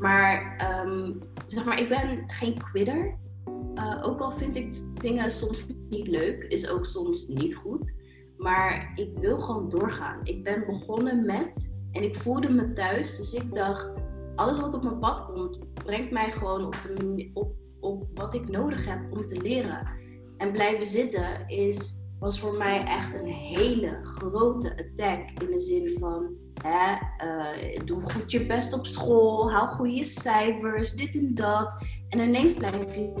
Maar, 0.00 0.56
ehm, 0.58 1.12
zeg 1.46 1.64
maar 1.64 1.80
ik 1.80 1.88
ben 1.88 2.24
geen 2.26 2.62
quitter. 2.62 3.18
Uh, 3.74 4.00
ook 4.02 4.20
al 4.20 4.32
vind 4.32 4.56
ik 4.56 4.74
dingen 5.00 5.30
soms 5.30 5.66
niet 5.88 6.08
leuk, 6.08 6.44
is 6.44 6.68
ook 6.68 6.86
soms 6.86 7.28
niet 7.28 7.56
goed. 7.56 7.94
Maar 8.38 8.92
ik 8.94 9.18
wil 9.18 9.38
gewoon 9.38 9.68
doorgaan. 9.68 10.20
Ik 10.22 10.44
ben 10.44 10.66
begonnen 10.66 11.26
met 11.26 11.74
en 11.92 12.02
ik 12.02 12.16
voelde 12.16 12.50
me 12.50 12.72
thuis. 12.72 13.16
Dus 13.16 13.34
ik 13.34 13.54
dacht, 13.54 14.00
alles 14.34 14.60
wat 14.60 14.74
op 14.74 14.82
mijn 14.82 14.98
pad 14.98 15.26
komt, 15.26 15.74
brengt 15.74 16.10
mij 16.10 16.30
gewoon 16.30 16.64
op, 16.64 16.76
de, 16.82 17.30
op, 17.34 17.52
op 17.80 18.06
wat 18.14 18.34
ik 18.34 18.48
nodig 18.48 18.86
heb 18.86 19.00
om 19.10 19.26
te 19.26 19.40
leren. 19.40 19.88
En 20.36 20.52
blijven 20.52 20.86
zitten 20.86 21.48
is, 21.48 21.94
was 22.18 22.40
voor 22.40 22.54
mij 22.54 22.84
echt 22.84 23.20
een 23.20 23.26
hele 23.32 23.98
grote 24.02 24.70
attack. 24.70 25.40
In 25.40 25.50
de 25.50 25.60
zin 25.60 25.98
van, 25.98 26.36
Hè, 26.62 26.96
uh, 27.24 27.84
doe 27.84 28.02
goed 28.02 28.30
je 28.30 28.46
best 28.46 28.74
op 28.74 28.86
school, 28.86 29.52
haal 29.52 29.66
goede 29.66 30.04
cijfers, 30.04 30.92
dit 30.92 31.14
en 31.14 31.34
dat. 31.34 31.82
En 32.08 32.18
ineens 32.18 32.54
blijf 32.54 32.94
je. 32.94 33.12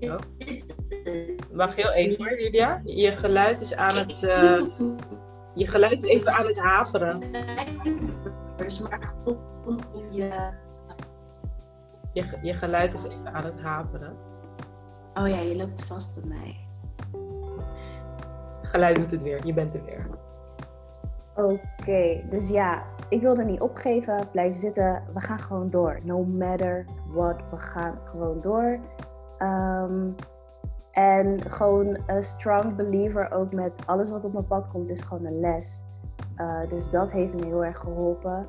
Oh. 0.00 0.18
Wacht 1.52 1.74
heel 1.74 1.92
even 1.92 2.24
hoor, 2.24 2.36
Lydia. 2.36 2.80
Je 2.84 3.10
geluid 3.10 3.60
is 3.60 3.74
aan 3.74 3.96
het. 3.96 4.22
Uh, 4.22 4.60
je 5.54 5.66
geluid 5.66 5.92
is 5.92 6.04
even 6.04 6.32
aan 6.32 6.46
het 6.46 6.60
haperen. 6.60 7.18
Maar 8.58 9.00
je... 10.10 10.50
Je, 12.12 12.24
je 12.42 12.54
geluid 12.54 12.94
is 12.94 13.04
even 13.04 13.32
aan 13.32 13.44
het 13.44 13.60
haperen. 13.60 14.16
Oh 15.14 15.28
ja, 15.28 15.40
je 15.40 15.56
loopt 15.56 15.84
vast 15.84 16.20
bij 16.20 16.28
mij. 16.28 16.56
Geluid 18.62 18.96
doet 18.96 19.10
het 19.10 19.22
weer, 19.22 19.46
je 19.46 19.52
bent 19.52 19.74
er 19.74 19.84
weer. 19.84 20.06
Oké, 21.34 22.22
dus 22.30 22.48
ja, 22.48 22.82
ik 23.08 23.20
wilde 23.20 23.44
niet 23.44 23.60
opgeven, 23.60 24.28
blijven 24.32 24.58
zitten. 24.58 25.02
We 25.14 25.20
gaan 25.20 25.38
gewoon 25.38 25.70
door. 25.70 26.00
No 26.02 26.24
matter 26.24 26.86
what, 27.06 27.36
we 27.50 27.56
gaan 27.56 27.98
gewoon 28.04 28.40
door. 28.40 28.80
Ehm, 29.40 30.10
en 30.90 31.50
gewoon 31.50 31.98
een 32.06 32.22
strong 32.22 32.76
believer 32.76 33.32
ook 33.32 33.52
met 33.54 33.72
alles 33.86 34.10
wat 34.10 34.24
op 34.24 34.32
mijn 34.32 34.46
pad 34.46 34.68
komt, 34.68 34.90
is 34.90 35.00
gewoon 35.00 35.24
een 35.24 35.40
les. 35.40 35.84
Uh, 36.36 36.68
dus 36.68 36.90
dat 36.90 37.12
heeft 37.12 37.34
me 37.34 37.46
heel 37.46 37.64
erg 37.64 37.78
geholpen. 37.78 38.46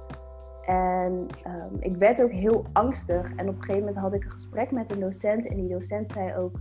En 0.65 1.27
um, 1.47 1.77
ik 1.79 1.95
werd 1.95 2.21
ook 2.21 2.31
heel 2.31 2.65
angstig. 2.73 3.35
En 3.35 3.49
op 3.49 3.55
een 3.55 3.61
gegeven 3.61 3.79
moment 3.79 3.97
had 3.97 4.13
ik 4.13 4.23
een 4.23 4.31
gesprek 4.31 4.71
met 4.71 4.91
een 4.91 4.99
docent. 4.99 5.47
En 5.47 5.55
die 5.55 5.69
docent 5.69 6.11
zei 6.11 6.35
ook: 6.35 6.59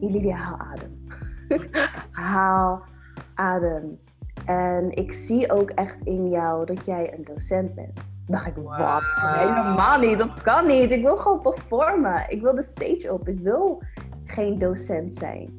Lilia, 0.00 0.36
haal 0.36 0.58
adem. 0.58 1.06
haal 2.32 2.82
adem. 3.34 3.98
En 4.46 4.90
ik 4.90 5.12
zie 5.12 5.52
ook 5.52 5.70
echt 5.70 6.02
in 6.02 6.28
jou 6.28 6.66
dat 6.66 6.84
jij 6.84 7.14
een 7.14 7.24
docent 7.24 7.74
bent. 7.74 8.00
Dacht 8.28 8.46
ik, 8.46 8.54
wat? 8.56 9.02
Helemaal 9.14 9.98
niet, 9.98 10.18
dat 10.18 10.42
kan 10.42 10.66
niet. 10.66 10.90
Ik 10.90 11.02
wil 11.02 11.16
gewoon 11.16 11.40
performen. 11.40 12.24
Ik 12.28 12.42
wil 12.42 12.54
de 12.54 12.62
stage 12.62 13.12
op. 13.12 13.28
Ik 13.28 13.38
wil 13.38 13.82
geen 14.24 14.58
docent 14.58 15.14
zijn. 15.14 15.58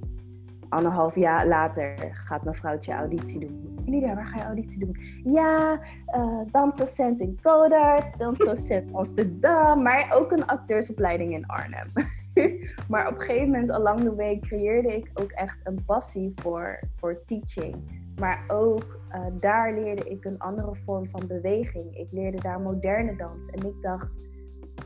Anderhalf 0.69 1.15
jaar 1.15 1.47
later 1.47 1.93
gaat 2.13 2.43
mijn 2.43 2.55
vrouwtje 2.55 2.93
auditie 2.93 3.39
doen. 3.39 3.77
Lidia, 3.86 4.15
waar 4.15 4.25
ga 4.25 4.38
je 4.38 4.43
auditie 4.43 4.79
doen? 4.79 4.95
Ja, 5.34 5.79
uh, 6.15 6.39
dansdocent 6.51 7.21
in 7.21 7.39
Kodart, 7.41 8.17
dansdocent 8.17 8.93
Amsterdam, 8.93 9.82
maar 9.82 10.12
ook 10.13 10.32
een 10.32 10.45
acteursopleiding 10.45 11.34
in 11.34 11.47
Arnhem. 11.47 11.91
maar 12.89 13.08
op 13.08 13.13
een 13.13 13.21
gegeven 13.21 13.49
moment, 13.49 13.71
along 13.71 13.99
the 13.99 14.15
way, 14.15 14.39
creëerde 14.39 14.88
ik 14.88 15.10
ook 15.13 15.32
echt 15.32 15.58
een 15.63 15.84
passie 15.86 16.34
voor, 16.36 16.79
voor 16.95 17.21
teaching. 17.25 17.75
Maar 18.19 18.43
ook 18.47 18.98
uh, 19.15 19.26
daar 19.39 19.74
leerde 19.74 20.10
ik 20.10 20.26
een 20.26 20.39
andere 20.39 20.76
vorm 20.76 21.10
van 21.10 21.28
beweging. 21.28 21.98
Ik 21.98 22.08
leerde 22.12 22.41
daar 22.41 22.62
moderne 22.62 23.15
dans. 23.15 23.50
En 23.50 23.67
ik 23.67 23.82
dacht, 23.82 24.08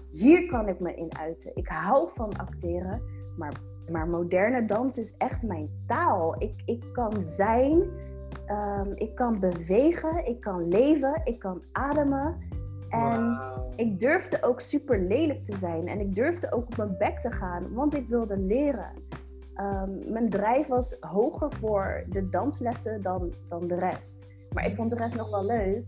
hier 0.10 0.46
kan 0.46 0.68
ik 0.68 0.80
me 0.80 0.96
in 0.96 1.18
uiten. 1.18 1.52
Ik 1.56 1.68
hou 1.68 2.10
van 2.14 2.38
acteren, 2.38 3.02
maar, 3.38 3.54
maar 3.92 4.08
moderne 4.08 4.66
dans 4.66 4.98
is 4.98 5.18
echt 5.18 5.42
mijn 5.44 5.70
taal. 5.88 6.36
Ik, 6.42 6.62
ik 6.66 6.84
kan 6.94 7.24
zijn, 7.24 7.82
um, 8.48 8.92
ik 8.96 9.16
kan 9.16 9.40
bewegen, 9.40 10.26
ik 10.26 10.42
kan 10.42 10.68
leven, 10.68 11.22
ik 11.24 11.40
kan 11.40 11.62
ademen. 11.72 12.52
En 12.90 13.40
ik 13.76 14.00
durfde 14.00 14.44
ook 14.44 14.62
super 14.62 15.00
lelijk 15.00 15.46
te 15.46 15.58
zijn. 15.58 15.88
En 15.88 16.00
ik 16.00 16.16
durfde 16.16 16.52
ook 16.52 16.66
op 16.66 16.78
mijn 16.78 16.98
bek 16.98 17.20
te 17.20 17.32
gaan, 17.32 17.74
want 17.74 17.96
ik 17.96 18.08
wilde 18.08 18.38
leren. 18.38 18.92
Um, 19.60 20.12
mijn 20.12 20.30
drijf 20.30 20.68
was 20.68 20.98
hoger 21.00 21.52
voor 21.52 22.04
de 22.10 22.30
danslessen 22.30 23.02
dan, 23.02 23.34
dan 23.48 23.68
de 23.68 23.76
rest. 23.76 24.26
Maar 24.54 24.66
ik 24.66 24.76
vond 24.76 24.90
de 24.90 24.96
rest 24.96 25.16
nog 25.16 25.30
wel 25.30 25.46
leuk. 25.46 25.84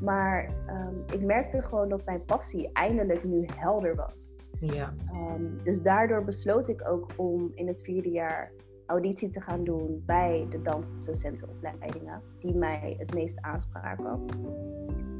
Maar 0.00 0.48
um, 0.68 1.02
ik 1.12 1.24
merkte 1.24 1.62
gewoon 1.62 1.88
dat 1.88 2.04
mijn 2.04 2.24
passie 2.24 2.70
eindelijk 2.72 3.24
nu 3.24 3.44
helder 3.56 3.94
was. 3.94 4.34
Ja. 4.60 4.94
Um, 5.12 5.58
dus 5.62 5.82
daardoor 5.82 6.24
besloot 6.24 6.68
ik 6.68 6.88
ook 6.88 7.10
om 7.16 7.52
in 7.54 7.66
het 7.66 7.82
vierde 7.82 8.10
jaar 8.10 8.52
auditie 8.86 9.30
te 9.30 9.40
gaan 9.40 9.64
doen 9.64 10.02
bij 10.06 10.46
de 10.50 10.62
dansdocentenopleidingen, 10.62 12.22
die 12.38 12.54
mij 12.54 12.94
het 12.98 13.14
meest 13.14 13.40
aanspraken. 13.40 14.24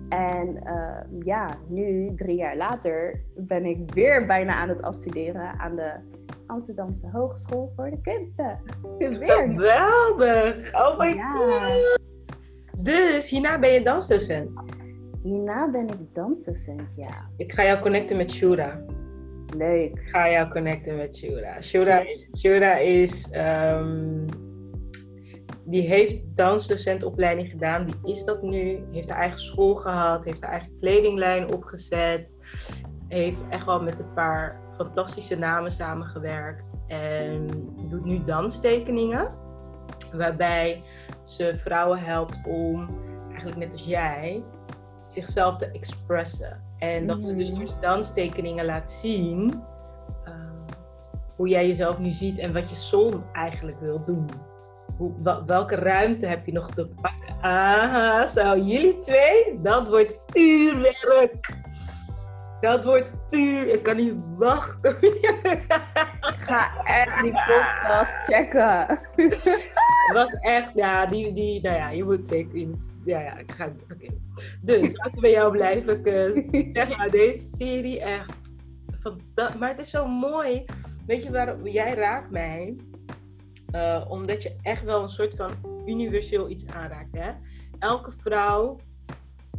En 0.09 0.61
uh, 0.65 1.21
ja, 1.25 1.49
nu, 1.69 2.15
drie 2.15 2.37
jaar 2.37 2.57
later, 2.57 3.21
ben 3.35 3.65
ik 3.65 3.95
weer 3.95 4.27
bijna 4.27 4.55
aan 4.55 4.69
het 4.69 4.83
afstuderen 4.83 5.59
aan 5.59 5.77
de 5.77 5.93
Amsterdamse 6.51 7.09
Hogeschool 7.13 7.73
voor 7.77 7.91
de 7.91 8.01
Kunsten. 8.01 8.59
Geweldig! 8.99 10.75
Oh 10.75 10.99
my 10.99 11.13
god! 11.13 11.99
Dus 12.83 13.31
hierna 13.31 13.59
ben 13.59 13.73
je 13.73 13.83
dansdocent? 13.83 14.65
Hierna 15.23 15.71
ben 15.71 15.89
ik 15.89 16.15
dansdocent, 16.15 16.95
ja. 16.97 17.29
Ik 17.37 17.53
ga 17.53 17.65
jou 17.65 17.81
connecten 17.81 18.17
met 18.17 18.31
Shura. 18.31 18.85
Leuk. 19.57 19.99
Ik 19.99 20.09
ga 20.09 20.31
jou 20.31 20.49
connecten 20.49 20.97
met 20.97 21.17
Shura. 21.17 21.61
Shura, 21.61 22.05
Shura 22.37 22.77
is... 22.77 23.33
Um, 23.35 24.27
die 25.65 25.83
heeft 25.83 26.21
dansdocentopleiding 26.35 27.49
gedaan. 27.49 27.87
Die 27.87 28.13
is 28.13 28.25
dat 28.25 28.43
nu. 28.43 28.85
Heeft 28.93 29.09
haar 29.09 29.19
eigen 29.19 29.41
school 29.41 29.75
gehad. 29.75 30.25
Heeft 30.25 30.43
haar 30.43 30.51
eigen 30.51 30.79
kledinglijn 30.81 31.53
opgezet. 31.53 32.39
Heeft 33.09 33.43
echt 33.49 33.65
wel 33.65 33.83
met 33.83 33.99
een 33.99 34.13
paar 34.15 34.61
fantastische 34.85 35.39
namen 35.39 35.73
samengewerkt. 35.73 36.77
En 36.87 37.47
doet 37.89 38.05
nu 38.05 38.25
danstekeningen. 38.25 39.35
Waarbij 40.13 40.83
ze 41.23 41.57
vrouwen 41.57 41.99
helpt 41.99 42.39
om, 42.47 42.89
eigenlijk 43.29 43.57
net 43.57 43.73
als 43.73 43.85
jij, 43.85 44.45
zichzelf 45.05 45.57
te 45.57 45.71
expressen. 45.71 46.63
En 46.79 47.07
dat 47.07 47.23
ze 47.23 47.37
dus 47.37 47.51
door 47.51 47.65
die 47.65 47.79
danstekeningen 47.81 48.65
laat 48.65 48.91
zien 48.91 49.63
uh, 50.29 50.35
hoe 51.37 51.49
jij 51.49 51.67
jezelf 51.67 51.99
nu 51.99 52.11
ziet 52.11 52.39
en 52.39 52.53
wat 52.53 52.69
je 52.69 52.77
soul 52.77 53.23
eigenlijk 53.33 53.81
wil 53.81 54.05
doen. 54.05 54.27
Hoe, 54.97 55.43
welke 55.47 55.75
ruimte 55.75 56.27
heb 56.27 56.47
je 56.47 56.53
nog 56.53 56.71
te 56.71 56.87
pakken? 56.87 57.35
Aha, 57.41 58.27
zo 58.27 58.57
jullie 58.57 58.99
twee, 58.99 59.61
dat 59.63 59.89
wordt 59.89 60.21
vuurwerk. 60.27 61.59
Dat 62.61 62.85
wordt 62.85 63.29
puur. 63.31 63.69
Ik 63.69 63.83
kan 63.83 63.97
niet 63.97 64.15
wachten. 64.37 65.03
Ik 65.03 66.37
ga 66.39 66.85
echt 66.85 67.23
die 67.23 67.33
podcast 67.33 68.15
checken. 68.15 68.99
Het 70.07 70.13
was 70.13 70.33
echt, 70.33 70.75
ja, 70.75 71.07
die, 71.07 71.33
die, 71.33 71.63
nou 71.63 71.77
ja, 71.77 71.91
je 71.91 72.05
moet 72.05 72.27
zeker 72.27 72.55
iets. 72.55 72.99
Ja, 73.05 73.21
ja, 73.21 73.39
ik 73.39 73.53
ga. 73.53 73.73
Oké. 73.93 74.07
Dus 74.63 74.97
laten 74.97 75.15
we 75.15 75.21
bij 75.21 75.31
jou 75.31 75.53
blijven. 75.53 76.05
Ik 76.51 76.69
zeg 76.73 76.89
ja, 76.89 77.09
deze 77.09 77.57
serie 77.57 78.01
echt. 78.01 78.53
Maar 79.59 79.69
het 79.69 79.79
is 79.79 79.91
zo 79.91 80.07
mooi. 80.07 80.65
Weet 81.07 81.23
je 81.23 81.31
waarom? 81.31 81.67
Jij 81.67 81.95
raakt 81.95 82.31
mij. 82.31 82.77
Uh, 83.75 84.05
omdat 84.09 84.43
je 84.43 84.57
echt 84.63 84.85
wel 84.85 85.03
een 85.03 85.09
soort 85.09 85.37
van 85.37 85.51
universeel 85.87 86.49
iets 86.49 86.67
aanraakt. 86.67 87.19
Hè? 87.19 87.31
Elke 87.79 88.13
vrouw 88.19 88.79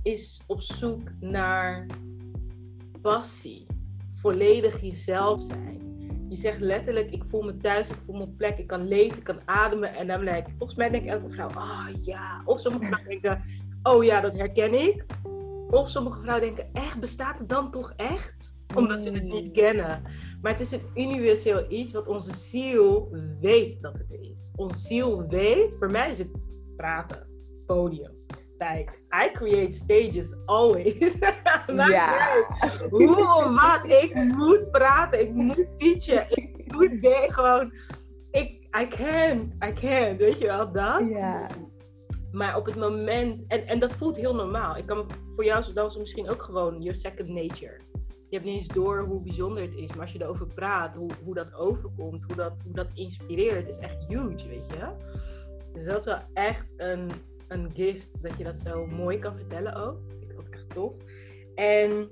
is 0.04 0.44
op 0.48 0.62
zoek 0.62 1.02
naar 1.20 1.86
passie. 3.02 3.66
Volledig 4.14 4.82
jezelf 4.82 5.42
zijn. 5.42 5.82
Je 6.30 6.36
zegt 6.36 6.60
letterlijk, 6.60 7.12
ik 7.12 7.24
voel 7.26 7.42
me 7.42 7.58
thuis, 7.58 7.90
ik 7.90 7.98
voel 8.06 8.16
me 8.16 8.22
op 8.22 8.38
plek, 8.38 8.58
ik 8.58 8.68
kan 8.68 8.88
leven, 8.88 9.18
ik 9.18 9.24
kan 9.24 9.40
ademen. 9.46 9.96
En 9.96 10.08
dan 10.08 10.28
ik, 10.28 10.46
volgens 10.58 10.78
mij 10.78 10.90
denkt 10.90 11.08
elke 11.08 11.30
vrouw, 11.30 11.50
oh, 11.50 11.88
ja. 12.02 12.42
Of 12.46 12.60
sommige 12.60 12.86
vrouwen 12.86 13.10
denken, 13.22 13.42
oh 13.84 14.04
ja, 14.04 14.22
dat 14.22 14.38
herken 14.38 14.74
ik. 14.74 15.06
Of 15.70 15.90
sommige 15.90 16.20
vrouwen 16.20 16.46
denken, 16.46 16.74
echt, 16.74 17.00
bestaat 17.00 17.40
het 17.40 17.50
dan 17.50 17.72
toch 17.72 17.94
echt? 17.96 18.60
Omdat 18.76 19.04
ze 19.04 19.12
het 19.12 19.24
niet 19.24 19.48
mm. 19.48 19.54
kennen. 19.54 20.02
Maar 20.42 20.52
het 20.52 20.62
is 20.62 20.72
een 20.72 20.90
universeel 20.96 21.66
iets 21.70 21.94
wat 21.94 22.08
onze 22.08 22.36
ziel 22.36 23.16
weet 23.40 23.82
dat 23.82 23.98
het 23.98 24.12
er 24.12 24.22
is. 24.22 24.52
Onze 24.56 24.80
ziel 24.80 25.28
weet, 25.28 25.76
voor 25.80 25.92
mij 25.92 26.10
is 26.10 26.18
het 26.18 26.32
praten, 26.76 27.28
podium 27.66 28.20
like, 28.62 28.91
I 29.12 29.32
create 29.32 29.74
stages 29.74 30.36
always. 30.45 31.17
ja. 31.97 32.45
Hoe 32.89 33.15
wat, 33.62 33.86
ik 33.86 34.15
moet 34.15 34.71
praten, 34.71 35.19
ik 35.19 35.34
moet 35.34 35.67
teachen, 35.78 36.26
ik 36.30 36.74
moet 36.74 37.02
de, 37.02 37.26
gewoon, 37.28 37.74
ik, 38.32 38.67
I 38.82 38.88
can't, 38.88 39.56
I 39.63 39.74
can't, 39.74 40.17
weet 40.17 40.38
je 40.38 40.45
wel, 40.45 40.71
dat? 40.71 41.10
Ja. 41.10 41.47
Maar 42.32 42.58
op 42.58 42.65
het 42.65 42.76
moment, 42.76 43.43
en, 43.47 43.67
en 43.67 43.80
dat 43.80 43.95
voelt 43.95 44.17
heel 44.17 44.36
normaal. 44.36 44.78
Ik 44.78 44.86
kan 44.86 45.06
voor 45.36 45.45
jou 45.45 45.74
dan 45.74 45.91
misschien 45.97 46.30
ook 46.30 46.43
gewoon 46.43 46.82
your 46.82 46.95
second 46.95 47.30
nature. 47.30 47.80
Je 48.30 48.38
hebt 48.38 48.50
niet 48.50 48.60
eens 48.60 48.67
door 48.67 49.00
hoe 49.00 49.21
bijzonder 49.21 49.63
het 49.63 49.76
is, 49.76 49.89
maar 49.89 50.02
als 50.02 50.12
je 50.12 50.21
erover 50.21 50.47
praat, 50.47 50.95
hoe, 50.95 51.10
hoe 51.24 51.34
dat 51.34 51.54
overkomt, 51.54 52.26
hoe 52.26 52.36
dat, 52.36 52.62
hoe 52.63 52.74
dat 52.74 52.88
inspireert, 52.93 53.67
is 53.67 53.78
echt 53.78 54.06
huge, 54.08 54.47
weet 54.47 54.65
je. 54.67 54.91
Dus 55.74 55.86
dat 55.86 56.00
is 56.00 56.06
wel 56.06 56.19
echt 56.34 56.74
een, 56.78 57.12
een 57.52 57.72
gift 57.74 58.22
dat 58.22 58.38
je 58.38 58.44
dat 58.44 58.60
zo 58.60 58.86
mooi 58.86 59.20
kan 59.20 59.36
vertellen 59.36 59.76
ook. 59.76 59.98
Vind 60.08 60.32
ik 60.32 60.40
ook 60.40 60.50
echt 60.50 60.70
tof. 60.70 60.94
En 61.56 62.10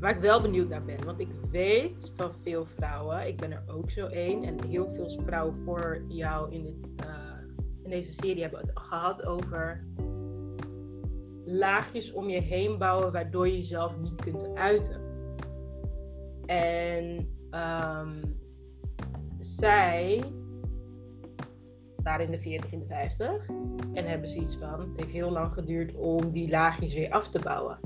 waar 0.00 0.10
ik 0.16 0.20
wel 0.20 0.40
benieuwd 0.40 0.68
naar 0.68 0.84
ben, 0.84 1.04
want 1.04 1.20
ik 1.20 1.28
weet 1.50 2.12
van 2.16 2.32
veel 2.32 2.66
vrouwen, 2.66 3.26
ik 3.26 3.36
ben 3.36 3.52
er 3.52 3.62
ook 3.66 3.90
zo 3.90 4.06
één, 4.06 4.44
en 4.44 4.64
heel 4.68 4.88
veel 4.88 5.08
vrouwen 5.08 5.56
voor 5.64 6.04
jou 6.08 6.52
in, 6.52 6.62
dit, 6.62 6.92
uh, 7.04 7.64
in 7.82 7.90
deze 7.90 8.12
serie 8.12 8.42
hebben 8.42 8.60
het 8.60 8.78
gehad 8.78 9.26
over 9.26 9.84
laagjes 11.44 12.12
om 12.12 12.28
je 12.28 12.40
heen 12.40 12.78
bouwen 12.78 13.12
waardoor 13.12 13.48
je 13.48 13.56
jezelf 13.56 13.98
niet 13.98 14.20
kunt 14.22 14.54
uiten. 14.54 15.00
En 16.46 17.28
um, 17.50 18.38
zij 19.38 20.22
daar 22.02 22.20
in 22.20 22.30
de 22.30 22.38
40, 22.38 22.72
in 22.72 22.78
de 22.78 22.86
50. 22.86 23.48
En 23.92 24.04
hebben 24.04 24.28
zoiets 24.28 24.56
van, 24.56 24.80
het 24.80 24.90
heeft 24.96 25.12
heel 25.12 25.30
lang 25.30 25.52
geduurd 25.52 25.94
om 25.94 26.32
die 26.32 26.50
laagjes 26.50 26.94
weer 26.94 27.10
af 27.10 27.28
te 27.28 27.38
bouwen. 27.38 27.78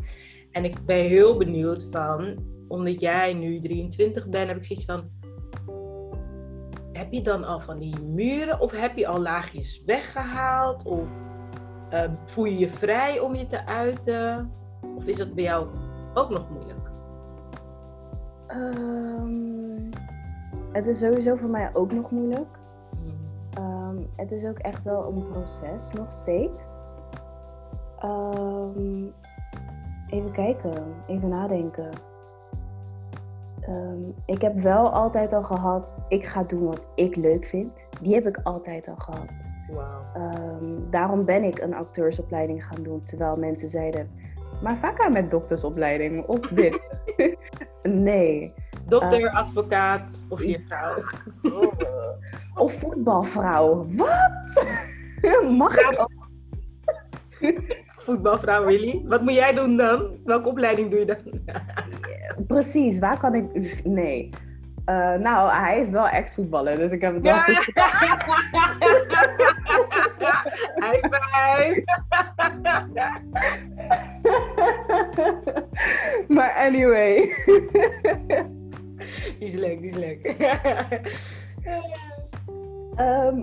En 0.51 0.65
ik 0.65 0.85
ben 0.87 1.05
heel 1.05 1.37
benieuwd 1.37 1.89
van, 1.91 2.39
omdat 2.69 3.01
jij 3.01 3.33
nu 3.33 3.61
23 3.61 4.29
bent, 4.29 4.49
heb 4.49 4.57
ik 4.57 4.65
zoiets 4.65 4.85
van, 4.85 5.11
heb 6.93 7.13
je 7.13 7.23
dan 7.23 7.45
al 7.45 7.61
van 7.61 7.79
die 7.79 8.03
muren 8.03 8.61
of 8.61 8.73
heb 8.73 8.97
je 8.97 9.07
al 9.07 9.21
laagjes 9.21 9.83
weggehaald? 9.87 10.85
Of 10.85 11.09
uh, 11.93 12.11
voel 12.25 12.45
je 12.45 12.59
je 12.59 12.69
vrij 12.69 13.21
om 13.21 13.35
je 13.35 13.47
te 13.47 13.67
uiten? 13.67 14.53
Of 14.97 15.07
is 15.07 15.17
dat 15.17 15.35
bij 15.35 15.45
jou 15.45 15.69
ook 16.15 16.31
nog 16.31 16.51
moeilijk? 16.51 16.91
Um, 18.49 19.91
het 20.73 20.87
is 20.87 20.99
sowieso 20.99 21.37
voor 21.37 21.49
mij 21.49 21.71
ook 21.73 21.93
nog 21.93 22.11
moeilijk. 22.11 22.59
Ehm, 23.95 24.03
het 24.17 24.33
is 24.33 24.47
ook 24.47 24.59
echt 24.59 24.85
wel 24.85 25.07
een 25.07 25.29
proces, 25.29 25.91
nog 25.93 26.13
steeds. 26.13 26.83
Um, 28.05 29.13
even 30.11 30.33
kijken, 30.33 30.95
even 31.07 31.29
nadenken. 31.29 31.91
Um, 33.69 34.15
ik 34.27 34.41
heb 34.43 34.59
wel 34.59 34.91
altijd 34.91 35.33
al 35.33 35.43
gehad, 35.43 35.93
ik 36.09 36.25
ga 36.25 36.43
doen 36.43 36.65
wat 36.65 36.87
ik 36.95 37.17
leuk 37.17 37.47
vind. 37.47 37.87
Die 38.01 38.15
heb 38.15 38.27
ik 38.27 38.41
altijd 38.43 38.89
al 38.89 38.97
gehad. 38.97 39.53
Wow. 39.69 40.23
daarom 40.91 41.25
ben 41.25 41.45
ik 41.45 41.59
een 41.59 41.75
acteursopleiding 41.75 42.67
gaan 42.67 42.83
doen. 42.83 43.03
Terwijl 43.03 43.37
mensen 43.37 43.69
zeiden, 43.69 44.11
Maar 44.63 44.77
vaak 44.77 45.01
aan 45.01 45.13
met 45.13 45.31
doktersopleiding 45.31 46.27
of 46.27 46.41
dit. 46.41 46.83
nee. 47.83 48.55
Dokter, 48.89 49.21
Uh, 49.21 49.35
advocaat 49.35 50.27
of 50.29 50.45
juffrouw. 50.45 50.95
Of 52.55 52.73
voetbalvrouw. 52.79 53.87
Wat? 53.89 54.65
Mag 55.59 55.77
ik 55.77 55.95
ook? 56.01 56.11
Voetbalvrouw, 58.05 58.65
really? 58.65 59.03
Wat 59.05 59.23
moet 59.23 59.35
jij 59.35 59.55
doen 59.55 59.77
dan? 59.77 60.17
Welke 60.25 60.49
opleiding 60.49 60.91
doe 60.91 60.99
je 60.99 61.05
dan? 61.07 61.17
Precies, 62.47 62.99
waar 62.99 63.19
kan 63.19 63.35
ik... 63.35 63.45
Nee. 63.85 64.31
Eh, 64.85 65.15
nou, 65.15 65.51
hij 65.51 65.81
is 65.81 65.89
wel 65.89 66.09
ex-voetballer, 66.09 66.77
dus 66.77 66.93
ik 66.93 67.01
heb 67.01 67.15
het 67.15 67.23
wel 67.23 67.35
Ja, 67.35 67.41
goed 67.41 67.71
ja. 67.75 67.89
High 70.75 71.07
five. 71.11 71.85
maar 76.29 76.53
anyway. 76.53 77.29
Die 79.39 79.49
is 79.49 79.55
leuk, 79.55 79.81
die 79.81 79.91
is 79.91 79.97
leuk. 79.97 80.27
Ehm, 82.95 83.43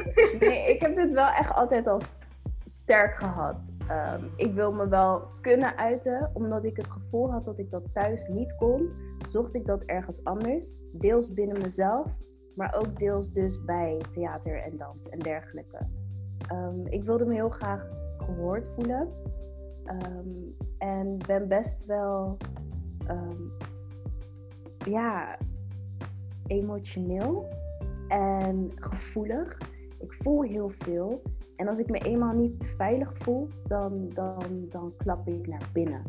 nee, 0.40 0.68
ik 0.68 0.80
heb 0.80 0.96
dit 0.96 1.12
wel 1.12 1.28
echt 1.28 1.54
altijd 1.54 1.86
al 1.86 2.00
st- 2.00 2.18
sterk 2.64 3.14
gehad. 3.14 3.72
Ehm, 3.88 4.24
ik 4.36 4.54
wil 4.54 4.72
me 4.72 4.88
wel 4.88 5.22
kunnen 5.40 5.76
uiten, 5.76 6.30
omdat 6.32 6.64
ik 6.64 6.76
het 6.76 6.90
gevoel 6.90 7.30
had 7.30 7.44
dat 7.44 7.58
ik 7.58 7.70
dat 7.70 7.82
thuis 7.92 8.28
niet 8.28 8.56
kon. 8.56 8.90
Zocht 9.28 9.54
ik 9.54 9.66
dat 9.66 9.82
ergens 9.82 10.24
anders. 10.24 10.78
Deels 10.92 11.32
binnen 11.32 11.62
mezelf, 11.62 12.06
maar 12.54 12.74
ook 12.74 12.98
deels 12.98 13.32
dus 13.32 13.64
bij 13.64 14.00
theater 14.10 14.62
en 14.62 14.76
dans 14.76 15.08
en 15.08 15.18
dergelijke. 15.18 15.78
Ehm, 16.48 16.86
ik 16.86 17.04
wilde 17.04 17.24
me 17.24 17.34
heel 17.34 17.50
graag 17.50 17.86
gehoord 18.18 18.70
voelen. 18.74 19.08
En 20.78 21.18
ben 21.26 21.48
best 21.48 21.84
wel 21.86 22.36
ja, 24.84 25.38
emotioneel 26.46 27.48
en 28.08 28.72
gevoelig. 28.74 29.58
Ik 29.98 30.12
voel 30.12 30.42
heel 30.42 30.70
veel. 30.78 31.22
En 31.56 31.68
als 31.68 31.78
ik 31.78 31.90
me 31.90 31.98
eenmaal 31.98 32.34
niet 32.34 32.74
veilig 32.76 33.10
voel, 33.14 33.48
dan, 33.66 34.08
dan, 34.14 34.66
dan 34.68 34.92
klap 34.96 35.28
ik 35.28 35.46
naar 35.46 35.68
binnen. 35.72 36.02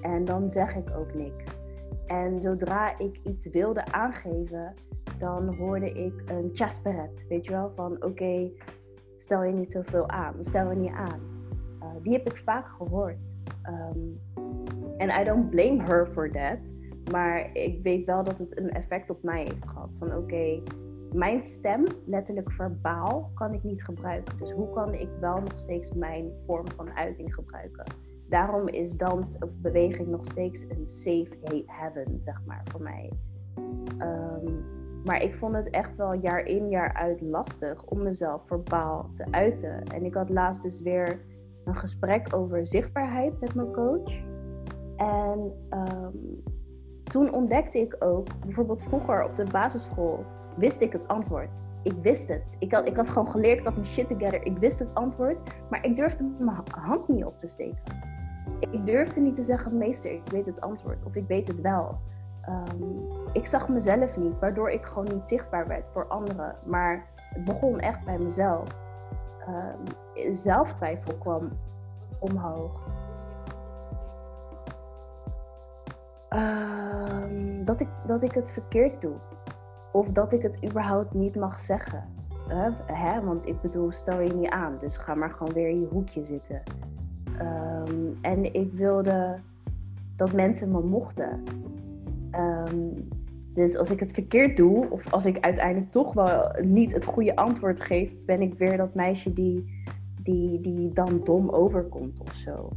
En 0.00 0.24
dan 0.24 0.50
zeg 0.50 0.76
ik 0.76 0.90
ook 0.96 1.14
niks. 1.14 1.58
En 2.06 2.40
zodra 2.40 2.98
ik 2.98 3.20
iets 3.24 3.50
wilde 3.50 3.92
aangeven, 3.92 4.74
dan 5.18 5.54
hoorde 5.54 5.92
ik 5.92 6.22
een 6.30 6.50
chasperet. 6.52 7.24
Weet 7.28 7.44
je 7.44 7.50
wel, 7.50 7.72
van 7.74 8.04
oké, 8.04 8.50
stel 9.16 9.42
je 9.42 9.52
niet 9.52 9.70
zoveel 9.70 10.08
aan. 10.08 10.34
Stel 10.40 10.70
je 10.70 10.76
niet 10.76 10.92
aan. 10.92 11.20
Uh, 11.82 11.86
die 12.02 12.12
heb 12.12 12.26
ik 12.26 12.36
vaak 12.36 12.68
gehoord. 12.68 13.36
Um, 13.66 14.20
en 14.96 15.20
I 15.20 15.24
don't 15.24 15.50
blame 15.50 15.82
her 15.82 16.06
for 16.06 16.30
that. 16.30 16.58
Maar 17.12 17.56
ik 17.56 17.82
weet 17.82 18.06
wel 18.06 18.24
dat 18.24 18.38
het 18.38 18.58
een 18.58 18.70
effect 18.70 19.10
op 19.10 19.22
mij 19.22 19.42
heeft 19.42 19.68
gehad. 19.68 19.94
Van 19.98 20.16
oké, 20.16 20.62
mijn 21.12 21.44
stem, 21.44 21.84
letterlijk 22.06 22.52
verbaal, 22.52 23.30
kan 23.34 23.52
ik 23.52 23.62
niet 23.62 23.84
gebruiken. 23.84 24.38
Dus 24.38 24.52
hoe 24.52 24.70
kan 24.70 24.94
ik 24.94 25.08
wel 25.20 25.40
nog 25.40 25.58
steeds 25.58 25.92
mijn 25.92 26.30
vorm 26.46 26.68
van 26.76 26.96
uiting 26.96 27.34
gebruiken? 27.34 27.84
Daarom 28.28 28.68
is 28.68 28.96
dans 28.96 29.38
of 29.38 29.50
beweging 29.56 30.08
nog 30.08 30.24
steeds 30.24 30.66
een 30.68 30.86
safe 30.86 31.62
haven, 31.66 32.16
zeg 32.20 32.42
maar, 32.46 32.62
voor 32.64 32.82
mij. 32.82 33.12
Um, 33.98 34.64
maar 35.04 35.22
ik 35.22 35.34
vond 35.34 35.54
het 35.54 35.70
echt 35.70 35.96
wel 35.96 36.12
jaar 36.12 36.44
in 36.44 36.68
jaar 36.68 36.92
uit 36.92 37.20
lastig 37.20 37.84
om 37.84 38.02
mezelf 38.02 38.42
verbaal 38.46 39.10
te 39.14 39.24
uiten. 39.30 39.84
En 39.84 40.04
ik 40.04 40.14
had 40.14 40.30
laatst 40.30 40.62
dus 40.62 40.82
weer 40.82 41.20
een 41.64 41.74
gesprek 41.74 42.34
over 42.34 42.66
zichtbaarheid 42.66 43.40
met 43.40 43.54
mijn 43.54 43.72
coach. 43.72 44.20
En 44.96 45.52
um, 45.70 46.42
toen 47.08 47.32
ontdekte 47.32 47.80
ik 47.80 47.96
ook, 47.98 48.26
bijvoorbeeld 48.40 48.82
vroeger 48.82 49.24
op 49.24 49.36
de 49.36 49.44
basisschool, 49.52 50.24
wist 50.56 50.80
ik 50.80 50.92
het 50.92 51.08
antwoord. 51.08 51.62
Ik 51.82 51.94
wist 52.02 52.28
het. 52.28 52.56
Ik 52.58 52.72
had, 52.72 52.88
ik 52.88 52.96
had 52.96 53.08
gewoon 53.08 53.30
geleerd, 53.30 53.58
ik 53.58 53.64
had 53.64 53.74
mijn 53.74 53.86
shit 53.86 54.08
together. 54.08 54.46
Ik 54.46 54.58
wist 54.58 54.78
het 54.78 54.94
antwoord, 54.94 55.36
maar 55.70 55.84
ik 55.84 55.96
durfde 55.96 56.24
mijn 56.38 56.62
hand 56.80 57.08
niet 57.08 57.24
op 57.24 57.38
te 57.38 57.46
steken. 57.46 57.82
Ik 58.60 58.86
durfde 58.86 59.20
niet 59.20 59.34
te 59.34 59.42
zeggen, 59.42 59.78
meester, 59.78 60.12
ik 60.12 60.30
weet 60.30 60.46
het 60.46 60.60
antwoord. 60.60 60.98
Of 61.04 61.14
ik 61.14 61.26
weet 61.26 61.48
het 61.48 61.60
wel. 61.60 61.98
Um, 62.48 63.06
ik 63.32 63.46
zag 63.46 63.68
mezelf 63.68 64.16
niet, 64.16 64.38
waardoor 64.38 64.70
ik 64.70 64.84
gewoon 64.84 65.14
niet 65.14 65.28
zichtbaar 65.28 65.66
werd 65.66 65.84
voor 65.92 66.06
anderen. 66.06 66.56
Maar 66.64 67.06
het 67.16 67.44
begon 67.44 67.80
echt 67.80 68.04
bij 68.04 68.18
mezelf. 68.18 68.68
Um, 69.48 70.32
zelftwijfel 70.32 71.14
kwam 71.14 71.48
omhoog. 72.18 72.88
Um, 76.30 77.64
dat, 77.64 77.80
ik, 77.80 77.88
dat 78.06 78.22
ik 78.22 78.32
het 78.32 78.50
verkeerd 78.50 79.02
doe. 79.02 79.14
Of 79.92 80.06
dat 80.06 80.32
ik 80.32 80.42
het 80.42 80.64
überhaupt 80.64 81.14
niet 81.14 81.36
mag 81.36 81.60
zeggen. 81.60 82.04
Uh, 82.48 82.66
hè? 82.86 83.24
Want 83.24 83.46
ik 83.46 83.60
bedoel, 83.60 83.92
stel 83.92 84.20
je 84.20 84.34
niet 84.34 84.50
aan. 84.50 84.78
Dus 84.78 84.96
ga 84.96 85.14
maar 85.14 85.30
gewoon 85.30 85.52
weer 85.52 85.68
in 85.68 85.80
je 85.80 85.86
hoekje 85.86 86.26
zitten. 86.26 86.62
Um, 87.40 88.18
en 88.20 88.54
ik 88.54 88.72
wilde 88.72 89.38
dat 90.16 90.32
mensen 90.32 90.70
me 90.70 90.82
mochten. 90.82 91.42
Um, 92.32 93.08
dus 93.54 93.76
als 93.76 93.90
ik 93.90 94.00
het 94.00 94.12
verkeerd 94.12 94.56
doe, 94.56 94.90
of 94.90 95.12
als 95.12 95.26
ik 95.26 95.40
uiteindelijk 95.40 95.90
toch 95.90 96.12
wel 96.12 96.50
niet 96.62 96.92
het 96.92 97.04
goede 97.04 97.36
antwoord 97.36 97.80
geef, 97.80 98.12
ben 98.26 98.40
ik 98.40 98.54
weer 98.54 98.76
dat 98.76 98.94
meisje 98.94 99.32
die, 99.32 99.84
die, 100.22 100.60
die 100.60 100.92
dan 100.92 101.20
dom 101.24 101.48
overkomt 101.48 102.20
of 102.20 102.34
zo. 102.34 102.68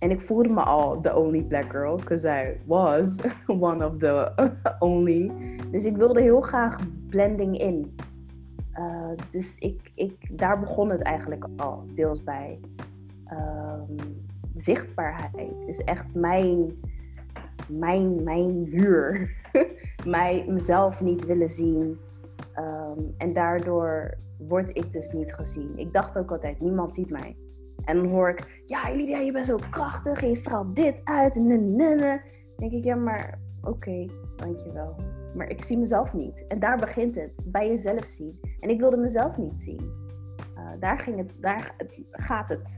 En 0.00 0.10
ik 0.10 0.20
voelde 0.20 0.48
me 0.48 0.60
al 0.60 1.00
the 1.00 1.16
only 1.16 1.42
black 1.42 1.70
girl, 1.70 1.96
because 1.96 2.28
I 2.28 2.60
was 2.66 3.18
one 3.46 3.86
of 3.86 3.98
the 3.98 4.32
only. 4.78 5.32
Dus 5.70 5.84
ik 5.84 5.96
wilde 5.96 6.20
heel 6.20 6.40
graag 6.40 6.78
blending 7.08 7.58
in. 7.58 7.94
Uh, 8.78 9.10
dus 9.30 9.58
ik, 9.58 9.92
ik, 9.94 10.38
daar 10.38 10.60
begon 10.60 10.90
het 10.90 11.02
eigenlijk 11.02 11.46
al 11.56 11.84
deels 11.94 12.22
bij. 12.22 12.60
Um, 13.32 13.96
zichtbaarheid 14.54 15.64
is 15.66 15.84
echt 15.84 16.14
mijn, 16.14 16.80
mijn, 17.68 18.22
mijn 18.22 18.64
huur. 18.70 19.30
Mij, 20.06 20.44
mezelf 20.48 21.00
niet 21.00 21.26
willen 21.26 21.48
zien. 21.48 21.98
Um, 22.58 23.14
en 23.18 23.32
daardoor 23.32 24.14
word 24.38 24.76
ik 24.76 24.92
dus 24.92 25.12
niet 25.12 25.34
gezien. 25.34 25.78
Ik 25.78 25.92
dacht 25.92 26.18
ook 26.18 26.30
altijd, 26.30 26.60
niemand 26.60 26.94
ziet 26.94 27.10
mij. 27.10 27.36
En 27.84 27.96
dan 27.96 28.06
hoor 28.06 28.30
ik, 28.30 28.62
ja 28.66 28.94
Lydia, 28.94 29.18
je 29.18 29.32
bent 29.32 29.46
zo 29.46 29.58
krachtig 29.70 30.22
en 30.22 30.28
je 30.28 30.34
straalt 30.34 30.76
dit 30.76 31.00
uit. 31.04 31.34
Dan 31.34 31.78
denk 32.56 32.72
ik, 32.72 32.84
ja, 32.84 32.94
maar 32.94 33.38
oké, 33.62 34.06
dankjewel. 34.36 34.96
Maar 35.34 35.50
ik 35.50 35.64
zie 35.64 35.78
mezelf 35.78 36.12
niet. 36.12 36.46
En 36.46 36.58
daar 36.58 36.76
begint 36.76 37.14
het, 37.14 37.42
bij 37.44 37.68
jezelf 37.68 38.04
zien. 38.06 38.40
En 38.60 38.70
ik 38.70 38.80
wilde 38.80 38.96
mezelf 38.96 39.36
niet 39.36 39.60
zien. 39.60 39.92
Uh, 40.56 40.70
daar, 40.80 40.98
ging 40.98 41.16
het, 41.16 41.34
daar 41.40 41.74
gaat 42.10 42.48
het. 42.48 42.74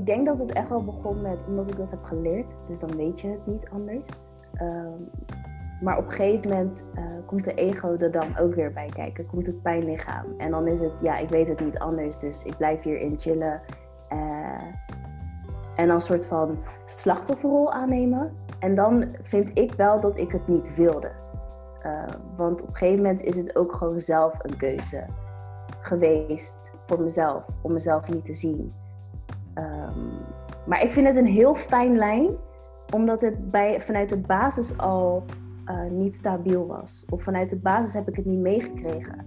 Ik 0.00 0.06
denk 0.06 0.26
dat 0.26 0.38
het 0.38 0.52
echt 0.52 0.68
wel 0.68 0.84
begon 0.84 1.22
met 1.22 1.44
omdat 1.46 1.70
ik 1.70 1.76
dat 1.76 1.90
heb 1.90 2.04
geleerd, 2.04 2.46
dus 2.66 2.80
dan 2.80 2.96
weet 2.96 3.20
je 3.20 3.28
het 3.28 3.46
niet 3.46 3.68
anders. 3.68 4.08
Um, 4.62 5.10
maar 5.80 5.98
op 5.98 6.04
een 6.04 6.10
gegeven 6.10 6.50
moment 6.50 6.82
eh, 6.94 7.04
komt 7.26 7.44
de 7.44 7.54
ego 7.54 7.96
er 7.98 8.10
dan 8.10 8.38
ook 8.38 8.54
weer 8.54 8.72
bij 8.72 8.88
kijken. 8.94 9.26
Komt 9.26 9.46
het 9.46 9.62
pijnlichaam. 9.62 10.26
En 10.38 10.50
dan 10.50 10.66
is 10.66 10.80
het, 10.80 10.92
ja, 11.02 11.18
ik 11.18 11.28
weet 11.28 11.48
het 11.48 11.60
niet 11.60 11.78
anders. 11.78 12.18
Dus 12.18 12.44
ik 12.44 12.56
blijf 12.56 12.82
hierin 12.82 13.18
chillen. 13.18 13.60
Uh, 14.12 14.18
en 15.76 15.86
dan 15.86 15.94
een 15.94 16.00
soort 16.00 16.26
van 16.26 16.58
slachtofferrol 16.84 17.72
aannemen. 17.72 18.32
En 18.58 18.74
dan 18.74 19.04
vind 19.22 19.50
ik 19.54 19.72
wel 19.72 20.00
dat 20.00 20.16
ik 20.16 20.32
het 20.32 20.48
niet 20.48 20.74
wilde. 20.74 21.10
Uh, 21.86 22.02
want 22.36 22.62
op 22.62 22.68
een 22.68 22.74
gegeven 22.74 23.02
moment 23.02 23.22
is 23.22 23.36
het 23.36 23.56
ook 23.56 23.72
gewoon 23.72 24.00
zelf 24.00 24.34
een 24.38 24.56
keuze 24.56 25.04
geweest 25.80 26.70
voor 26.86 27.00
mezelf. 27.00 27.44
Om 27.62 27.72
mezelf 27.72 28.08
niet 28.08 28.24
te 28.24 28.34
zien. 28.34 28.74
Um, 29.58 30.10
maar 30.66 30.82
ik 30.82 30.92
vind 30.92 31.06
het 31.06 31.16
een 31.16 31.26
heel 31.26 31.54
fijn 31.54 31.96
lijn. 31.96 32.28
Omdat 32.94 33.22
het 33.22 33.50
bij, 33.50 33.80
vanuit 33.80 34.08
de 34.08 34.18
basis 34.18 34.78
al 34.78 35.24
uh, 35.66 35.90
niet 35.90 36.16
stabiel 36.16 36.66
was. 36.66 37.04
Of 37.10 37.22
vanuit 37.22 37.50
de 37.50 37.58
basis 37.58 37.94
heb 37.94 38.08
ik 38.08 38.16
het 38.16 38.24
niet 38.24 38.40
meegekregen. 38.40 39.26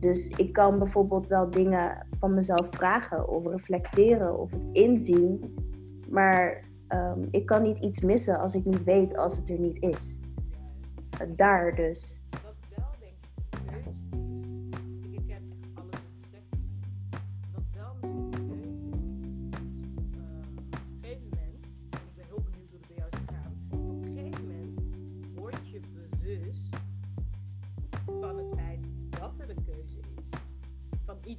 Dus 0.00 0.28
ik 0.28 0.52
kan 0.52 0.78
bijvoorbeeld 0.78 1.26
wel 1.26 1.50
dingen 1.50 2.06
van 2.18 2.34
mezelf 2.34 2.68
vragen 2.70 3.28
of 3.28 3.46
reflecteren 3.46 4.38
of 4.38 4.50
het 4.50 4.66
inzien. 4.72 5.54
Maar 6.10 6.60
um, 6.88 7.28
ik 7.30 7.46
kan 7.46 7.62
niet 7.62 7.78
iets 7.78 8.00
missen 8.00 8.38
als 8.38 8.54
ik 8.54 8.64
niet 8.64 8.84
weet 8.84 9.16
als 9.16 9.36
het 9.36 9.50
er 9.50 9.58
niet 9.58 9.82
is. 9.82 10.20
Daar 11.36 11.74
dus. 11.74 12.20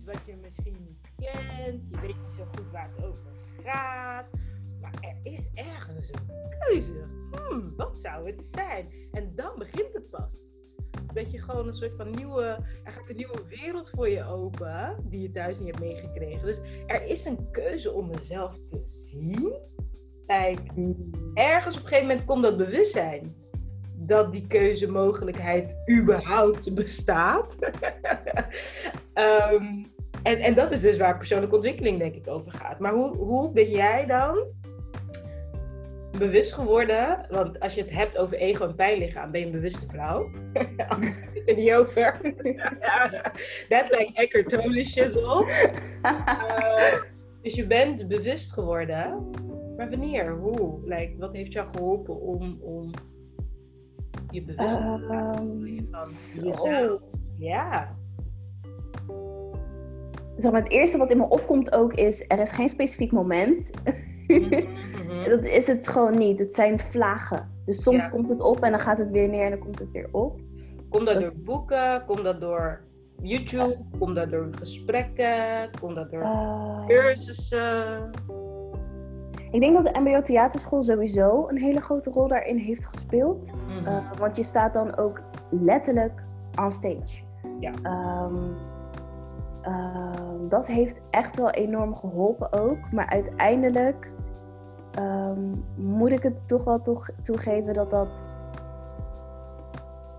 Wat 0.03 0.19
je 0.25 0.35
misschien 0.35 0.75
niet 0.79 1.11
kent. 1.15 1.81
Je 1.89 1.99
weet 2.01 2.15
niet 2.25 2.35
zo 2.37 2.45
goed 2.55 2.71
waar 2.71 2.89
het 2.95 3.05
over 3.05 3.31
gaat. 3.63 4.25
Maar 4.81 4.93
er 5.01 5.31
is 5.31 5.49
ergens 5.53 6.09
een 6.09 6.49
keuze. 6.59 7.07
Hmm, 7.31 7.73
wat 7.75 7.99
zou 7.99 8.31
het 8.31 8.43
zijn? 8.55 8.87
En 9.11 9.31
dan 9.35 9.51
begint 9.57 9.93
het 9.93 10.09
pas. 10.09 10.43
Dat 11.13 11.31
je 11.31 11.41
gewoon 11.41 11.67
een 11.67 11.73
soort 11.73 11.93
van 11.95 12.11
nieuwe. 12.11 12.43
Er 12.83 12.91
gaat 12.91 13.09
een 13.09 13.15
nieuwe 13.15 13.43
wereld 13.49 13.89
voor 13.89 14.09
je 14.09 14.23
open. 14.23 15.05
Die 15.09 15.21
je 15.21 15.31
thuis 15.31 15.59
niet 15.59 15.67
hebt 15.67 15.79
meegekregen. 15.79 16.45
Dus 16.45 16.59
er 16.87 17.03
is 17.03 17.25
een 17.25 17.51
keuze 17.51 17.91
om 17.91 18.07
mezelf 18.07 18.59
te 18.63 18.83
zien. 18.83 19.53
Like, 20.27 20.95
ergens 21.33 21.75
op 21.75 21.81
een 21.81 21.87
gegeven 21.87 22.07
moment 22.07 22.27
komt 22.27 22.43
dat 22.43 22.57
bewustzijn. 22.57 23.35
Dat 24.05 24.31
die 24.31 24.47
keuzemogelijkheid 24.47 25.75
überhaupt 25.91 26.75
bestaat. 26.75 27.57
um, 29.13 29.85
en, 30.23 30.39
en 30.39 30.53
dat 30.53 30.71
is 30.71 30.81
dus 30.81 30.97
waar 30.97 31.17
persoonlijke 31.17 31.55
ontwikkeling 31.55 31.99
denk 31.99 32.15
ik 32.15 32.29
over 32.29 32.51
gaat. 32.51 32.79
Maar 32.79 32.93
hoe, 32.93 33.15
hoe 33.15 33.51
ben 33.51 33.69
jij 33.69 34.05
dan 34.05 34.47
bewust 36.17 36.53
geworden? 36.53 37.25
Want 37.29 37.59
als 37.59 37.73
je 37.73 37.81
het 37.81 37.91
hebt 37.91 38.17
over 38.17 38.37
ego 38.37 38.65
en 38.65 38.75
pijnlichaam, 38.75 39.31
ben 39.31 39.39
je 39.39 39.45
een 39.45 39.51
bewuste 39.51 39.85
vrouw. 39.87 40.29
Anders 40.87 41.15
je 41.15 41.39
het 41.39 41.49
er 41.49 41.55
niet 41.55 41.71
over. 41.71 42.19
That's 43.69 43.89
like 43.89 44.11
Eckhart 44.13 44.49
Tolle. 44.49 44.83
Uh, 46.03 46.93
dus 47.41 47.53
je 47.53 47.67
bent 47.67 48.07
bewust 48.07 48.53
geworden. 48.53 49.29
Maar 49.77 49.89
wanneer? 49.89 50.31
Hoe? 50.31 50.79
Like, 50.83 51.15
wat 51.17 51.33
heeft 51.33 51.53
jou 51.53 51.69
geholpen 51.69 52.21
om, 52.21 52.57
om 52.61 52.91
je 54.35 54.43
bewust 54.43 54.79
Um, 54.79 55.87
van 55.91 56.03
zo. 56.03 56.43
jezelf? 56.43 57.01
Ja. 57.37 57.95
Zeg 60.37 60.51
maar, 60.51 60.61
het 60.61 60.71
eerste 60.71 60.97
wat 60.97 61.11
in 61.11 61.17
me 61.17 61.29
opkomt 61.29 61.71
ook 61.73 61.93
is, 61.93 62.25
er 62.27 62.39
is 62.39 62.51
geen 62.51 62.69
specifiek 62.69 63.11
moment. 63.11 63.71
Mhm. 64.27 64.63
Dat 65.29 65.43
is 65.45 65.67
het 65.67 65.87
gewoon 65.87 66.17
niet. 66.17 66.39
Het 66.39 66.53
zijn 66.53 66.79
vlagen. 66.79 67.51
Dus 67.65 67.81
soms 67.83 68.03
Ja. 68.03 68.09
komt 68.09 68.29
het 68.29 68.41
op 68.41 68.59
en 68.59 68.71
dan 68.71 68.79
gaat 68.79 68.97
het 68.97 69.11
weer 69.11 69.29
neer 69.29 69.43
en 69.43 69.49
dan 69.49 69.59
komt 69.59 69.79
het 69.79 69.91
weer 69.91 70.07
op. 70.11 70.39
Komt 70.89 71.05
dat 71.05 71.21
Dat- 71.21 71.23
door 71.33 71.43
boeken? 71.43 72.03
Komt 72.05 72.23
dat 72.23 72.41
door 72.41 72.81
YouTube? 73.21 73.75
Komt 73.99 74.15
dat 74.15 74.31
door 74.31 74.49
gesprekken? 74.51 75.69
Komt 75.81 75.95
dat 75.95 76.11
door 76.11 76.21
Uh, 76.21 76.85
cursussen? 76.87 78.09
Ik 79.55 79.61
denk 79.61 79.83
dat 79.83 79.93
de 79.93 79.99
MBO 79.99 80.21
Theaterschool 80.21 80.83
sowieso 80.83 81.47
een 81.47 81.57
hele 81.57 81.81
grote 81.81 82.09
rol 82.09 82.27
daarin 82.27 82.57
heeft 82.57 82.85
gespeeld. 82.85 83.51
Mhm. 83.51 83.87
Uh, 83.87 84.11
want 84.19 84.35
je 84.35 84.43
staat 84.43 84.73
dan 84.73 84.97
ook 84.97 85.21
letterlijk 85.49 86.23
on 86.61 86.71
stage. 86.71 87.23
Ja. 87.59 87.71
Ehm, 87.83 88.35
ehm, 89.61 90.47
dat 90.49 90.67
heeft 90.67 91.01
echt 91.09 91.37
wel 91.37 91.49
enorm 91.49 91.95
geholpen 91.95 92.53
ook. 92.53 92.91
Maar 92.91 93.09
uiteindelijk 93.09 94.11
ehm, 94.91 95.39
moet 95.75 96.11
ik 96.11 96.23
het 96.23 96.47
toch 96.47 96.63
wel 96.63 96.81
toch 96.81 97.09
toegeven 97.21 97.73
dat 97.73 97.89
dat 97.89 98.23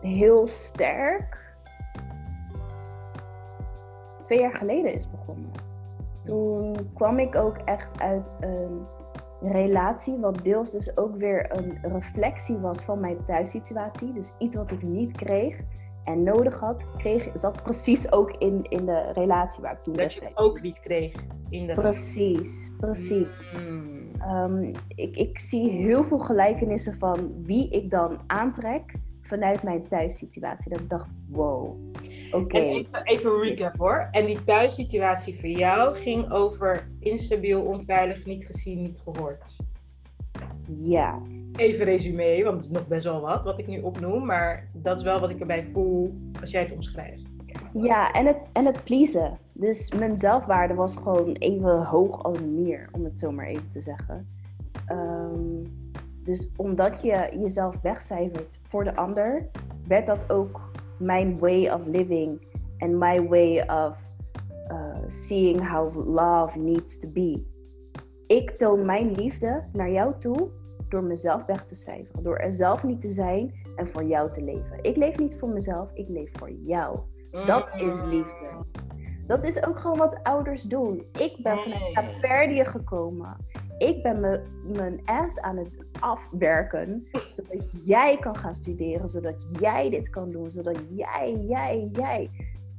heel 0.01 0.47
sterk 0.47 1.55
twee 4.23 4.41
jaar 4.41 4.55
geleden 4.55 4.95
is 4.95 5.11
begonnen. 5.11 5.51
Toen 6.23 6.77
kwam 6.95 7.19
ik 7.19 7.35
ook 7.35 7.57
echt 7.57 8.01
uit 8.01 8.31
een 8.41 8.87
relatie, 9.41 10.19
wat 10.19 10.45
deels 10.45 10.71
dus 10.71 10.97
ook 10.97 11.17
weer 11.17 11.57
een 11.57 11.79
reflectie 11.83 12.59
was 12.59 12.81
van 12.81 13.01
mijn 13.01 13.25
thuissituatie. 13.27 14.13
Dus 14.13 14.33
iets 14.39 14.57
wat 14.57 14.71
ik 14.71 14.83
niet 14.83 15.13
kreeg 15.13 15.61
en 16.05 16.23
nodig 16.23 16.61
had, 16.61 16.87
kreeg, 16.97 17.29
zat 17.35 17.63
precies 17.63 18.13
ook 18.13 18.31
in, 18.31 18.63
in 18.69 18.87
de 18.87 19.13
relatie 19.13 19.63
waar 19.63 19.73
ik 19.73 19.83
toen 19.83 19.95
dat 19.95 20.15
je 20.15 20.25
het 20.25 20.37
ook 20.37 20.63
niet 20.63 20.81
kreeg 20.81 21.15
in 21.49 21.67
de 21.67 21.75
Precies, 21.75 22.71
precies. 22.79 23.29
Mm. 23.69 24.11
Ehm, 24.19 24.63
ik, 24.89 25.17
ik 25.17 25.39
zie 25.39 25.71
heel 25.71 26.05
veel 26.05 26.19
gelijkenissen 26.19 26.95
van 26.95 27.43
wie 27.43 27.71
ik 27.71 27.91
dan 27.91 28.19
aantrek 28.27 28.95
vanuit 29.27 29.63
mijn 29.63 29.89
thuissituatie. 29.89 30.71
Dat 30.71 30.81
ik 30.81 30.91
dacht, 30.91 31.09
wow, 31.29 31.77
oké. 32.31 32.57
En 32.57 32.63
even, 32.63 33.03
even 33.05 33.41
recap 33.41 33.77
hoor. 33.77 34.09
En 34.11 34.27
die 34.27 34.45
thuissituatie 34.45 35.41
voor 35.41 35.49
jou 35.49 35.97
ging 35.97 36.31
over 36.31 36.89
instabiel, 37.01 37.63
onveilig, 37.63 38.27
niet 38.27 38.47
gezien, 38.47 38.83
niet 38.83 38.99
gehoord. 38.99 39.57
Ja, 40.69 41.23
Even 41.57 41.85
resume, 41.85 42.45
want 42.45 42.57
het 42.57 42.71
is 42.71 42.79
nog 42.79 42.87
best 42.87 43.05
wel 43.05 43.21
wat 43.21 43.45
wat 43.45 43.59
ik 43.59 43.67
nu 43.67 43.81
opnoem. 43.81 44.25
Maar 44.25 44.69
dat 44.73 44.99
is 44.99 45.05
wel 45.05 45.21
wat 45.21 45.31
ik 45.31 45.41
erbij 45.41 45.69
voel 45.73 46.15
als 46.41 46.51
jij 46.51 46.63
het 46.63 46.73
omschrijft. 46.73 47.27
ja 47.73 48.13
en, 48.13 48.27
het, 48.27 48.37
en 48.53 48.65
het 48.65 48.85
pleasen. 48.85 49.39
Dus 49.53 49.93
mijn 49.99 50.17
zelfwaarde 50.17 50.75
was 50.75 50.97
gewoon 50.97 51.33
even 51.33 51.85
hoog 51.85 52.23
als 52.23 52.39
een 52.39 52.63
mier, 52.63 52.89
om 52.93 53.05
het 53.05 53.21
zo 53.21 53.31
maar 53.31 53.47
even 53.47 53.71
te 53.71 53.81
zeggen. 53.81 54.29
Ehm, 54.87 55.65
dus 56.27 56.51
omdat 56.57 57.03
je 57.03 57.29
jezelf 57.41 57.81
wegcijfert 57.83 58.59
voor 58.63 58.85
de 58.85 58.97
ander, 58.97 59.47
werd 59.89 60.07
dat 60.07 60.33
ook 60.33 60.61
mijn 60.99 61.39
way 61.39 61.69
of 61.69 61.81
living 61.87 62.47
en 62.79 62.99
my 62.99 63.29
way 63.29 63.61
of 63.61 63.99
uh, 64.71 64.97
seeing 65.07 65.69
how 65.71 66.07
love 66.07 66.59
needs 66.59 66.99
to 66.99 67.09
be. 67.09 67.45
Ik 68.27 68.51
toon 68.51 68.85
mijn 68.85 69.13
liefde 69.13 69.65
naar 69.73 69.91
jou 69.91 70.15
toe 70.19 70.51
door 70.89 71.03
mezelf 71.03 71.45
weg 71.45 71.65
te 71.65 71.75
cijferen, 71.75 72.23
door 72.23 72.37
er 72.37 72.53
zelf 72.53 72.85
niet 72.85 73.01
te 73.01 73.11
zijn 73.11 73.55
en 73.77 73.89
voor 73.89 74.05
jou 74.05 74.33
te 74.33 74.43
leven. 74.43 74.79
Ik 74.83 74.97
leef 74.97 75.19
niet 75.19 75.39
voor 75.39 75.49
mezelf, 75.49 75.91
ik 75.95 76.09
leef 76.09 76.31
voor 76.33 76.51
jou. 76.51 76.99
Dat 77.47 77.69
is 77.75 78.03
liefde. 78.03 78.65
Dat 79.27 79.45
is 79.45 79.67
ook 79.67 79.79
gewoon 79.79 79.99
wat 79.99 80.19
ouders 80.23 80.63
doen. 80.63 81.07
Ik 81.19 81.37
ben 81.43 81.59
vanuit 81.59 81.93
Kaapverdië 81.93 82.65
gekomen. 82.65 83.37
Ik 83.79 84.03
ben 84.03 84.21
me- 84.21 84.43
mijn 84.77 85.01
ass 85.05 85.41
aan 85.41 85.57
het 85.57 85.75
afwerken. 86.01 87.07
Zodat 87.33 87.85
jij 87.85 88.17
kan 88.19 88.37
gaan 88.37 88.55
studeren. 88.55 89.09
Zodat 89.09 89.47
jij 89.59 89.91
dit 89.91 90.11
kan 90.11 90.31
doen. 90.31 90.51
Zodat 90.51 90.79
jij, 90.95 91.45
jij, 91.49 91.89
jij. 91.93 92.31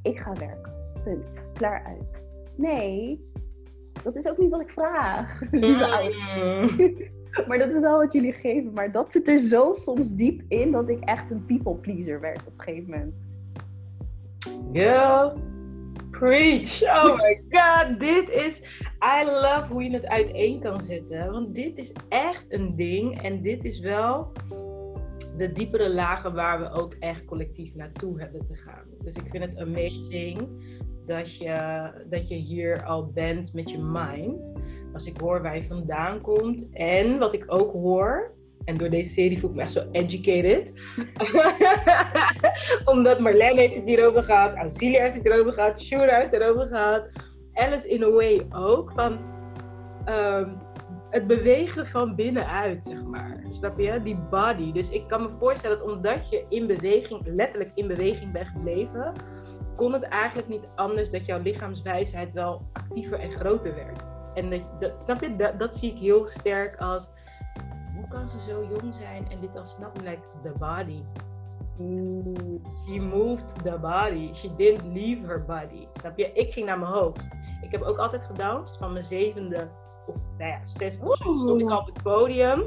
Ik 0.01 0.19
ga 0.19 0.33
werken. 0.33 0.73
Punt. 1.03 1.41
Klaar 1.53 1.83
uit. 1.83 2.23
Nee, 2.55 3.25
dat 4.03 4.15
is 4.15 4.29
ook 4.29 4.37
niet 4.37 4.49
wat 4.51 4.61
ik 4.61 4.69
vraag. 4.69 5.41
lieve 5.51 5.85
ouders. 5.85 6.35
Mm. 6.35 7.15
Maar 7.47 7.57
dat 7.57 7.69
is 7.69 7.79
wel 7.79 7.97
wat 7.97 8.13
jullie 8.13 8.33
geven. 8.33 8.73
Maar 8.73 8.91
dat 8.91 9.11
zit 9.11 9.27
er 9.27 9.39
zo 9.39 9.73
soms 9.73 10.15
diep 10.15 10.41
in 10.47 10.71
dat 10.71 10.89
ik 10.89 10.99
echt 11.03 11.31
een 11.31 11.45
people 11.45 11.75
pleaser 11.75 12.19
werd 12.19 12.47
op 12.47 12.53
een 12.57 12.61
gegeven 12.63 12.89
moment. 12.89 13.25
Girl, 14.73 15.33
preach. 16.19 16.81
Oh 16.83 17.15
my 17.15 17.41
god, 17.49 17.99
dit 17.99 18.29
is... 18.29 18.83
I 19.21 19.25
love 19.25 19.71
hoe 19.71 19.83
je 19.83 19.91
het 19.91 20.07
uiteen 20.07 20.59
kan 20.59 20.81
zetten. 20.81 21.31
Want 21.31 21.55
dit 21.55 21.77
is 21.77 21.93
echt 22.09 22.45
een 22.49 22.75
ding. 22.75 23.21
En 23.21 23.41
dit 23.41 23.63
is 23.63 23.79
wel 23.79 24.31
de 25.37 25.51
diepere 25.51 25.89
lagen 25.89 26.33
waar 26.33 26.59
we 26.59 26.71
ook 26.71 26.93
echt 26.93 27.25
collectief 27.25 27.75
naartoe 27.75 28.19
hebben 28.19 28.45
te 28.47 28.55
gaan. 28.55 28.85
Dus 29.03 29.15
ik 29.15 29.25
vind 29.29 29.43
het 29.43 29.57
amazing 29.57 30.47
dat 31.05 31.35
je, 31.35 31.91
dat 32.09 32.27
je 32.27 32.35
hier 32.35 32.85
al 32.85 33.11
bent 33.11 33.53
met 33.53 33.69
je 33.69 33.79
mind. 33.79 34.53
Als 34.93 35.05
ik 35.05 35.19
hoor 35.19 35.41
waar 35.41 35.55
je 35.55 35.63
vandaan 35.63 36.21
komt. 36.21 36.69
En 36.71 37.19
wat 37.19 37.33
ik 37.33 37.43
ook 37.47 37.71
hoor, 37.71 38.36
En 38.67 38.77
door 38.77 38.89
deze 38.89 39.11
serie 39.11 39.39
voel 39.39 39.49
ik 39.49 39.55
me 39.55 39.61
echt 39.61 39.71
zo 39.71 39.87
educated. 39.91 40.73
Omdat 42.93 43.19
Marlene 43.19 43.59
heeft 43.59 43.75
het 43.75 43.87
hierover 43.87 44.23
gehad, 44.23 44.55
Auxilia 44.55 45.01
heeft 45.01 45.15
het 45.15 45.23
hierover 45.23 45.53
gehad, 45.53 45.81
Shura 45.81 46.15
heeft 46.15 46.31
het 46.31 46.41
erover 46.41 46.67
gehad. 46.67 47.09
Alice 47.53 47.89
in 47.89 48.03
a 48.03 48.09
way 48.09 48.47
ook. 48.49 48.91
Van 48.91 49.19
ehm, 50.05 50.49
het 51.09 51.27
bewegen 51.27 51.85
van 51.85 52.15
binnenuit, 52.15 52.83
zeg 52.83 53.03
maar. 53.03 53.43
Snap 53.49 53.79
je? 53.79 54.01
Die 54.03 54.17
body. 54.17 54.71
Dus 54.71 54.89
ik 54.89 55.07
kan 55.07 55.21
me 55.21 55.29
voorstellen 55.29 55.77
dat 55.77 55.87
omdat 55.87 56.29
je 56.29 56.45
in 56.49 56.67
beweging, 56.67 57.21
letterlijk 57.25 57.71
in 57.75 57.87
beweging 57.87 58.31
bent 58.31 58.47
gebleven, 58.47 59.13
kon 59.75 59.93
het 59.93 60.03
eigenlijk 60.03 60.47
niet 60.47 60.67
anders 60.75 61.09
dat 61.09 61.25
jouw 61.25 61.41
lichaamswijsheid 61.41 62.33
wel 62.33 62.69
actiever 62.73 63.19
en 63.19 63.31
groter 63.31 63.75
werd. 63.75 64.05
En 64.33 64.63
dat, 64.79 65.01
snap 65.01 65.21
je? 65.21 65.35
Dat, 65.35 65.59
dat 65.59 65.77
zie 65.77 65.91
ik 65.91 65.99
heel 65.99 66.27
sterk 66.27 66.77
als 66.77 67.09
hoe 68.07 68.17
kan 68.17 68.27
ze 68.27 68.39
zo 68.39 68.63
jong 68.63 68.93
zijn 68.93 69.31
en 69.31 69.39
dit 69.39 69.55
al 69.55 69.65
snappen? 69.65 70.03
Like 70.03 70.21
the 70.43 70.53
body. 70.59 71.03
She 72.85 72.99
moved 72.99 73.63
the 73.63 73.77
body. 73.81 74.33
She 74.33 74.55
didn't 74.55 74.93
leave 74.93 75.25
her 75.25 75.45
body. 75.45 75.87
Snap 75.93 76.17
je? 76.17 76.31
Ik 76.33 76.53
ging 76.53 76.65
naar 76.65 76.79
mijn 76.79 76.91
hoofd. 76.91 77.21
Ik 77.61 77.71
heb 77.71 77.81
ook 77.81 77.97
altijd 77.97 78.25
gedanst 78.25 78.77
van 78.77 78.91
mijn 78.91 79.03
zevende 79.03 79.69
of 80.07 80.15
nou 80.37 80.51
ja, 80.51 80.59
zesde 80.65 81.15
stond 81.15 81.61
ik 81.61 81.69
op 81.69 81.85
het 81.85 82.03
podium. 82.03 82.63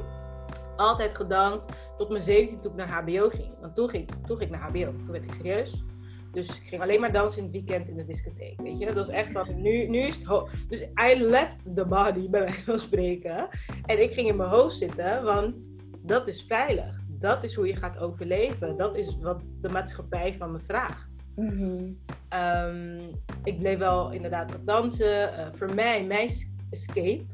Altijd 0.77 1.15
gedanst 1.15 1.69
tot 1.97 2.09
mijn 2.09 2.23
zeventiende 2.23 2.63
toen 2.63 2.79
ik 2.79 2.87
naar 2.87 3.03
HBO 3.03 3.29
ging. 3.29 3.55
Want 3.61 3.75
toen 3.75 3.89
ging, 3.89 4.09
toen 4.27 4.37
ging 4.37 4.51
ik 4.55 4.61
naar 4.61 4.69
HBO. 4.69 4.99
Toen 4.99 5.11
werd 5.11 5.25
ik 5.25 5.35
serieus. 5.35 5.85
Dus 6.33 6.49
ik 6.49 6.67
ging 6.67 6.83
alleen 6.83 7.01
maar 7.01 7.13
dansen 7.13 7.39
in 7.39 7.45
het 7.45 7.53
weekend 7.53 7.89
in 7.89 7.97
de 7.97 8.05
discotheek. 8.05 8.61
Weet 8.61 8.79
je, 8.79 8.87
dat 8.87 8.95
was 8.95 9.09
echt 9.09 9.33
van 9.33 9.63
nu, 9.63 9.89
nu 9.89 9.99
is 9.99 10.19
het. 10.19 10.45
Dus 10.69 10.83
I 10.83 11.21
left 11.21 11.75
the 11.75 11.85
body, 11.85 12.31
bij 12.31 12.41
wijze 12.41 12.65
van 12.65 12.79
spreken. 12.79 13.49
En 13.87 14.03
ik 14.03 14.13
ging 14.13 14.29
in 14.29 14.37
mijn 14.37 14.49
hoofd 14.49 14.77
zitten, 14.77 15.23
want 15.23 15.73
dat 16.03 16.29
is 16.29 16.43
veilig. 16.43 17.01
Dat 17.09 17.45
is 17.45 17.55
hoe 17.55 17.67
je 17.67 17.77
gaat 17.77 17.99
overleven. 17.99 18.77
Dat 18.77 18.97
is 18.97 19.19
wat 19.19 19.43
de 19.61 19.69
maatschappij 19.69 20.35
van 20.35 20.53
me 20.53 20.59
vraagt. 20.59 21.09
Ehm, 22.29 22.99
ik 23.45 23.59
bleef 23.59 23.79
wel 23.79 24.13
inderdaad 24.13 24.51
wat 24.51 24.67
dansen. 24.67 25.33
Uh, 25.33 25.47
voor 25.53 25.75
mij, 25.75 26.05
mijn 26.05 26.31
escape 26.71 27.25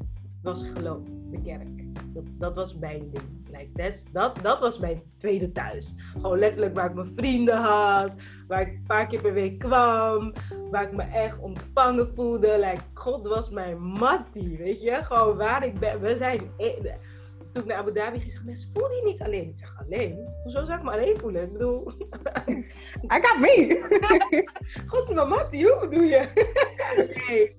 was 0.41 0.63
geloof, 0.63 1.01
de 1.31 1.41
kerk. 1.41 1.93
Dat, 2.13 2.23
dat 2.37 2.55
was 2.55 2.77
mijn 2.77 3.09
ding. 3.11 3.36
Like, 3.51 3.93
dat, 4.11 4.33
dat 4.41 4.59
was 4.59 4.79
mijn 4.79 5.01
tweede 5.17 5.51
thuis. 5.51 5.95
Gewoon 6.13 6.39
letterlijk 6.39 6.75
waar 6.75 6.89
ik 6.89 6.93
mijn 6.93 7.13
vrienden 7.15 7.57
had, 7.57 8.11
waar 8.47 8.61
ik 8.61 8.67
een 8.67 8.83
paar 8.87 9.07
keer 9.07 9.21
per 9.21 9.33
week 9.33 9.59
kwam, 9.59 10.33
waar 10.71 10.83
ik 10.83 10.91
me 10.91 11.03
echt 11.03 11.39
ontvangen 11.39 12.11
voelde. 12.15 12.59
Like, 12.59 12.81
God 12.93 13.27
was 13.27 13.49
mijn 13.49 13.81
mattie, 13.81 14.57
weet 14.57 14.81
je? 14.81 14.95
Gewoon 15.03 15.37
waar 15.37 15.65
ik 15.65 15.79
ben. 15.79 16.01
We 16.01 16.15
zijn. 16.15 16.51
E- 16.57 16.95
toen 17.51 17.65
ik 17.65 17.71
naar 17.71 17.77
Abu 17.77 17.93
Dhabi 17.93 18.19
ging, 18.19 18.31
zeggen 18.31 18.45
mensen, 18.45 18.69
voel 18.71 18.91
je 18.91 19.01
niet 19.03 19.21
alleen? 19.21 19.49
Ik 19.49 19.57
zeg, 19.57 19.75
alleen? 19.85 20.27
Hoezo 20.43 20.65
zou 20.65 20.77
ik 20.77 20.83
me 20.85 20.91
alleen 20.91 21.17
voelen? 21.19 21.43
Ik 21.43 21.51
bedoel... 21.51 21.91
I 23.15 23.19
got 23.21 23.39
me! 23.39 23.79
God 24.87 25.09
is 25.09 25.15
mijn 25.15 25.27
mattie, 25.27 25.67
hoe 25.67 25.87
bedoel 25.87 26.03
je? 26.03 26.27
nee. 27.27 27.55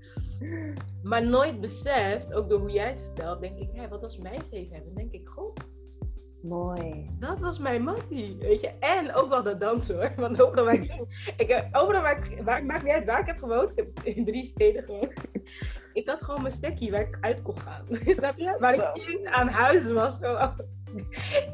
Maar 1.02 1.26
nooit 1.26 1.60
beseft, 1.60 2.34
ook 2.34 2.48
door 2.48 2.60
hoe 2.60 2.70
jij 2.70 2.88
het 2.88 3.00
vertelt, 3.00 3.40
denk 3.40 3.58
ik, 3.58 3.68
hé, 3.72 3.88
wat 3.88 4.02
als 4.02 4.18
mij 4.18 4.44
zeven 4.44 4.74
hebben? 4.74 4.94
Denk 4.94 5.12
ik, 5.12 5.28
God, 5.28 5.60
Mooi. 6.42 7.10
Dat 7.18 7.40
was 7.40 7.58
mijn 7.58 7.82
mattie, 7.82 8.36
weet 8.38 8.60
je. 8.60 8.68
En 8.78 9.14
ook 9.14 9.28
wel 9.28 9.42
dat 9.42 9.60
dansen 9.60 9.96
hoor. 9.96 10.12
Want 10.16 10.42
overal 10.42 10.64
waar 10.64 10.74
ik 10.74 11.04
ik 11.36 11.48
heb, 11.48 11.76
overal 11.76 12.02
waar 12.02 12.30
ik, 12.30 12.42
waar, 12.42 12.64
maakt 12.64 12.82
niet 12.82 12.92
uit 12.92 13.04
waar 13.04 13.20
ik 13.20 13.26
heb 13.26 13.38
gewoond. 13.38 13.70
Ik 13.70 13.76
heb 13.76 14.04
in 14.16 14.24
drie 14.24 14.44
steden 14.44 14.82
gewoond. 14.82 15.12
Ik 15.92 16.08
had 16.08 16.22
gewoon 16.22 16.42
mijn 16.42 16.54
stekkie 16.54 16.90
waar 16.90 17.00
ik 17.00 17.18
uit 17.20 17.42
kon 17.42 17.58
gaan. 17.58 17.84
Snap 18.18 18.34
je? 18.36 18.56
Waar 18.60 18.74
ik 18.74 19.04
kind 19.06 19.26
aan 19.26 19.48
huis 19.48 19.90
was. 19.90 20.18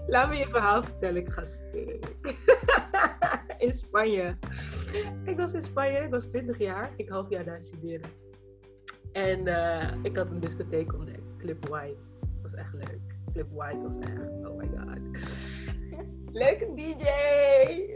Laat 0.07 0.28
me 0.28 0.37
je 0.37 0.47
verhaal 0.47 0.82
vertellen. 0.82 1.20
Ik 1.20 1.28
ga 1.28 1.45
stuk. 1.45 2.07
In 3.59 3.72
Spanje. 3.72 4.37
Ik 5.24 5.37
was 5.37 5.53
in 5.53 5.62
Spanje. 5.62 5.99
Ik 5.99 6.11
was 6.11 6.26
20 6.26 6.59
jaar. 6.59 6.91
Ik 6.97 7.09
half 7.09 7.28
jaar 7.28 7.45
daar 7.45 7.62
studeren. 7.62 8.11
En 9.12 9.47
uh, 9.47 9.95
ik 10.03 10.16
had 10.16 10.30
een 10.30 10.41
discotheek 10.41 10.95
ontdekt. 10.95 11.37
Clip 11.39 11.68
White. 11.68 12.03
Dat 12.20 12.43
was 12.43 12.55
echt 12.55 12.72
leuk. 12.72 13.14
Flip 13.35 13.51
White 13.53 13.82
was 13.82 13.99
echt, 13.99 14.47
oh 14.47 14.57
my 14.57 14.66
god. 14.66 14.99
Leuke 16.43 16.74
DJ, 16.74 17.07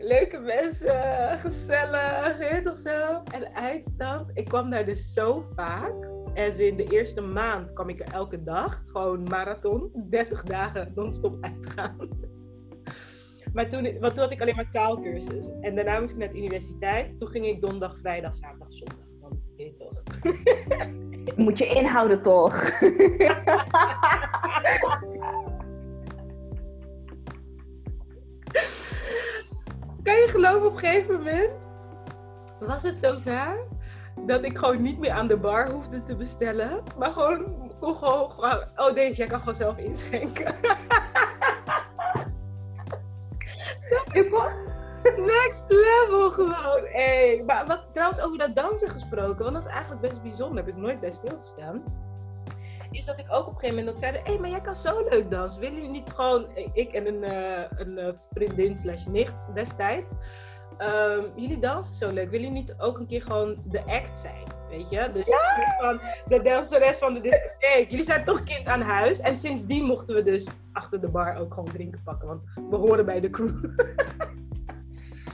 leuke 0.00 0.38
mensen, 0.38 1.38
gezellig, 1.38 2.36
weet 2.36 2.64
toch 2.64 2.78
zo? 2.78 3.22
En 3.32 3.52
eindstand, 3.52 4.30
ik 4.34 4.44
kwam 4.44 4.70
daar 4.70 4.84
dus 4.84 5.12
zo 5.12 5.44
vaak. 5.54 6.08
En 6.34 6.58
in 6.58 6.76
de 6.76 6.84
eerste 6.84 7.20
maand 7.20 7.72
kwam 7.72 7.88
ik 7.88 8.00
er 8.00 8.12
elke 8.12 8.42
dag, 8.42 8.82
gewoon 8.86 9.22
marathon, 9.22 9.90
30 10.10 10.42
dagen 10.42 10.92
non-stop 10.94 11.36
uitgaan. 11.40 11.96
Maar 13.52 13.68
toen, 13.68 13.82
want 13.82 14.14
toen 14.14 14.22
had 14.24 14.32
ik 14.32 14.40
alleen 14.40 14.56
maar 14.56 14.70
taalkursus. 14.70 15.50
En 15.60 15.74
daarna 15.74 16.00
moest 16.00 16.12
ik 16.12 16.18
naar 16.18 16.32
de 16.32 16.38
universiteit. 16.38 17.18
Toen 17.18 17.28
ging 17.28 17.46
ik 17.46 17.60
donderdag, 17.60 17.98
vrijdag, 17.98 18.34
zaterdag, 18.34 18.72
zondag. 18.72 19.07
Je 19.58 19.74
toch. 19.76 20.02
Moet 21.36 21.58
je 21.58 21.66
inhouden 21.66 22.22
toch? 22.22 22.78
kan 30.02 30.14
je 30.14 30.26
geloven 30.28 30.66
op 30.66 30.72
een 30.72 30.78
gegeven 30.78 31.14
moment 31.14 31.68
was 32.60 32.82
het 32.82 32.98
zover 32.98 33.66
dat 34.26 34.44
ik 34.44 34.58
gewoon 34.58 34.82
niet 34.82 34.98
meer 34.98 35.10
aan 35.10 35.26
de 35.26 35.36
bar 35.36 35.70
hoefde 35.70 36.02
te 36.02 36.16
bestellen. 36.16 36.82
Maar 36.98 37.10
gewoon, 37.10 37.72
kon 37.80 37.94
gewoon, 37.94 38.30
gewoon 38.30 38.64
oh 38.76 38.94
deze, 38.94 39.16
jij 39.16 39.26
kan 39.26 39.38
gewoon 39.38 39.54
zelf 39.54 39.78
inschenken. 39.78 40.54
dat 43.90 44.06
is 44.12 44.28
next 45.36 45.64
level 45.68 46.30
gewoon. 46.30 46.82
Hey. 46.84 47.42
Maar 47.46 47.66
wat, 47.66 47.80
trouwens 47.92 48.20
over 48.20 48.38
dat 48.38 48.56
dansen 48.56 48.88
gesproken, 48.88 49.42
want 49.42 49.54
dat 49.54 49.66
is 49.66 49.72
eigenlijk 49.72 50.00
best 50.00 50.22
bijzonder. 50.22 50.64
Heb 50.64 50.74
ik 50.74 50.80
nooit 50.80 51.00
bij 51.00 51.10
stilgestaan 51.10 51.82
is 52.90 53.04
dat 53.04 53.18
ik 53.18 53.26
ook 53.28 53.46
op 53.46 53.54
een 53.54 53.60
gegeven 53.60 53.76
moment 53.76 53.86
dat 53.86 53.98
zeiden: 53.98 54.22
hé, 54.24 54.30
hey, 54.30 54.40
maar 54.40 54.50
jij 54.50 54.60
kan 54.60 54.76
zo 54.76 55.08
leuk 55.08 55.30
dansen. 55.30 55.60
Willen 55.60 55.76
jullie 55.76 55.90
niet 55.90 56.10
gewoon, 56.14 56.46
ik 56.72 56.92
en 56.92 57.06
een, 57.06 57.22
uh, 57.22 57.78
een 57.78 57.98
uh, 57.98 58.08
vriendin 58.30 58.76
slash 58.76 59.06
nicht 59.06 59.54
destijds, 59.54 60.14
um, 60.78 61.32
jullie 61.36 61.58
dansen 61.58 61.94
zo 61.94 62.12
leuk. 62.12 62.30
Willen 62.30 62.46
jullie 62.46 62.62
niet 62.62 62.74
ook 62.78 62.98
een 62.98 63.06
keer 63.06 63.22
gewoon 63.22 63.62
de 63.64 63.84
act 63.84 64.18
zijn? 64.18 64.42
Weet 64.68 64.90
je? 64.90 65.10
Dus 65.12 65.26
ja? 65.26 65.74
van 65.78 66.00
de 66.26 66.42
danseres 66.42 66.98
van 66.98 67.14
de 67.14 67.20
discotheek. 67.20 67.90
Jullie 67.90 68.04
zijn 68.04 68.24
toch 68.24 68.42
kind 68.42 68.66
aan 68.66 68.80
huis. 68.80 69.20
En 69.20 69.36
sindsdien 69.36 69.84
mochten 69.84 70.14
we 70.14 70.22
dus 70.22 70.48
achter 70.72 71.00
de 71.00 71.08
bar 71.08 71.36
ook 71.36 71.54
gewoon 71.54 71.72
drinken 71.72 72.00
pakken. 72.04 72.28
Want 72.28 72.42
we 72.70 72.76
horen 72.76 73.04
bij 73.04 73.20
de 73.20 73.30
crew. 73.30 73.64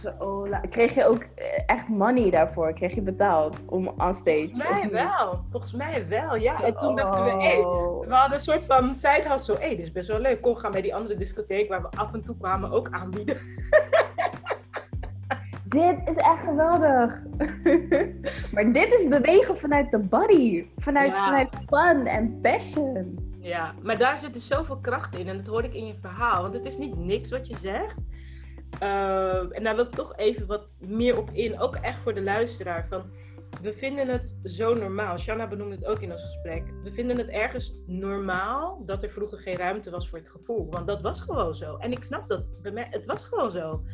zo 0.04 0.46
Kreeg 0.70 0.94
je 0.94 1.06
ook 1.06 1.22
eh, 1.34 1.62
echt 1.66 1.88
money 1.88 2.30
daarvoor? 2.30 2.72
Kreeg 2.72 2.94
je 2.94 3.02
betaald 3.02 3.56
om 3.66 3.88
on 3.88 4.14
stage? 4.14 4.50
Volgens 4.52 4.70
mij 4.70 4.90
wel. 4.90 5.44
Volgens 5.50 5.72
mij 5.72 6.08
wel, 6.08 6.36
ja. 6.36 6.62
En 6.62 6.76
toen 6.76 6.96
dachten 6.96 7.24
we, 7.24 7.30
hé, 7.30 7.36
hey, 7.36 7.60
we 8.00 8.14
hadden 8.14 8.34
een 8.34 8.40
soort 8.40 8.66
van 8.66 8.94
side 8.94 9.22
hé, 9.46 9.54
hey, 9.54 9.68
dit 9.68 9.78
is 9.78 9.92
best 9.92 10.08
wel 10.08 10.18
leuk. 10.18 10.40
Kom, 10.40 10.54
gaan 10.54 10.70
bij 10.70 10.82
die 10.82 10.94
andere 10.94 11.16
discotheek 11.16 11.68
waar 11.68 11.82
we 11.82 11.88
af 11.96 12.12
en 12.12 12.22
toe 12.24 12.36
kwamen 12.36 12.70
ook 12.70 12.88
aanbieden. 12.90 13.38
dit 15.64 16.08
is 16.08 16.16
echt 16.16 16.40
geweldig. 16.44 17.22
maar 18.54 18.72
dit 18.72 18.92
is 18.92 19.08
bewegen 19.08 19.56
vanuit 19.56 19.90
de 19.90 19.98
body. 19.98 20.66
Vanuit, 20.76 21.18
vanuit 21.18 21.48
fun 21.66 22.06
en 22.06 22.40
passion. 22.40 23.32
Ja, 23.40 23.74
maar 23.82 23.98
daar 23.98 24.18
zit 24.18 24.34
dus 24.34 24.46
zoveel 24.46 24.78
kracht 24.78 25.14
in. 25.18 25.28
En 25.28 25.36
dat 25.36 25.46
hoorde 25.46 25.68
ik 25.68 25.74
in 25.74 25.86
je 25.86 25.94
verhaal. 26.00 26.42
Want 26.42 26.54
het 26.54 26.66
is 26.66 26.78
niet 26.78 26.96
niks 26.96 27.30
wat 27.30 27.46
je 27.46 27.56
zegt. 27.56 27.96
Ehm, 28.78 29.50
en 29.50 29.62
daar 29.62 29.76
wil 29.76 29.84
ik 29.84 29.90
toch 29.90 30.16
even 30.16 30.46
wat 30.46 30.68
meer 30.78 31.18
op 31.18 31.30
in, 31.30 31.60
ook 31.60 31.76
echt 31.76 31.98
voor 31.98 32.14
de 32.14 32.22
luisteraar. 32.22 32.86
Van, 32.88 33.02
we 33.62 33.72
vinden 33.72 34.08
het 34.08 34.38
zo 34.44 34.74
normaal. 34.74 35.18
Shanna 35.18 35.48
benoemde 35.48 35.74
het 35.74 35.86
ook 35.86 36.00
in 36.00 36.10
ons 36.10 36.24
gesprek. 36.24 36.62
We 36.82 36.92
vinden 36.92 37.18
het 37.18 37.28
ergens 37.28 37.74
normaal 37.86 38.82
dat 38.86 39.02
er 39.02 39.10
vroeger 39.10 39.38
geen 39.38 39.56
ruimte 39.56 39.90
was 39.90 40.08
voor 40.08 40.18
het 40.18 40.28
gevoel. 40.28 40.70
Want 40.70 40.86
dat 40.86 41.02
was 41.02 41.20
gewoon 41.20 41.54
zo. 41.54 41.76
En 41.76 41.92
ik 41.92 42.04
snap 42.04 42.28
dat. 42.28 42.44
Het 42.74 43.06
was 43.06 43.24
gewoon 43.24 43.50
zo. 43.50 43.84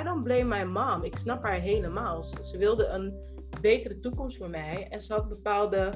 I 0.00 0.04
don't 0.04 0.22
blame 0.22 0.44
my 0.44 0.62
mom. 0.62 1.02
Ik 1.02 1.16
snap 1.16 1.42
haar 1.42 1.60
helemaal. 1.60 2.22
Ze 2.22 2.58
wilde 2.58 2.86
een 2.86 3.14
betere 3.60 4.00
toekomst 4.00 4.36
voor 4.36 4.50
mij. 4.50 4.86
En 4.90 5.02
ze 5.02 5.12
had 5.12 5.28
bepaalde 5.28 5.92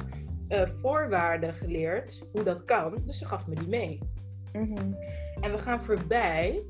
uh, 0.49 0.67
voorwaarden 0.67 1.55
geleerd 1.55 2.23
hoe 2.33 2.43
dat 2.43 2.65
kan. 2.65 3.03
Dus 3.07 3.19
ze 3.19 3.25
gaf 3.25 3.47
me 3.47 3.55
die 3.55 3.69
mee. 3.69 3.99
Mhm. 4.53 4.93
En 5.41 5.51
we 5.51 5.59
gaan 5.59 5.81
voorbij. 5.81 6.63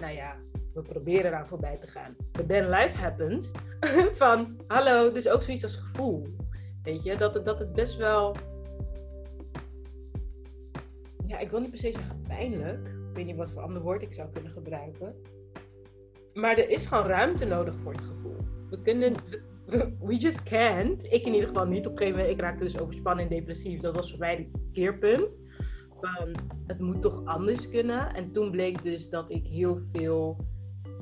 Nou 0.00 0.14
ja, 0.14 0.36
we 0.76 0.82
proberen 0.82 1.30
daar 1.30 1.46
voorbij 1.46 1.76
te 1.76 1.86
gaan. 1.86 2.16
But 2.32 2.48
then 2.48 2.68
life 2.68 2.96
happens. 2.96 3.50
van, 4.20 4.56
hallo, 4.66 5.12
dus 5.12 5.28
ook 5.28 5.42
zoiets 5.42 5.64
als 5.64 5.76
gevoel. 5.76 6.26
Weet 6.82 7.02
je, 7.02 7.16
dat 7.16 7.34
het, 7.34 7.44
dat 7.44 7.58
het 7.58 7.72
best 7.72 7.96
wel... 7.96 8.36
Ja, 11.26 11.38
ik 11.38 11.50
wil 11.50 11.60
niet 11.60 11.70
per 11.70 11.78
se 11.78 11.92
zeggen 11.92 12.22
pijnlijk. 12.28 12.88
Ik 12.88 13.16
weet 13.16 13.26
niet 13.26 13.36
wat 13.36 13.50
voor 13.50 13.62
ander 13.62 13.82
woord 13.82 14.02
ik 14.02 14.12
zou 14.12 14.28
kunnen 14.32 14.52
gebruiken. 14.52 15.14
Maar 16.34 16.58
er 16.58 16.68
is 16.68 16.86
gewoon 16.86 17.06
ruimte 17.06 17.44
nodig 17.44 17.74
voor 17.82 17.92
het 17.92 18.04
gevoel. 18.04 18.36
We 18.70 18.80
kunnen... 18.82 19.14
We, 20.00 20.16
just 20.16 20.42
can't. 20.42 21.04
Ik 21.04 21.26
in 21.26 21.32
ieder 21.32 21.48
geval 21.48 21.66
niet. 21.66 21.86
Op 21.86 21.92
een 21.92 21.98
gegeven 21.98 22.18
moment, 22.18 22.38
ik 22.38 22.44
raakte 22.44 22.64
dus 22.64 22.78
overspannen 22.78 23.24
en 23.24 23.30
depressief. 23.30 23.80
Dat 23.80 23.96
was 23.96 24.10
voor 24.10 24.18
mij 24.18 24.36
een 24.38 24.70
keerpunt. 24.72 25.40
van 26.00 26.34
het 26.66 26.78
moet 26.78 27.02
toch 27.02 27.24
anders 27.24 27.70
kunnen. 27.70 28.14
En 28.14 28.32
toen 28.32 28.50
bleek 28.50 28.82
dus 28.82 29.08
dat 29.08 29.30
ik 29.30 29.46
heel 29.46 29.80
veel 29.92 30.36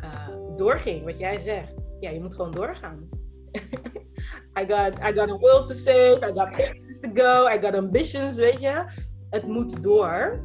uh, 0.05 0.57
doorging, 0.57 1.05
wat 1.05 1.19
jij 1.19 1.41
zegt. 1.41 1.75
Ja, 2.01 2.11
je 2.11 2.21
moet 2.21 2.35
gewoon 2.35 2.51
doorgaan. 2.51 3.09
I, 4.61 4.67
got, 4.67 4.99
I 4.99 5.13
got 5.13 5.31
a 5.31 5.39
will 5.39 5.65
to 5.65 5.75
save, 5.75 6.23
I 6.23 6.33
got 6.33 6.51
places 6.53 7.01
to 7.01 7.09
go, 7.15 7.49
I 7.49 7.59
got 7.59 7.75
ambitions, 7.75 8.37
weet 8.37 8.61
je. 8.61 8.85
Het 9.31 9.47
moet 9.47 9.83
door. 9.83 10.41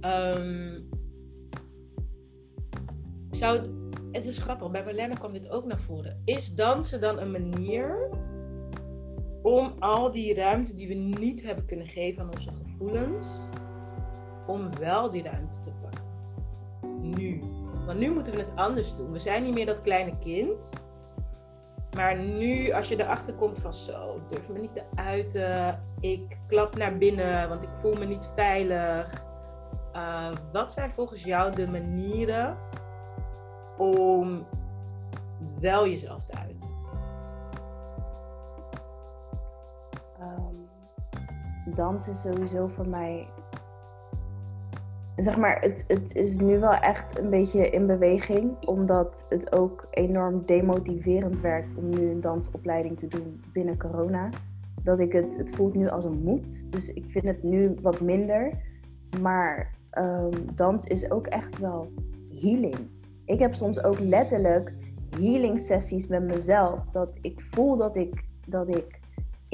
Um, 0.00 0.88
zou, 3.30 3.60
het 4.12 4.26
is 4.26 4.38
grappig, 4.38 4.70
bij 4.70 4.84
Marlene 4.84 5.18
kwam 5.18 5.32
dit 5.32 5.48
ook 5.48 5.64
naar 5.64 5.80
voren. 5.80 6.22
Is 6.24 6.54
dansen 6.54 7.00
dan 7.00 7.18
een 7.18 7.30
manier 7.30 8.10
om 9.42 9.72
al 9.78 10.12
die 10.12 10.34
ruimte 10.34 10.74
die 10.74 10.88
we 10.88 10.94
niet 10.94 11.42
hebben 11.42 11.66
kunnen 11.66 11.86
geven 11.86 12.22
aan 12.22 12.30
onze 12.34 12.50
gevoelens, 12.62 13.26
om 14.46 14.78
wel 14.78 15.10
die 15.10 15.22
ruimte 15.22 15.60
te 15.60 15.70
pakken? 15.82 16.04
Nu. 17.10 17.42
Want 17.86 17.98
nu 17.98 18.10
moeten 18.10 18.32
we 18.32 18.38
het 18.38 18.56
anders 18.56 18.96
doen. 18.96 19.12
We 19.12 19.18
zijn 19.18 19.42
niet 19.42 19.54
meer 19.54 19.66
dat 19.66 19.80
kleine 19.80 20.18
kind. 20.18 20.72
Maar 21.94 22.16
nu, 22.16 22.72
als 22.72 22.88
je 22.88 23.00
erachter 23.00 23.34
komt 23.34 23.58
van 23.58 23.72
zo, 23.72 24.16
ik 24.16 24.28
durf 24.28 24.48
me 24.48 24.58
niet 24.58 24.74
te 24.74 24.82
uiten. 24.94 25.82
Ik 26.00 26.38
klap 26.46 26.76
naar 26.76 26.98
binnen, 26.98 27.48
want 27.48 27.62
ik 27.62 27.68
voel 27.72 27.94
me 27.94 28.04
niet 28.04 28.28
veilig. 28.34 29.24
Uh, 29.96 30.28
wat 30.52 30.72
zijn 30.72 30.90
volgens 30.90 31.24
jou 31.24 31.54
de 31.54 31.68
manieren 31.68 32.58
om 33.78 34.46
wel 35.60 35.88
jezelf 35.88 36.24
te 36.24 36.36
uiten? 36.36 36.68
Um, 40.20 40.68
dans 41.74 42.08
is 42.08 42.20
sowieso 42.20 42.66
voor 42.66 42.88
mij. 42.88 43.28
Zeg 45.24 45.36
maar, 45.36 45.60
het, 45.60 45.84
het 45.86 46.14
is 46.14 46.38
nu 46.38 46.58
wel 46.58 46.72
echt 46.72 47.18
een 47.18 47.30
beetje 47.30 47.70
in 47.70 47.86
beweging, 47.86 48.64
omdat 48.66 49.26
het 49.28 49.52
ook 49.52 49.86
enorm 49.90 50.42
demotiverend 50.46 51.40
werkt 51.40 51.74
om 51.76 51.88
nu 51.88 52.10
een 52.10 52.20
dansopleiding 52.20 52.98
te 52.98 53.08
doen 53.08 53.42
binnen 53.52 53.78
corona. 53.78 54.28
Dat 54.82 55.00
ik 55.00 55.12
het, 55.12 55.36
het 55.36 55.50
voelt 55.50 55.74
nu 55.74 55.88
als 55.88 56.04
een 56.04 56.22
moed. 56.22 56.72
Dus 56.72 56.92
ik 56.92 57.04
vind 57.08 57.24
het 57.24 57.42
nu 57.42 57.74
wat 57.82 58.00
minder. 58.00 58.52
Maar 59.20 59.74
um, 59.98 60.30
dans 60.54 60.84
is 60.84 61.10
ook 61.10 61.26
echt 61.26 61.58
wel 61.58 61.92
healing. 62.40 62.76
Ik 63.24 63.38
heb 63.38 63.54
soms 63.54 63.82
ook 63.82 63.98
letterlijk 63.98 64.72
healing 65.20 65.60
sessies 65.60 66.06
met 66.06 66.22
mezelf. 66.22 66.84
Dat 66.90 67.08
ik 67.20 67.40
voel 67.40 67.76
dat 67.76 67.96
ik, 67.96 68.24
dat 68.46 68.76
ik 68.76 69.00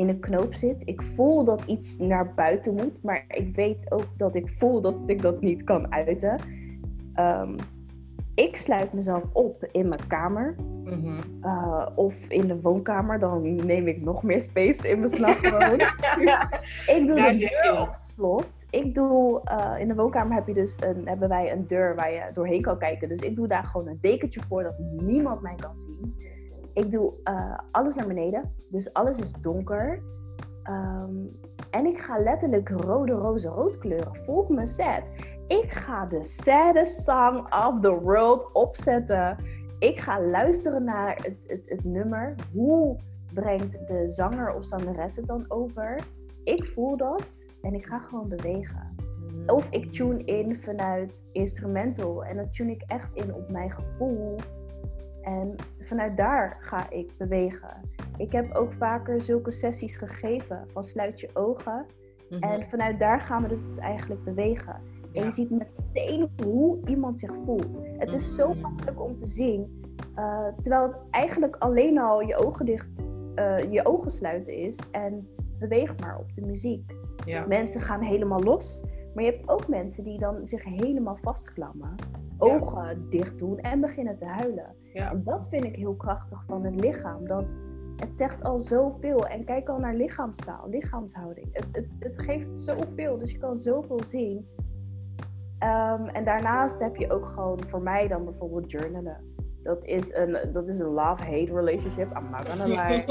in 0.01 0.09
een 0.09 0.21
knoop 0.21 0.55
zit. 0.55 0.77
Ik 0.85 1.03
voel 1.03 1.45
dat 1.45 1.63
iets 1.67 1.99
naar 1.99 2.35
buiten 2.35 2.75
moet. 2.75 3.03
Maar 3.03 3.25
ik 3.29 3.55
weet 3.57 3.93
ook 3.93 4.07
dat 4.17 4.35
ik 4.35 4.49
voel 4.49 4.81
dat 4.81 4.95
ik 5.07 5.23
dat 5.23 5.41
niet 5.41 5.65
kan 5.65 5.93
uiten. 5.93 6.41
Um, 7.17 7.57
ik 8.35 8.57
sluit 8.57 8.93
mezelf 8.93 9.25
op 9.33 9.65
in 9.73 9.89
mijn 9.89 10.07
kamer. 10.07 10.55
Mhm. 10.85 11.19
Uh, 11.43 11.87
of 11.95 12.29
in 12.29 12.47
de 12.47 12.61
woonkamer, 12.61 13.19
dan 13.19 13.67
neem 13.67 13.87
ik 13.87 14.03
nog 14.03 14.23
meer 14.23 14.41
space 14.41 14.89
in 14.89 15.01
beslag. 15.01 15.37
ik 16.97 17.05
doe 17.07 17.17
de 17.17 17.61
deur 17.63 17.81
op 17.81 17.95
slot. 17.95 18.49
Ik 18.71 18.95
doe, 18.95 19.41
uh, 19.45 19.75
in 19.79 19.89
de 19.89 19.95
woonkamer 19.95 20.35
heb 20.35 20.47
je 20.47 20.55
dus 20.55 20.77
een, 20.81 21.09
hebben 21.09 21.29
wij 21.29 21.53
een 21.53 21.67
deur 21.67 21.95
waar 21.95 22.13
je 22.13 22.23
doorheen 22.33 22.63
kan 22.63 22.79
kijken. 22.79 23.09
Dus 23.09 23.21
ik 23.21 23.37
doe 23.37 23.49
daar 23.49 23.65
gewoon 23.65 23.87
een 23.87 23.99
dekentje 24.01 24.41
voor 24.49 24.63
dat 24.63 24.79
niemand 24.79 25.43
mij 25.43 25.55
kan 25.55 25.79
zien. 25.79 26.30
Ik 26.75 26.91
doe 26.91 27.13
uh, 27.25 27.59
alles 27.71 27.95
naar 27.95 28.07
beneden. 28.07 28.55
Dus 28.69 28.93
alles 28.93 29.19
is 29.19 29.33
donker. 29.33 30.03
Um, 30.65 31.41
en 31.71 31.87
ik 31.87 32.01
ga 32.01 32.19
letterlijk 32.19 32.69
rode, 32.69 33.13
roze, 33.13 33.49
rood 33.49 33.79
kleuren. 33.79 34.17
Volg 34.17 34.49
mijn 34.49 34.67
set. 34.67 35.11
Ik 35.47 35.73
ga 35.73 36.07
de 36.07 36.23
saddest 36.23 37.03
song 37.03 37.37
of 37.37 37.81
the 37.81 38.01
world 38.01 38.53
opzetten. 38.53 39.37
Ik 39.79 40.01
ga 40.01 40.23
luisteren 40.23 40.85
naar 40.85 41.17
het, 41.23 41.45
het, 41.47 41.69
het 41.69 41.85
nummer. 41.85 42.35
Hoe 42.53 42.97
brengt 43.35 43.87
de 43.87 44.09
zanger 44.09 44.55
of 44.55 44.65
zangeres 44.65 45.17
het 45.17 45.27
dan 45.27 45.45
over? 45.49 46.01
Ik 46.45 46.65
voel 46.65 46.97
dat 46.97 47.27
en 47.63 47.75
ik 47.75 47.87
ga 47.87 47.99
gewoon 47.99 48.29
bewegen. 48.29 48.95
Of 49.47 49.71
ik 49.71 49.93
tune 49.93 50.25
in 50.25 50.57
vanuit 50.57 51.25
instrumental 51.33 52.25
en 52.25 52.37
dan 52.37 52.51
tune 52.51 52.71
ik 52.71 52.83
echt 52.87 53.15
in 53.15 53.35
op 53.35 53.51
mijn 53.51 53.73
gevoel. 53.73 54.37
En 55.23 55.55
vanuit 55.79 56.17
daar 56.17 56.57
ga 56.61 56.91
ik 56.91 57.13
bewegen. 57.19 57.81
Ik 58.17 58.33
heb 58.33 58.55
ook 58.55 58.73
vaker 58.73 59.23
zulke 59.23 59.51
sessies 59.51 59.97
gegeven 59.97 60.65
van 60.73 60.85
sluit 60.85 61.21
je 61.21 61.31
ogen. 61.33 61.87
Mhm. 62.31 62.43
En 62.43 62.65
vanuit 62.65 62.99
daar 62.99 63.21
gaan 63.21 63.43
we 63.43 63.49
dus 63.49 63.79
eigenlijk 63.79 64.25
bewegen. 64.25 64.81
En 65.13 65.25
je 65.25 65.31
ziet 65.31 65.51
meteen 65.51 66.31
hoe 66.45 66.79
iemand 66.87 67.19
zich 67.19 67.35
voelt. 67.45 67.81
Het 67.99 68.13
is 68.13 68.35
zo 68.35 68.53
mm. 68.53 68.61
makkelijk 68.61 69.03
om 69.03 69.17
te 69.17 69.27
zien. 69.27 69.85
Uh, 70.19 70.47
terwijl 70.61 70.83
het 70.83 70.97
eigenlijk 71.11 71.57
alleen 71.57 71.99
al 71.99 72.21
je 72.21 72.37
ogen 72.37 72.67
dicht, 72.67 72.89
uh, 73.35 73.73
je 73.73 73.87
ogen 73.87 74.11
sluiten 74.11 74.55
is. 74.55 74.79
En 74.91 75.29
beweeg 75.59 75.99
maar 75.99 76.19
op 76.19 76.35
de 76.35 76.41
muziek. 76.41 76.93
Ja. 77.25 77.47
Mensen 77.47 77.81
gaan 77.81 78.01
helemaal 78.01 78.43
los. 78.43 78.83
Maar 79.15 79.25
je 79.25 79.31
hebt 79.31 79.49
ook 79.49 79.69
mensen 79.69 80.05
die 80.05 80.19
dan 80.19 80.47
zich 80.47 80.65
helemaal 80.65 81.19
vastklammen. 81.23 81.95
Ogen 82.39 83.11
dicht 83.11 83.39
doen 83.39 83.59
en 83.59 83.81
beginnen 83.81 84.17
te 84.17 84.27
huilen. 84.27 84.75
En 84.93 85.23
dat 85.25 85.49
vind 85.49 85.65
ik 85.65 85.77
heel 85.77 85.95
krachtig 85.95 86.45
van 86.47 86.65
het 86.65 86.81
lichaam. 86.81 87.27
Dat 87.27 87.45
het 87.97 88.19
zegt 88.19 88.43
al 88.43 88.61
zoveel. 88.61 89.27
En 89.27 89.45
kijk 89.45 89.69
al 89.69 89.79
naar 89.79 89.95
lichaamstaal, 89.95 90.69
lichaamshouding. 90.69 91.49
Het, 91.53 91.69
het, 91.73 91.95
het 91.99 92.19
geeft 92.19 92.59
zoveel. 92.59 93.19
Dus 93.19 93.31
je 93.31 93.39
kan 93.39 93.57
zoveel 93.57 94.05
zien. 94.05 94.49
Um, 95.63 96.07
en 96.07 96.25
daarnaast 96.25 96.81
heb 96.81 96.97
je 96.97 97.13
ook 97.13 97.27
gewoon 97.27 97.59
voor 97.69 97.83
mij 97.83 98.09
dan 98.09 98.25
bijvoorbeeld 98.25 98.71
journalen. 98.71 99.30
Dat 99.63 99.85
is 99.85 100.15
een, 100.15 100.37
dat 100.53 100.69
is 100.69 100.79
een 100.79 100.87
love-hate 100.87 101.55
relationship. 101.55 102.17
I'm 102.17 102.31
not 102.31 102.49
gonna 102.49 102.65
lie. 102.65 103.05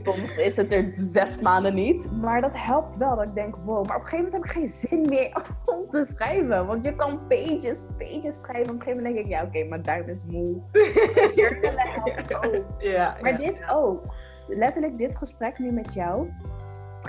Soms 0.04 0.36
is 0.36 0.56
het 0.56 0.72
er 0.72 0.88
zes 0.92 1.40
maanden 1.40 1.74
niet. 1.74 2.10
Maar 2.12 2.40
dat 2.40 2.52
helpt 2.54 2.96
wel. 2.96 3.16
Dat 3.16 3.24
ik 3.24 3.34
denk, 3.34 3.56
wow. 3.64 3.86
Maar 3.86 3.96
op 3.96 4.02
een 4.02 4.08
gegeven 4.08 4.24
moment 4.24 4.32
heb 4.32 4.44
ik 4.44 4.50
geen 4.50 4.68
zin 4.68 5.08
meer 5.08 5.32
om 5.74 5.90
te 5.90 6.04
schrijven. 6.04 6.66
Want 6.66 6.84
je 6.84 6.96
kan 6.96 7.26
pages, 7.28 7.88
pages 7.98 8.40
schrijven. 8.40 8.74
Op 8.74 8.74
een 8.74 8.82
gegeven 8.82 8.96
moment 8.96 9.14
denk 9.14 9.18
ik, 9.18 9.32
ja 9.32 9.38
oké, 9.38 9.56
okay, 9.56 9.68
mijn 9.68 9.82
duim 9.82 10.08
is 10.08 10.26
moe. 10.26 10.56
Journalen 11.34 11.88
helpt 11.88 12.34
ook. 12.34 12.64
Ja, 12.78 13.16
maar 13.22 13.38
dit 13.38 13.58
ook. 13.72 14.04
Letterlijk 14.48 14.98
dit 14.98 15.16
gesprek 15.16 15.58
nu 15.58 15.72
met 15.72 15.94
jou 15.94 16.28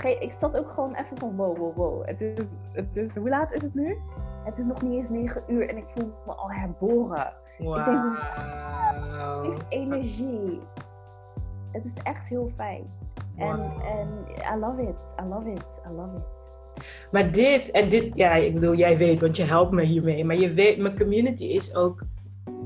ik 0.04 0.32
zat 0.32 0.56
ook 0.56 0.70
gewoon 0.70 0.94
even 0.94 1.18
van 1.18 1.36
wow, 1.36 1.58
wow, 1.58 1.76
wow. 1.76 2.06
Het 2.06 2.20
is, 2.20 2.54
het 2.72 2.96
is, 2.96 3.16
hoe 3.16 3.28
laat 3.28 3.52
is 3.52 3.62
het 3.62 3.74
nu? 3.74 3.98
Het 4.44 4.58
is 4.58 4.66
nog 4.66 4.82
niet 4.82 4.92
eens 4.92 5.08
negen 5.08 5.42
uur 5.46 5.68
en 5.68 5.76
ik 5.76 5.84
voel 5.94 6.12
me 6.26 6.32
al 6.32 6.50
herboren. 6.50 7.32
Wow. 7.58 8.16
Het 9.52 9.64
energie. 9.68 10.60
Het 11.72 11.84
is 11.84 11.94
echt 12.02 12.28
heel 12.28 12.52
fijn. 12.56 12.82
En, 13.36 13.72
en 13.82 14.08
I 14.54 14.58
love 14.60 14.82
it, 14.82 15.24
I 15.24 15.28
love 15.28 15.50
it, 15.50 15.80
I 15.86 15.94
love 15.96 16.16
it. 16.16 16.36
Maar 17.10 17.32
dit, 17.32 17.70
en 17.70 17.88
dit, 17.88 18.10
ja, 18.14 18.34
ik 18.34 18.54
bedoel, 18.54 18.74
jij 18.74 18.98
weet, 18.98 19.20
want 19.20 19.36
je 19.36 19.44
helpt 19.44 19.72
me 19.72 19.84
hiermee. 19.84 20.24
Maar 20.24 20.36
je 20.36 20.52
weet, 20.52 20.78
mijn 20.78 20.98
community 20.98 21.44
is 21.44 21.74
ook 21.74 22.02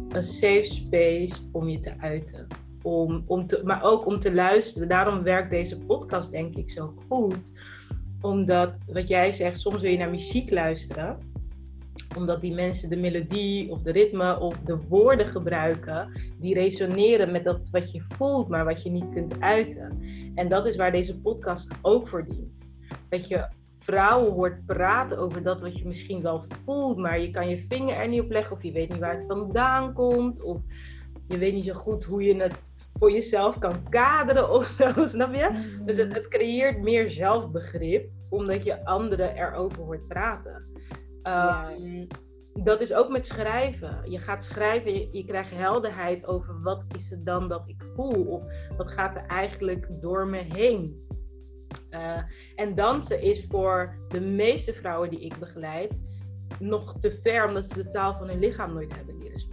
een 0.09 0.23
safe 0.23 0.65
space 0.65 1.35
om 1.53 1.69
je 1.69 1.81
te 1.81 1.95
uiten 1.99 2.47
om, 2.83 3.25
om 3.27 3.47
te, 3.47 3.61
maar 3.65 3.83
ook 3.83 4.07
om 4.07 4.19
te 4.19 4.35
luisteren. 4.35 4.89
Daarom 4.89 5.23
werkt 5.23 5.51
deze 5.51 5.79
podcast 5.79 6.31
denk 6.31 6.57
ik 6.57 6.71
zo 6.71 6.95
goed. 7.09 7.53
Omdat, 8.21 8.83
wat 8.93 9.09
jij 9.09 9.33
zegt, 9.33 9.61
soms 9.61 9.81
wil 9.81 9.91
je 9.91 9.97
naar 9.97 10.11
muziek 10.11 10.51
luisteren 10.51 11.32
omdat 12.17 12.41
die 12.41 12.55
mensen 12.55 12.91
de 12.91 12.97
melodie 12.97 13.71
of 13.71 13.83
de 13.83 13.93
ritme 13.93 14.41
of 14.41 14.59
de 14.59 14.77
woorden 14.89 15.27
gebruiken 15.27 16.21
die 16.39 16.55
resoneren 16.55 17.33
met 17.33 17.45
dat 17.45 17.69
wat 17.71 17.93
je 17.93 18.01
voelt, 18.01 18.49
maar 18.49 18.65
wat 18.65 18.83
je 18.83 18.91
niet 18.91 19.11
kunt 19.13 19.41
uiten. 19.41 20.03
En 20.35 20.49
dat 20.49 20.67
is 20.67 20.77
waar 20.77 20.93
deze 20.93 21.21
podcast 21.21 21.69
ook 21.83 22.09
voor 22.09 22.29
dient. 22.29 22.71
Dat 23.09 23.29
je 23.29 23.49
vrouwen 23.79 24.33
hoort 24.33 24.67
praten 24.67 25.19
over 25.19 25.43
dat 25.43 25.61
wat 25.61 25.79
je 25.79 25.87
misschien 25.87 26.23
wel 26.23 26.45
voelt, 26.65 26.97
maar 26.97 27.21
je 27.21 27.31
kan 27.31 27.49
je 27.49 27.59
vinger 27.59 27.97
er 27.97 28.09
niet 28.09 28.21
op 28.21 28.31
leggen 28.31 28.57
of 28.57 28.63
je 28.63 28.73
weet 28.73 28.89
niet 28.89 28.99
waar 28.99 29.13
het 29.13 29.27
vandaan 29.27 29.93
komt 29.93 30.43
of 30.43 30.61
je 31.29 31.39
weet 31.39 31.55
niet 31.55 31.65
zo 31.65 31.73
goed 31.73 32.05
hoe 32.05 32.23
je 32.23 32.37
het 32.37 32.73
voor 32.95 33.13
jezelf 33.13 33.59
kan 33.59 33.89
kaderen 33.89 34.51
of 34.51 34.67
zo, 34.67 35.05
snap 35.07 35.35
je? 35.35 35.79
Dus 35.85 35.97
het, 35.97 36.15
het, 36.15 36.29
creëert 36.29 36.83
meer 36.83 37.11
zelfbegrip, 37.11 38.11
omdat 38.29 38.65
je 38.65 38.85
anderen 38.85 39.37
erover 39.37 39.83
hoort 39.83 40.09
praten. 40.09 40.72
Um, 41.27 42.07
Dat 42.55 42.81
is 42.81 42.95
ook 42.95 43.09
met 43.09 43.27
schrijven. 43.27 44.11
Je 44.11 44.19
gaat 44.19 44.45
schrijven, 44.45 44.95
je, 44.95 45.09
je 45.13 45.25
krijgt 45.25 45.51
helderheid 45.51 46.27
over 46.27 46.63
wat 46.63 46.85
is 46.95 47.11
het 47.11 47.27
dan 47.27 47.49
dat 47.49 47.69
ik 47.69 47.83
voel, 47.95 48.25
of 48.25 48.45
wat 48.77 48.89
gaat 48.89 49.17
er 49.17 49.27
eigenlijk 49.27 49.89
door 50.01 50.27
me 50.27 50.39
heen. 50.39 51.07
Uh, 51.91 52.23
en 52.55 52.75
dansen 52.75 53.21
is 53.21 53.47
voor 53.47 53.95
de 54.09 54.21
meeste 54.21 54.73
vrouwen 54.73 55.11
die 55.11 55.21
ik 55.21 55.39
begeleid 55.39 56.01
nog 56.59 56.99
te 57.01 57.11
ver, 57.11 57.47
omdat 57.47 57.71
ze 57.71 57.83
de 57.83 57.89
taal 57.89 58.15
van 58.15 58.29
hun 58.29 58.39
lichaam 58.39 58.73
nooit 58.73 58.97
hebben 58.97 59.19
leren 59.19 59.37
spreken. 59.37 59.52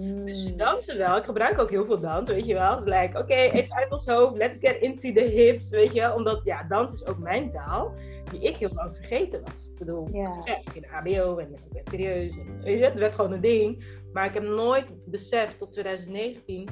Dus 0.00 0.42
ze 0.42 0.50
Mm. 0.50 0.56
dansen 0.56 0.98
wel. 0.98 1.16
Ik 1.16 1.24
gebruik 1.24 1.58
ook 1.58 1.70
heel 1.70 1.84
veel 1.84 2.00
dans, 2.00 2.28
weet 2.30 2.46
je 2.46 2.54
wel. 2.54 2.70
Het 2.70 2.78
is 2.78 2.84
like, 2.94 3.18
oké, 3.18 3.34
even 3.34 3.74
uit 3.76 3.90
ons 3.92 4.06
hoofd. 4.06 4.36
Let's 4.36 4.56
get 4.60 4.76
into 4.80 5.12
the 5.12 5.20
hips, 5.20 5.70
weet 5.70 5.92
je. 5.92 6.14
Omdat, 6.14 6.40
ja, 6.44 6.62
dans 6.62 6.92
is 6.92 7.06
ook 7.06 7.18
mijn 7.18 7.50
taal. 7.50 7.92
Die 8.30 8.40
ik 8.40 8.56
heel 8.56 8.70
lang 8.74 8.94
vergeten 8.96 9.40
was. 9.44 9.68
Ik 9.68 9.78
bedoel, 9.78 10.08
ik 10.12 10.42
zeg, 10.42 10.58
ik 10.60 10.74
in 10.74 10.80
de 10.82 10.88
HBO 10.88 11.36
en 11.36 11.48
ik 11.52 11.58
werd 11.72 11.88
serieus. 11.90 12.30
En, 12.36 12.60
weet 12.62 12.78
je, 12.78 12.84
het 12.84 12.98
werd 12.98 13.14
gewoon 13.14 13.32
een 13.32 13.40
ding. 13.40 13.84
Maar 14.12 14.24
ik 14.26 14.34
heb 14.34 14.42
nooit 14.42 14.86
beseft 15.06 15.58
tot 15.58 15.72
2019 15.72 16.68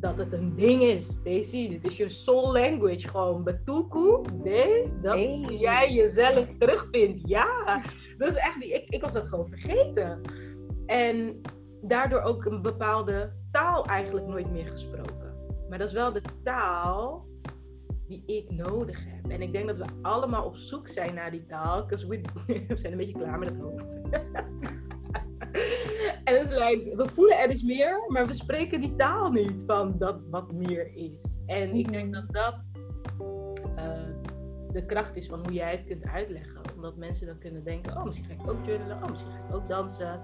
dat 0.00 0.16
het 0.16 0.32
een 0.32 0.54
ding 0.54 0.82
is. 0.82 1.22
Daisy, 1.22 1.68
dit 1.68 1.84
is 1.86 1.96
je 1.96 2.08
soul 2.08 2.52
language. 2.52 3.08
Gewoon 3.08 3.44
batuku, 3.44 4.20
deze, 4.42 5.00
dat 5.02 5.14
Hey. 5.14 5.40
jij 5.58 5.92
jezelf 5.92 6.46
terugvindt. 6.58 7.20
Ja, 7.24 7.82
dat 8.18 8.28
is 8.28 8.36
echt, 8.36 8.60
die- 8.60 8.72
ik, 8.74 8.84
ik 8.88 9.00
was 9.02 9.12
dat 9.12 9.26
gewoon 9.26 9.48
vergeten. 9.48 10.20
En 10.86 11.40
daardoor 11.82 12.20
ook 12.20 12.44
een 12.44 12.62
bepaalde 12.62 13.32
taal 13.50 13.86
eigenlijk 13.86 14.26
nooit 14.26 14.50
meer 14.50 14.70
gesproken. 14.70 15.34
Maar 15.68 15.78
dat 15.78 15.88
is 15.88 15.94
wel 15.94 16.12
de 16.12 16.22
taal 16.42 17.26
die 18.06 18.22
ik 18.26 18.50
nodig 18.50 19.04
heb. 19.04 19.30
En 19.30 19.42
ik 19.42 19.52
denk 19.52 19.66
dat 19.66 19.76
we 19.76 19.84
allemaal 20.02 20.44
op 20.44 20.56
zoek 20.56 20.88
zijn 20.88 21.14
naar 21.14 21.30
die 21.30 21.46
taal. 21.46 21.80
Because 21.80 22.08
we, 22.08 22.20
we 22.68 22.76
zijn 22.76 22.92
een 22.92 22.98
beetje 22.98 23.18
klaar 23.18 23.38
met 23.38 23.48
het 23.48 23.62
hoofd. 23.62 23.84
en 26.24 26.36
het 26.36 26.42
is 26.42 26.48
like, 26.48 26.92
we 26.96 27.08
voelen 27.08 27.38
er 27.38 27.48
dus 27.48 27.62
meer, 27.62 28.04
maar 28.08 28.26
we 28.26 28.34
spreken 28.34 28.80
die 28.80 28.94
taal 28.94 29.30
niet 29.30 29.64
van 29.66 29.98
dat 29.98 30.20
wat 30.30 30.52
meer 30.52 30.94
is. 30.94 31.38
En 31.46 31.74
ik 31.74 31.92
denk 31.92 32.14
dat 32.14 32.32
dat 32.32 32.70
eh, 33.76 34.08
de 34.72 34.86
kracht 34.86 35.16
is 35.16 35.26
van 35.26 35.38
hoe 35.38 35.52
jij 35.52 35.70
het 35.70 35.84
kunt 35.84 36.04
uitleggen. 36.04 36.60
Omdat 36.74 36.96
mensen 36.96 37.26
dan 37.26 37.38
kunnen 37.38 37.64
denken, 37.64 37.96
oh 37.96 38.04
misschien 38.04 38.26
ga 38.26 38.32
ik 38.32 38.50
ook 38.50 38.66
journalen, 38.66 39.02
oh 39.02 39.10
misschien 39.10 39.32
ga 39.32 39.48
ik 39.48 39.54
ook 39.54 39.68
dansen. 39.68 40.20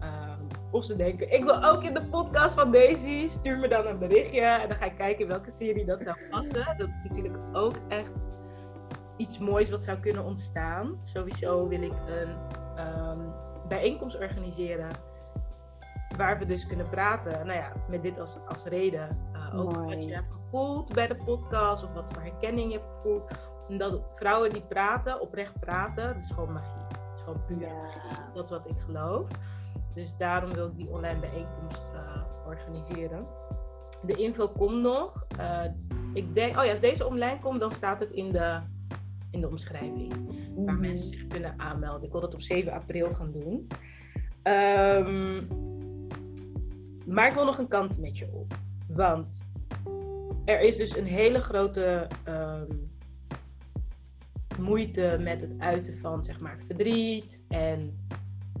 Ehm, 0.00 0.40
of 0.72 0.84
ze 0.84 0.96
denken, 0.96 1.32
ik 1.32 1.44
wil 1.44 1.64
ook 1.64 1.82
in 1.84 1.94
de 1.94 2.04
podcast 2.04 2.54
van 2.54 2.72
Daisy. 2.72 3.26
Stuur 3.26 3.58
me 3.58 3.68
dan 3.68 3.86
een 3.86 3.98
berichtje 3.98 4.40
en 4.40 4.68
dan 4.68 4.78
ga 4.78 4.84
ik 4.84 4.96
kijken 4.96 5.28
welke 5.28 5.50
serie 5.50 5.84
dat 5.84 6.02
zou 6.02 6.16
passen. 6.30 6.74
Dat 6.78 6.88
is 6.88 7.02
natuurlijk 7.08 7.36
ook 7.52 7.74
echt 7.88 8.28
iets 9.16 9.38
moois 9.38 9.70
wat 9.70 9.84
zou 9.84 9.98
kunnen 9.98 10.24
ontstaan. 10.24 10.98
Sowieso 11.02 11.68
wil 11.68 11.82
ik 11.82 11.92
een 12.06 12.36
ehm, 12.76 13.18
bijeenkomst 13.68 14.18
organiseren. 14.18 14.90
Waar 16.16 16.38
we 16.38 16.46
dus 16.46 16.66
kunnen 16.66 16.88
praten. 16.88 17.32
Nou 17.46 17.58
ja, 17.58 17.72
met 17.88 18.02
dit 18.02 18.18
als, 18.20 18.36
als 18.48 18.64
reden. 18.64 19.18
over 19.54 19.80
Mooi. 19.80 19.94
wat 19.96 20.04
je 20.04 20.14
hebt 20.14 20.32
gevoeld 20.32 20.92
bij 20.94 21.06
de 21.06 21.16
podcast. 21.16 21.84
Of 21.84 21.92
wat 21.92 22.10
voor 22.12 22.22
herkenning 22.22 22.72
je 22.72 22.78
hebt 22.78 22.90
gevoeld. 22.96 23.30
Omdat 23.68 24.00
vrouwen 24.12 24.50
die 24.50 24.62
praten, 24.62 25.20
oprecht 25.20 25.60
praten, 25.60 26.14
dat 26.14 26.22
is 26.22 26.30
gewoon 26.30 26.52
magie. 26.52 26.80
Het 26.88 27.14
is 27.18 27.20
gewoon 27.20 27.44
puur 27.46 27.60
Ja. 27.60 27.72
magie. 27.74 28.00
Dat 28.34 28.44
is 28.44 28.50
wat 28.50 28.66
ik 28.68 28.80
geloof. 28.80 29.26
Dus 29.94 30.16
daarom 30.16 30.52
wil 30.52 30.66
ik 30.66 30.76
die 30.76 30.88
online 30.88 31.20
bijeenkomst 31.20 31.82
eh, 31.94 32.22
organiseren. 32.46 33.26
De 34.06 34.14
info 34.14 34.48
komt 34.48 34.82
nog. 34.82 35.26
Eh, 35.38 35.64
ik 36.12 36.34
denk, 36.34 36.56
oh 36.58 36.64
ja, 36.64 36.70
als 36.70 36.80
deze 36.80 37.06
online 37.06 37.38
komt, 37.40 37.60
dan 37.60 37.72
staat 37.72 38.00
het 38.00 38.10
in 38.10 38.32
de, 38.32 38.60
in 39.30 39.40
de 39.40 39.48
omschrijving. 39.48 40.12
Waar 40.56 40.74
Mhm. 40.74 40.80
mensen 40.80 41.08
zich 41.08 41.26
kunnen 41.26 41.54
aanmelden. 41.56 42.02
Ik 42.02 42.12
wil 42.12 42.20
dat 42.20 42.34
op 42.34 42.42
7 42.42 42.72
april 42.72 43.14
gaan 43.14 43.32
doen. 43.32 43.66
Ehm, 44.42 45.42
maar 47.06 47.28
ik 47.28 47.34
wil 47.34 47.44
nog 47.44 47.58
een 47.58 47.68
kant 47.68 47.98
met 47.98 48.18
je 48.18 48.28
op. 48.32 48.54
Want 48.88 49.46
er 50.44 50.60
is 50.60 50.76
dus 50.76 50.96
een 50.96 51.04
hele 51.06 51.40
grote 51.40 52.06
ehm, 52.24 52.72
moeite 54.58 55.18
met 55.20 55.40
het 55.40 55.52
uiten 55.58 55.98
van 55.98 56.24
zeg 56.24 56.40
maar, 56.40 56.58
verdriet 56.66 57.44
en 57.48 58.06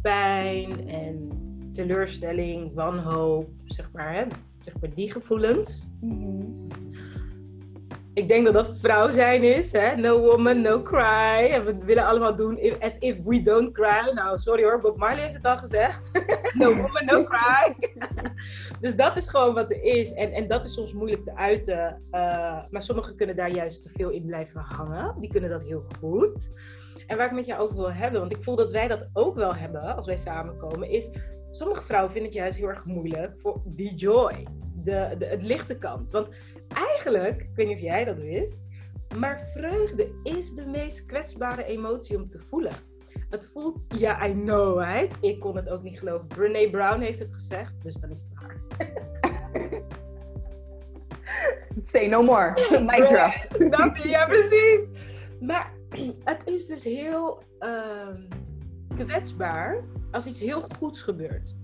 pijn 0.02 0.88
en 0.88 1.30
teleurstelling, 1.72 2.74
wanhoop, 2.74 3.48
zeg 3.64 3.92
maar, 3.92 4.14
hè, 4.14 4.24
zeg 4.56 4.80
maar 4.80 4.94
die 4.94 5.12
gevoelens. 5.12 5.86
Mhm. 6.00 6.42
Ik 8.14 8.28
denk 8.28 8.44
dat 8.44 8.54
dat 8.54 8.78
vrouw 8.78 9.10
zijn 9.10 9.42
is, 9.42 9.72
hè? 9.72 9.96
No 9.96 10.20
woman, 10.20 10.60
no 10.60 10.82
cry. 10.82 11.48
En 11.50 11.64
we 11.64 11.76
willen 11.84 12.06
allemaal 12.06 12.36
doen 12.36 12.60
as 12.80 12.98
if 12.98 13.22
we 13.24 13.42
don't 13.42 13.72
cry. 13.72 14.10
Nou, 14.14 14.38
sorry 14.38 14.62
hoor, 14.62 14.80
Bob 14.80 14.96
Marley 14.96 15.22
heeft 15.22 15.34
het 15.34 15.46
al 15.46 15.58
gezegd. 15.58 16.10
no 16.58 16.74
woman, 16.74 17.04
no 17.04 17.24
cry. 17.24 17.74
dus 18.80 18.96
dat 18.96 19.16
is 19.16 19.28
gewoon 19.28 19.54
wat 19.54 19.70
er 19.70 19.82
is. 19.82 20.12
En, 20.12 20.32
en 20.32 20.48
dat 20.48 20.64
is 20.64 20.74
soms 20.74 20.92
moeilijk 20.92 21.24
te 21.24 21.36
uiten. 21.36 22.02
eh, 22.10 22.58
maar 22.70 22.82
sommigen 22.82 23.16
kunnen 23.16 23.36
daar 23.36 23.50
juist 23.50 23.82
te 23.82 23.88
veel 23.88 24.10
in 24.10 24.26
blijven 24.26 24.60
hangen. 24.60 25.14
Die 25.20 25.30
kunnen 25.30 25.50
dat 25.50 25.62
heel 25.62 25.84
goed. 26.00 26.50
En 27.06 27.16
waar 27.16 27.26
ik 27.26 27.32
met 27.32 27.46
jou 27.46 27.60
over 27.60 27.76
wil 27.76 27.92
hebben, 27.92 28.20
want 28.20 28.32
ik 28.32 28.42
voel 28.42 28.56
dat 28.56 28.70
wij 28.70 28.88
dat 28.88 29.08
ook 29.12 29.34
wel 29.34 29.54
hebben 29.54 29.96
als 29.96 30.06
wij 30.06 30.16
samenkomen, 30.16 30.90
is 30.90 31.08
sommige 31.50 31.84
vrouwen 31.84 32.12
vinden 32.12 32.30
het 32.30 32.40
juist 32.40 32.58
heel 32.58 32.68
erg 32.68 32.84
moeilijk 32.84 33.40
voor 33.40 33.62
die 33.64 33.94
joy. 33.94 34.46
De, 34.74 35.14
de, 35.18 35.26
het 35.26 35.42
lichte 35.42 35.78
kant. 35.78 36.10
Want 36.10 36.28
eigenlijk, 36.74 37.40
ik 37.40 37.50
weet 37.54 37.66
niet 37.66 37.76
of 37.76 37.82
jij 37.82 38.04
dat 38.04 38.18
wist, 38.18 38.60
maar 39.16 39.40
vreugde 39.54 40.20
is 40.22 40.54
de 40.54 40.66
meest 40.66 41.06
kwetsbare 41.06 41.64
emotie 41.64 42.16
om 42.16 42.28
te 42.28 42.38
voelen. 42.38 42.72
Het 43.30 43.50
voelt, 43.52 43.78
ja, 43.88 44.26
I 44.26 44.32
know, 44.32 44.78
right? 44.78 45.16
Ik 45.20 45.40
kon 45.40 45.56
het 45.56 45.68
ook 45.68 45.82
niet 45.82 45.98
geloven. 45.98 46.26
Brene 46.26 46.70
Brown 46.70 47.00
heeft 47.00 47.18
het 47.18 47.32
gezegd, 47.32 47.72
dus 47.82 47.94
dan 47.94 48.10
is 48.10 48.26
het 48.28 48.40
waar. 48.40 48.60
Say 51.82 52.06
no 52.06 52.22
more. 52.22 52.52
Mic 52.90 53.06
drop. 53.06 53.32
Snap 53.68 53.96
je? 53.96 54.08
Ja, 54.08 54.26
precies. 54.26 54.88
Maar 55.40 55.72
het 56.24 56.42
is 56.44 56.66
dus 56.66 56.84
heel 56.84 57.42
ehm, 57.58 58.22
kwetsbaar 58.94 59.84
als 60.10 60.26
iets 60.26 60.40
heel 60.40 60.60
goeds 60.60 61.02
gebeurt. 61.02 61.54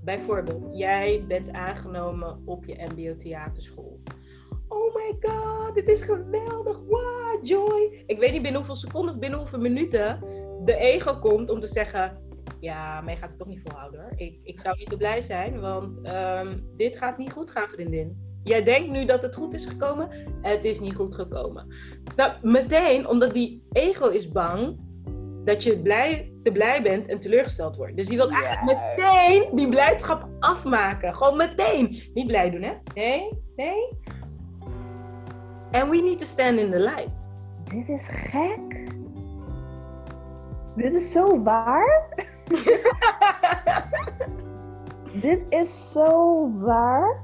Bijvoorbeeld, 0.00 0.76
jij 0.76 1.24
bent 1.28 1.52
aangenomen 1.52 2.42
op 2.44 2.64
je 2.64 2.88
MBO-theaterschool. 2.94 4.00
Oh 4.68 4.94
my 4.94 5.16
god, 5.20 5.74
dit 5.74 5.88
is 5.88 6.02
geweldig. 6.02 6.78
Wow, 6.78 7.46
joy. 7.46 8.02
Ik 8.06 8.18
weet 8.18 8.32
niet 8.32 8.42
binnen 8.42 8.60
hoeveel 8.60 8.76
seconden 8.76 9.14
of 9.14 9.20
binnen 9.20 9.38
hoeveel 9.38 9.60
minuten 9.60 10.20
de 10.64 10.76
ego 10.76 11.18
komt 11.18 11.50
om 11.50 11.60
te 11.60 11.66
zeggen: 11.66 12.22
Ja, 12.60 13.02
je 13.06 13.16
gaat 13.16 13.28
het 13.28 13.38
toch 13.38 13.48
niet 13.48 13.60
volhouden 13.64 14.00
hoor. 14.00 14.12
Ik, 14.16 14.40
ik 14.42 14.60
zou 14.60 14.76
niet 14.78 14.88
zo 14.90 14.96
blij 14.96 15.20
zijn, 15.20 15.60
want 15.60 16.00
ehm, 16.02 16.58
dit 16.76 16.96
gaat 16.96 17.18
niet 17.18 17.32
goed 17.32 17.50
gaan, 17.50 17.68
vriendin. 17.68 18.26
Jij 18.42 18.62
denkt 18.62 18.90
nu 18.90 19.04
dat 19.04 19.22
het 19.22 19.36
goed 19.36 19.54
is 19.54 19.66
gekomen. 19.66 20.08
Het 20.42 20.64
is 20.64 20.80
niet 20.80 20.94
goed 20.94 21.14
gekomen. 21.14 21.74
Snap? 22.04 22.42
Meteen, 22.42 23.08
omdat 23.08 23.32
die 23.32 23.62
ego 23.72 24.08
is 24.08 24.32
bang 24.32 24.78
dat 25.48 25.62
je 25.62 25.78
blij, 25.78 26.32
te 26.42 26.52
blij 26.52 26.82
bent 26.82 27.08
en 27.08 27.20
teleurgesteld 27.20 27.76
wordt. 27.76 27.96
Dus 27.96 28.06
die 28.06 28.16
wil 28.16 28.30
eigenlijk 28.30 28.78
meteen 28.96 29.56
die 29.56 29.68
blijdschap 29.68 30.28
afmaken. 30.38 31.14
Gewoon 31.14 31.36
meteen. 31.36 32.02
Niet 32.14 32.26
blij 32.26 32.50
doen, 32.50 32.62
hè? 32.62 32.72
Nee, 32.94 33.42
nee. 33.56 33.98
And 35.70 35.90
we 35.90 36.00
need 36.02 36.18
to 36.18 36.24
stand 36.24 36.58
in 36.58 36.70
the 36.70 36.80
light. 36.80 37.30
Dit 37.64 37.88
is 37.88 38.08
gek. 38.10 38.86
Dit 40.76 40.94
is 40.94 41.12
zo 41.12 41.42
waar. 41.42 42.08
Dit 45.22 45.44
is 45.48 45.92
zo 45.92 46.50
waar. 46.58 47.22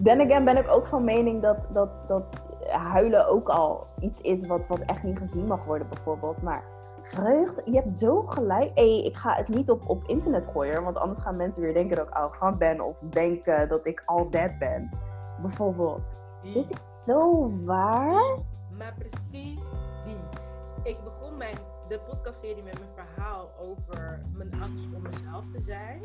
Dan 0.00 0.20
again 0.20 0.44
ben 0.44 0.56
ik 0.56 0.68
ook 0.68 0.86
van 0.86 1.04
mening 1.04 1.42
dat, 1.42 1.56
dat, 1.72 2.08
dat 2.08 2.24
huilen 2.70 3.28
ook 3.28 3.48
al 3.48 3.86
iets 4.00 4.20
is 4.20 4.46
wat, 4.46 4.66
wat 4.66 4.80
echt 4.80 5.02
niet 5.02 5.18
gezien 5.18 5.46
mag 5.46 5.64
worden, 5.64 5.88
bijvoorbeeld. 5.88 6.42
Maar 6.42 6.73
vreugde, 7.04 7.62
je 7.64 7.76
hebt 7.76 7.96
zo 7.96 8.22
gelijk. 8.22 8.70
Hey, 8.74 9.02
ik 9.04 9.16
ga 9.16 9.34
het 9.34 9.48
niet 9.48 9.70
op, 9.70 9.88
op 9.88 10.04
internet 10.06 10.46
gooien, 10.52 10.84
want 10.84 10.96
anders 10.96 11.20
gaan 11.20 11.36
mensen 11.36 11.62
weer 11.62 11.74
denken 11.74 11.96
dat 11.96 12.06
ik 12.06 12.12
arrogant 12.14 12.58
ben 12.58 12.80
of 12.80 12.96
denken 13.10 13.68
dat 13.68 13.86
ik 13.86 14.02
all 14.04 14.28
that 14.30 14.58
ben. 14.58 14.90
Bijvoorbeeld. 15.40 16.02
Dit 16.42 16.70
is 16.70 17.04
zo 17.04 17.50
waar. 17.64 18.38
Maar 18.78 18.94
precies 18.98 19.62
die. 20.04 20.16
Ik 20.82 21.04
begon 21.04 21.36
mijn, 21.36 21.56
de 21.88 22.00
podcastserie 22.08 22.62
met 22.62 22.78
mijn 22.78 23.06
verhaal 23.06 23.50
over 23.58 24.22
mijn 24.32 24.62
angst 24.62 24.86
om 24.94 25.02
mezelf 25.02 25.44
te 25.52 25.60
zijn. 25.60 26.02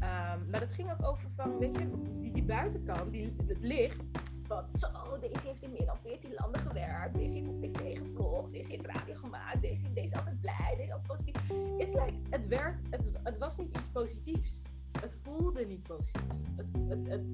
Ehm, 0.00 0.50
maar 0.50 0.60
dat 0.60 0.72
ging 0.72 0.90
ook 0.90 1.08
over 1.08 1.28
van, 1.36 1.58
weet 1.58 1.78
je, 1.78 1.90
die, 2.20 2.32
die 2.32 2.44
buitenkant, 2.44 3.12
die, 3.12 3.36
het 3.46 3.60
licht. 3.60 4.02
Van, 4.46 4.64
zo, 4.78 4.86
deze 5.20 5.46
heeft 5.46 5.62
in 5.62 5.72
meer 5.72 5.86
dan 5.86 5.98
14 6.02 6.30
landen 6.38 6.60
gewerkt. 6.60 7.14
Deze 7.14 7.36
heeft 7.36 7.48
op 7.48 7.60
tv 7.60 7.98
gevlogd. 7.98 8.52
Deze 8.52 8.70
heeft 8.70 8.86
radio 8.86 9.14
gemaakt. 9.14 9.60
Deze, 9.60 9.92
deze 9.92 10.06
is 10.06 10.18
altijd 10.18 10.40
blij. 10.40 10.74
Deze 10.76 10.82
is 10.82 10.92
altijd 10.92 11.06
positief. 11.06 11.50
It's 11.78 11.92
like, 11.92 12.14
het, 12.30 12.72
het, 12.90 13.02
het 13.22 13.38
was 13.38 13.56
niet 13.56 13.76
iets 13.76 13.88
positiefs. 13.92 14.62
Het 15.00 15.18
voelde 15.22 15.66
niet 15.66 15.82
positief. 15.82 16.22
Het, 16.56 16.66
het, 16.88 17.08
het, 17.08 17.24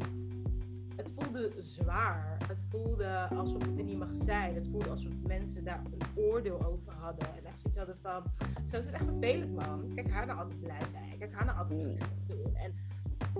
het 0.96 1.10
voelde 1.16 1.52
zwaar. 1.58 2.36
Het 2.46 2.64
voelde 2.70 3.28
alsof 3.28 3.66
het 3.66 3.78
er 3.78 3.84
niet 3.84 3.98
mag 3.98 4.10
zijn. 4.12 4.54
Het 4.54 4.68
voelde 4.68 4.90
alsof 4.90 5.12
mensen 5.26 5.64
daar 5.64 5.80
een 5.84 6.22
oordeel 6.24 6.64
over 6.64 6.92
hadden. 6.92 7.28
En 7.36 7.44
echt 7.44 7.60
zoiets 7.60 7.78
hadden 7.78 7.98
van, 8.02 8.22
zo 8.70 8.78
is 8.78 8.84
het 8.84 8.94
echt 8.94 9.04
vervelend 9.04 9.54
man. 9.54 9.92
Kijk 9.94 10.10
haar 10.10 10.26
nou 10.26 10.38
altijd 10.38 10.60
blij 10.60 10.82
zijn. 10.90 11.18
Kijk 11.18 11.32
haar 11.32 11.44
nou 11.44 11.58
altijd 11.58 11.80
doen. 11.80 12.56
En 12.56 12.74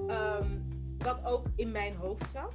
ehm, 0.09 0.49
wat 0.99 1.25
ook 1.25 1.47
in 1.55 1.71
mijn 1.71 1.97
hoofd 1.97 2.31
zat. 2.31 2.55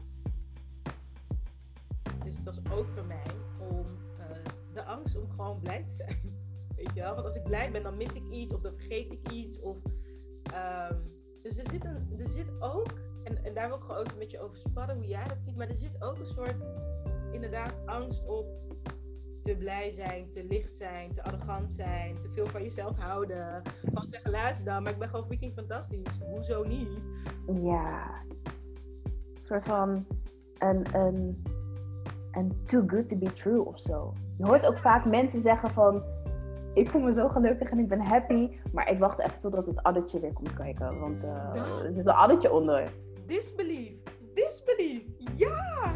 Dus 2.28 2.36
het 2.36 2.46
was 2.46 2.78
ook 2.78 2.88
voor 2.96 3.06
mij 3.06 3.26
om 3.58 3.86
eh, 4.20 4.26
de 4.74 4.84
angst 4.84 5.18
om 5.18 5.30
gewoon 5.30 5.60
blij 5.60 5.84
te 5.84 5.94
zijn. 5.94 6.20
Weet 6.76 6.94
je 6.94 7.02
wel? 7.02 7.14
Want 7.14 7.26
als 7.26 7.36
ik 7.36 7.44
blij 7.44 7.72
ben, 7.72 7.84
dan 7.84 7.98
mis 7.98 8.14
ik 8.14 8.30
iets 8.30 8.54
of 8.54 8.62
dan 8.62 8.74
vergeet 8.78 9.12
ik 9.12 9.32
iets. 9.32 9.60
Of, 9.60 9.78
ehm, 10.54 10.96
Dus 11.42 11.58
er 11.58 11.70
zit, 11.70 11.86
een, 11.86 12.20
er 12.20 12.28
zit 12.28 12.48
ook, 12.60 13.00
en, 13.24 13.44
en 13.44 13.54
daar 13.54 13.68
wil 13.68 13.78
ik 13.78 13.84
gewoon 13.84 13.98
ook 13.98 14.18
met 14.18 14.32
je 14.32 14.40
over 14.40 14.58
sparren 14.58 14.96
hoe 14.96 15.08
jij 15.08 15.24
dat 15.24 15.38
ziet, 15.42 15.56
maar 15.56 15.70
er 15.70 15.78
zit 15.78 16.04
ook 16.04 16.18
een 16.18 16.26
soort, 16.26 16.56
inderdaad, 17.32 17.74
angst 17.86 18.26
op 18.26 18.46
te 19.44 19.56
blij 19.56 19.92
zijn, 19.92 20.32
te 20.32 20.44
licht 20.44 20.78
zijn, 20.78 21.14
te 21.14 21.24
arrogant 21.24 21.72
zijn, 21.72 22.22
te 22.22 22.30
veel 22.30 22.46
van 22.46 22.62
jezelf 22.64 22.98
houden. 22.98 23.62
Gewoon 23.86 24.08
zeggen, 24.08 24.32
luister 24.32 24.66
dan, 24.66 24.84
maar 24.84 24.92
ik 24.92 25.00
ben 25.00 25.10
gewoon 25.10 25.26
freaking 25.26 25.54
fantastisch. 25.54 26.20
Hoezo 26.20 26.64
niet? 26.64 26.90
Ja. 27.62 28.24
Een 29.36 29.44
soort 29.44 29.64
van 29.64 30.06
een, 30.58 30.96
een, 30.96 31.44
een 32.38 32.66
too 32.66 32.84
good 32.88 33.10
to 33.10 33.16
be 33.16 33.34
true 33.34 33.66
of 33.66 33.80
zo. 33.80 34.14
Je 34.38 34.46
hoort 34.46 34.68
ook 34.68 34.78
vaak 34.78 35.06
mensen 35.06 35.42
zeggen 35.42 35.70
van, 35.70 36.04
ik 36.74 36.90
voel 36.90 37.02
me 37.02 37.14
zo 37.14 37.28
gelukkig 37.28 37.70
en 37.70 37.80
ik 37.80 37.88
ben 37.88 38.02
happy, 38.02 38.50
maar 38.72 38.92
ik 38.92 39.00
wacht 39.00 39.20
even 39.20 39.40
totdat 39.40 39.66
het 39.66 39.84
addertje 39.84 40.20
weer 40.20 40.34
komt 40.34 40.54
kijken, 40.54 41.00
want 41.00 41.24
uh, 41.24 41.86
er 41.86 41.94
zit 41.94 42.06
een 42.06 42.14
addertje 42.14 42.52
onder. 42.52 42.92
Disbelief, 43.26 43.94
disbelief, 44.34 45.04
ja, 45.36 45.94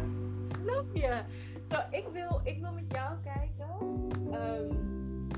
snap 0.60 0.84
je? 0.92 1.22
Zo, 1.62 1.76
ik 1.90 2.06
wil, 2.12 2.40
ik 2.42 2.60
wil 2.60 2.72
met 2.72 2.92
jou 2.92 3.16
kijken. 3.22 3.70
Um, 4.32 5.28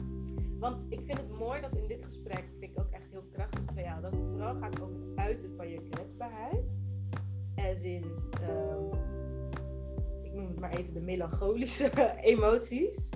want 0.59 0.76
ik 0.88 1.00
vind 1.07 1.18
het 1.18 1.38
mooi 1.38 1.61
dat 1.61 1.74
in 1.74 1.88
dit 1.88 2.05
gesprek, 2.05 2.44
vind 2.59 2.72
ik 2.72 2.80
ook 2.80 2.90
echt 2.90 3.11
heel 3.11 3.24
krachtig 3.32 3.62
van 3.74 3.82
jou, 3.82 4.00
dat 4.00 4.12
het 4.12 4.20
vooral 4.30 4.55
gaat 4.55 4.80
over 4.80 4.94
het 4.94 5.16
uiten 5.18 5.52
van 5.57 5.68
je 5.68 5.80
kwetsbaarheid. 5.90 6.82
As 7.57 7.82
in, 7.82 8.05
um, 8.48 8.88
ik 8.92 9.13
noem 10.35 10.47
het 10.47 10.61
maar 10.61 10.76
even 10.76 10.95
de 10.95 11.01
melancholische 11.01 11.91
emoties. 12.22 13.09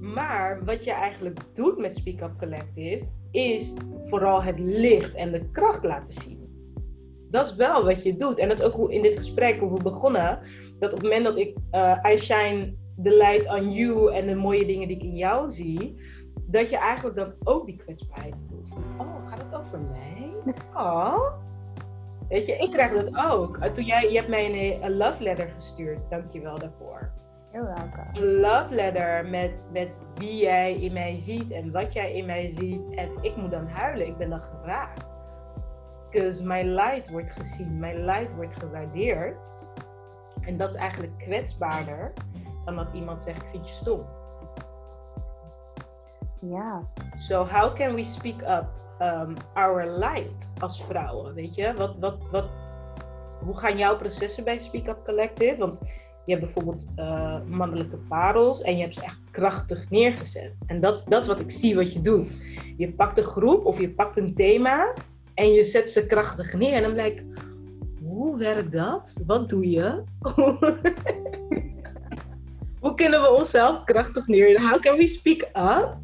Maar 0.00 0.64
wat 0.64 0.84
je 0.84 0.92
eigenlijk 0.92 1.40
doet 1.54 1.78
met 1.78 1.96
Speak 1.96 2.20
Up 2.20 2.38
Collective, 2.38 3.04
is 3.30 3.74
vooral 4.02 4.42
het 4.42 4.58
licht 4.58 5.14
en 5.14 5.32
de 5.32 5.50
kracht 5.50 5.84
laten 5.84 6.14
zien. 6.14 6.46
Dat 7.30 7.46
is 7.46 7.54
wel 7.54 7.84
wat 7.84 8.02
je 8.02 8.16
doet. 8.16 8.38
En 8.38 8.48
dat 8.48 8.60
is 8.60 8.66
ook 8.66 8.74
hoe 8.74 8.92
in 8.92 9.02
dit 9.02 9.16
gesprek, 9.16 9.60
hoe 9.60 9.76
we 9.76 9.82
begonnen 9.82 10.40
dat 10.78 10.92
op 10.92 10.98
het 10.98 11.02
moment 11.02 11.24
dat 11.24 11.36
ik 11.36 11.56
uh, 11.72 11.98
I 12.12 12.16
shine 12.16 12.74
the 13.02 13.10
light 13.10 13.48
on 13.48 13.72
you 13.72 14.14
en 14.14 14.26
de 14.26 14.34
mooie 14.34 14.66
dingen 14.66 14.88
die 14.88 14.96
ik 14.96 15.02
in 15.02 15.16
jou 15.16 15.50
zie, 15.50 15.94
dat 16.46 16.70
je 16.70 16.76
eigenlijk 16.76 17.16
dan 17.16 17.32
ook 17.44 17.66
die 17.66 17.76
kwetsbaarheid 17.76 18.44
voelt. 18.48 18.68
Van, 18.68 18.84
oh, 18.98 19.28
gaat 19.28 19.42
het 19.42 19.54
over 19.54 19.80
mij? 19.80 20.26
Oh. 20.74 21.46
Weet 22.28 22.46
je, 22.46 22.56
ik 22.56 22.70
krijg 22.70 22.92
dat 22.92 23.32
ook. 23.32 23.56
Toen 23.56 23.84
jij, 23.84 24.10
je 24.10 24.16
hebt 24.16 24.28
mij 24.28 24.46
een, 24.46 24.82
een 24.84 24.96
love 24.96 25.22
letter 25.22 25.48
gestuurd, 25.48 25.98
dankjewel 26.10 26.58
daarvoor. 26.58 27.10
Heel 27.50 27.64
welkom. 27.64 28.06
Een 28.12 28.40
love 28.40 28.74
letter 28.74 29.26
met, 29.26 29.68
met 29.72 30.00
wie 30.14 30.42
jij 30.42 30.74
in 30.74 30.92
mij 30.92 31.18
ziet 31.18 31.50
en 31.50 31.72
wat 31.72 31.92
jij 31.92 32.12
in 32.12 32.26
mij 32.26 32.48
ziet. 32.48 32.94
En 32.94 33.10
ik 33.20 33.36
moet 33.36 33.50
dan 33.50 33.68
huilen, 33.68 34.06
ik 34.06 34.16
ben 34.16 34.30
dan 34.30 34.42
geraakt. 34.42 35.06
Because 36.10 36.46
my 36.46 36.62
light 36.62 37.10
wordt 37.10 37.32
gezien, 37.32 37.78
my 37.78 37.94
light 37.94 38.34
wordt 38.34 38.58
gewaardeerd. 38.58 39.52
En 40.40 40.56
dat 40.56 40.70
is 40.70 40.76
eigenlijk 40.76 41.18
kwetsbaarder 41.18 42.12
dan 42.64 42.76
dat 42.76 42.88
iemand 42.92 43.22
zegt: 43.22 43.42
Ik 43.42 43.48
vind 43.50 43.68
je 43.68 43.74
stom. 43.74 44.06
Ja. 46.40 46.82
So, 47.14 47.46
how 47.46 47.74
can 47.74 47.94
we 47.94 48.04
speak 48.04 48.40
up 48.40 48.66
um, 49.00 49.34
our 49.54 49.98
light 49.98 50.52
als 50.58 50.82
vrouwen? 50.82 51.34
Weet 51.34 51.54
je, 51.54 51.74
wat, 51.76 51.94
wat, 51.98 52.28
wat, 52.30 52.78
hoe 53.44 53.56
gaan 53.56 53.78
jouw 53.78 53.96
processen 53.96 54.44
bij 54.44 54.58
Speak 54.58 54.86
Up 54.86 55.04
Collective? 55.04 55.56
Want 55.58 55.78
je 56.24 56.34
hebt 56.34 56.44
bijvoorbeeld 56.44 56.86
uh, 56.96 57.40
mannelijke 57.46 57.96
parels 57.96 58.62
en 58.62 58.76
je 58.76 58.82
hebt 58.82 58.94
ze 58.94 59.02
echt 59.02 59.20
krachtig 59.30 59.90
neergezet. 59.90 60.54
En 60.66 60.80
dat, 60.80 61.04
dat 61.08 61.22
is 61.22 61.28
wat 61.28 61.40
ik 61.40 61.50
zie 61.50 61.74
wat 61.74 61.92
je 61.92 62.00
doet. 62.00 62.38
Je 62.76 62.92
pakt 62.92 63.18
een 63.18 63.24
groep 63.24 63.64
of 63.64 63.80
je 63.80 63.90
pakt 63.90 64.16
een 64.16 64.34
thema 64.34 64.94
en 65.34 65.52
je 65.52 65.64
zet 65.64 65.90
ze 65.90 66.06
krachtig 66.06 66.52
neer. 66.52 66.72
En 66.72 66.82
dan 66.82 66.92
blijkt, 66.92 67.24
hoe 68.02 68.38
werkt 68.38 68.72
dat? 68.72 69.22
Wat 69.26 69.48
doe 69.48 69.70
je? 69.70 70.02
Hoe 72.80 72.94
kunnen 72.94 73.20
we 73.20 73.30
onszelf 73.30 73.84
krachtig 73.84 74.26
neerzetten? 74.26 74.68
How 74.68 74.80
can 74.80 74.96
we 74.96 75.06
speak 75.06 75.42
up? 75.42 75.96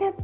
Ik 0.00 0.06
heb, 0.06 0.18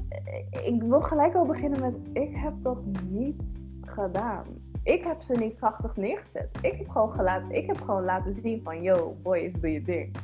ik 0.64 0.83
wil 0.83 1.01
gelijk 1.01 1.35
al 1.35 1.47
beginnen 1.47 1.81
met, 1.81 1.95
ik 2.12 2.37
heb 2.37 2.53
dat 2.62 2.79
niet 3.09 3.43
gedaan. 3.81 4.45
Ik 4.83 5.05
heb 5.05 5.22
ze 5.22 5.35
niet 5.35 5.57
krachtig 5.57 5.97
neergezet. 5.97 6.59
Ik 6.61 6.77
heb 6.77 6.89
gewoon, 6.89 7.12
gelaten, 7.12 7.51
ik 7.51 7.66
heb 7.66 7.81
gewoon 7.83 8.05
laten 8.05 8.35
zien 8.35 8.62
van, 8.62 8.83
yo, 8.83 9.16
boys, 9.22 9.53
doe 9.53 9.72
je 9.72 9.83
ding. 9.83 10.16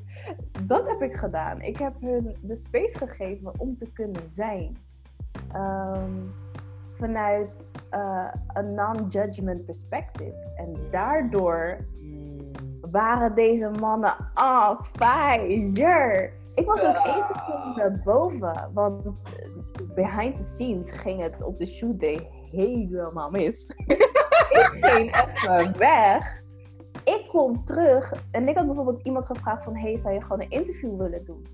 dat 0.66 0.86
heb 0.88 1.02
ik 1.02 1.16
gedaan. 1.16 1.60
Ik 1.60 1.76
heb 1.76 2.00
hun 2.00 2.36
de 2.40 2.54
space 2.54 2.98
gegeven 2.98 3.52
om 3.60 3.78
te 3.78 3.92
kunnen 3.92 4.28
zijn. 4.28 4.76
Um, 5.54 6.32
vanuit 6.94 7.66
uh, 7.94 8.32
een 8.52 8.74
non-judgment 8.74 9.64
perspective. 9.64 10.52
En 10.56 10.76
daardoor 10.90 11.78
waren 12.90 13.34
deze 13.34 13.70
mannen 13.80 14.16
on 14.34 14.84
fire. 14.84 16.30
Ik 16.56 16.66
was 16.66 16.84
ook 16.84 16.96
één 16.96 17.22
seconde 17.22 18.00
boven, 18.04 18.70
want 18.74 19.02
behind 19.94 20.36
the 20.36 20.44
scenes 20.44 20.90
ging 20.90 21.20
het 21.20 21.44
op 21.44 21.58
de 21.58 21.66
shoot 21.66 22.00
day 22.00 22.30
helemaal 22.50 23.30
mis. 23.30 23.72
ik 24.60 24.68
ging 24.70 25.16
even 25.16 25.78
weg. 25.78 26.42
Ik 27.04 27.26
kom 27.28 27.64
terug 27.64 28.12
en 28.30 28.48
ik 28.48 28.56
had 28.56 28.66
bijvoorbeeld 28.66 29.00
iemand 29.00 29.26
gevraagd 29.26 29.64
van... 29.64 29.76
Hey, 29.76 29.96
zou 29.96 30.14
je 30.14 30.22
gewoon 30.22 30.40
een 30.40 30.50
interview 30.50 30.96
willen 30.96 31.24
doen? 31.24 31.46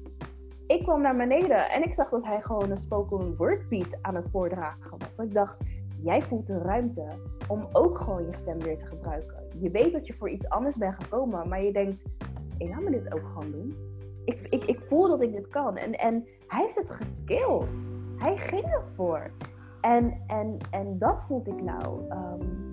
Ik 0.66 0.82
kwam 0.82 1.02
naar 1.02 1.16
beneden 1.16 1.70
en 1.70 1.84
ik 1.84 1.94
zag 1.94 2.08
dat 2.08 2.24
hij 2.24 2.40
gewoon 2.40 2.70
een 2.70 2.76
spoken 2.76 3.36
word 3.36 3.68
piece 3.68 3.98
aan 4.00 4.14
het 4.14 4.28
voordragen 4.30 4.98
was. 4.98 5.18
ik 5.18 5.34
dacht, 5.34 5.56
jij 6.02 6.22
voelt 6.22 6.46
de 6.46 6.58
ruimte 6.58 7.08
om 7.48 7.68
ook 7.72 7.98
gewoon 7.98 8.24
je 8.26 8.34
stem 8.34 8.58
weer 8.58 8.78
te 8.78 8.86
gebruiken. 8.86 9.44
Je 9.60 9.70
weet 9.70 9.92
dat 9.92 10.06
je 10.06 10.14
voor 10.14 10.30
iets 10.30 10.48
anders 10.48 10.76
bent 10.76 11.02
gekomen, 11.02 11.48
maar 11.48 11.62
je 11.62 11.72
denkt, 11.72 12.02
ik 12.58 12.72
ga 12.72 12.80
me 12.80 12.90
dit 12.90 13.14
ook 13.14 13.28
gewoon 13.28 13.50
doen. 13.50 13.91
Ik, 14.24 14.40
ik, 14.50 14.64
ik 14.64 14.80
voel 14.80 15.08
dat 15.08 15.22
ik 15.22 15.32
dit 15.32 15.48
kan. 15.48 15.76
En, 15.76 15.92
en 15.92 16.26
hij 16.46 16.62
heeft 16.62 16.76
het 16.76 16.90
gekild. 16.90 17.90
Hij 18.16 18.36
ging 18.36 18.64
ervoor. 18.64 19.30
En, 19.80 20.22
en, 20.26 20.56
en 20.70 20.98
dat 20.98 21.24
vond 21.24 21.48
ik 21.48 21.62
nou. 21.62 22.10
Um, 22.10 22.72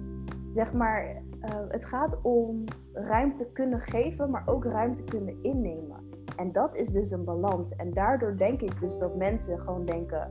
zeg 0.51 0.73
maar, 0.73 1.23
uh, 1.41 1.49
het 1.67 1.85
gaat 1.85 2.21
om 2.21 2.63
ruimte 2.93 3.47
kunnen 3.53 3.79
geven, 3.79 4.29
maar 4.29 4.43
ook 4.45 4.65
ruimte 4.65 5.03
kunnen 5.03 5.43
innemen. 5.43 6.09
En 6.35 6.51
dat 6.51 6.75
is 6.75 6.89
dus 6.89 7.11
een 7.11 7.23
balans. 7.23 7.75
En 7.75 7.93
daardoor 7.93 8.37
denk 8.37 8.61
ik 8.61 8.79
dus 8.79 8.97
dat 8.97 9.15
mensen 9.15 9.59
gewoon 9.59 9.85
denken: 9.85 10.29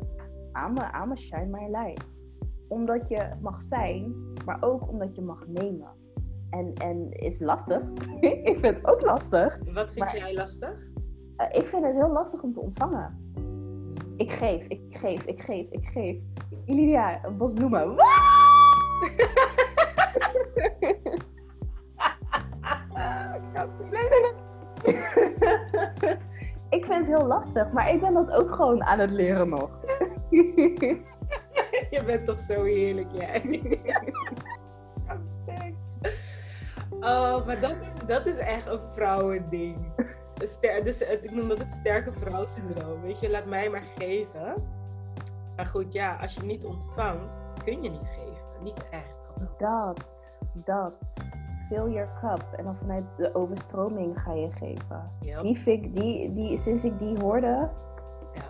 I'm 0.67 0.79
a, 0.79 1.03
I'm 1.03 1.11
a 1.11 1.17
shine 1.17 1.47
my 1.47 1.69
light. 1.71 2.07
Omdat 2.69 3.09
je 3.09 3.31
mag 3.41 3.63
zijn, 3.63 4.15
maar 4.45 4.57
ook 4.61 4.89
omdat 4.89 5.15
je 5.15 5.23
mag 5.23 5.47
nemen. 5.47 5.89
En, 6.51 6.75
en 6.75 7.11
is 7.11 7.41
lastig. 7.41 7.83
ik 8.21 8.59
vind 8.61 8.77
het 8.77 8.87
ook 8.87 9.01
lastig. 9.01 9.59
Wat 9.73 9.93
vind 9.93 10.11
jij 10.11 10.35
lastig? 10.35 10.88
Uh, 11.41 11.47
ik 11.51 11.67
vind 11.67 11.85
het 11.85 11.95
heel 11.95 12.11
lastig 12.13 12.43
om 12.43 12.53
te 12.53 12.61
ontvangen. 12.61 13.33
Ik 14.17 14.31
geef, 14.31 14.67
ik 14.67 14.81
geef, 14.91 15.25
ik 15.25 15.41
geef, 15.41 15.67
ik 15.71 15.87
geef. 15.87 16.17
Ilidia, 16.65 17.25
een 17.25 17.37
bos 17.37 17.53
bloemen. 17.53 17.95
nee, 23.91 24.09
nee, 24.09 24.21
nee. 24.21 24.33
ik 26.71 26.85
vind 26.85 26.99
het 26.99 27.07
heel 27.07 27.27
lastig, 27.27 27.73
maar 27.73 27.93
ik 27.93 28.01
ben 28.01 28.15
dat 28.15 28.31
ook 28.31 28.55
gewoon 28.55 28.85
aan 28.85 28.99
het 28.99 29.11
leren 29.11 29.49
nog. 29.49 29.71
Je 31.91 32.03
bent 32.07 32.27
toch 32.27 32.41
zo 32.41 32.65
heerlijk, 32.65 33.09
jij. 33.13 33.63
Oh, 37.01 37.47
maar 37.47 37.61
dat 37.61 37.77
is, 37.81 37.99
dat 38.07 38.27
is 38.27 38.37
echt 38.37 38.67
een 38.67 38.81
vrouwending. 38.91 39.77
Ster, 40.43 40.85
dus 40.85 41.01
ik 41.01 41.31
noem 41.31 41.49
dat 41.49 41.59
het 41.59 41.73
sterke 41.73 42.13
vrouwsyndroom. 42.13 43.01
Weet 43.01 43.21
je, 43.21 43.31
laat 43.31 43.47
mij 43.47 43.69
maar 43.71 43.85
geven. 43.99 44.55
Maar 45.57 45.67
goed, 45.67 45.93
ja, 45.93 46.17
als 46.21 46.35
je 46.35 46.45
niet 46.45 46.65
ontvangt, 46.65 47.45
kun 47.65 47.83
je 47.83 47.91
niet 47.91 48.09
geven. 48.09 48.63
Niet 48.63 48.89
echt. 48.91 49.17
Dat, 49.59 50.05
dat. 50.53 50.93
Fill 51.69 51.93
your 51.93 52.09
cup. 52.21 52.45
En 52.57 52.65
dan 52.65 52.77
vanuit 52.77 53.05
de 53.17 53.35
overstroming 53.35 54.21
ga 54.21 54.33
je 54.33 54.51
geven. 54.53 55.11
Yep. 55.21 55.43
Die, 55.43 55.57
fik, 55.57 55.93
die, 55.93 56.33
die, 56.33 56.59
sinds 56.59 56.85
ik 56.85 56.99
die 56.99 57.19
hoorde. 57.21 57.71
Ja. 58.35 58.43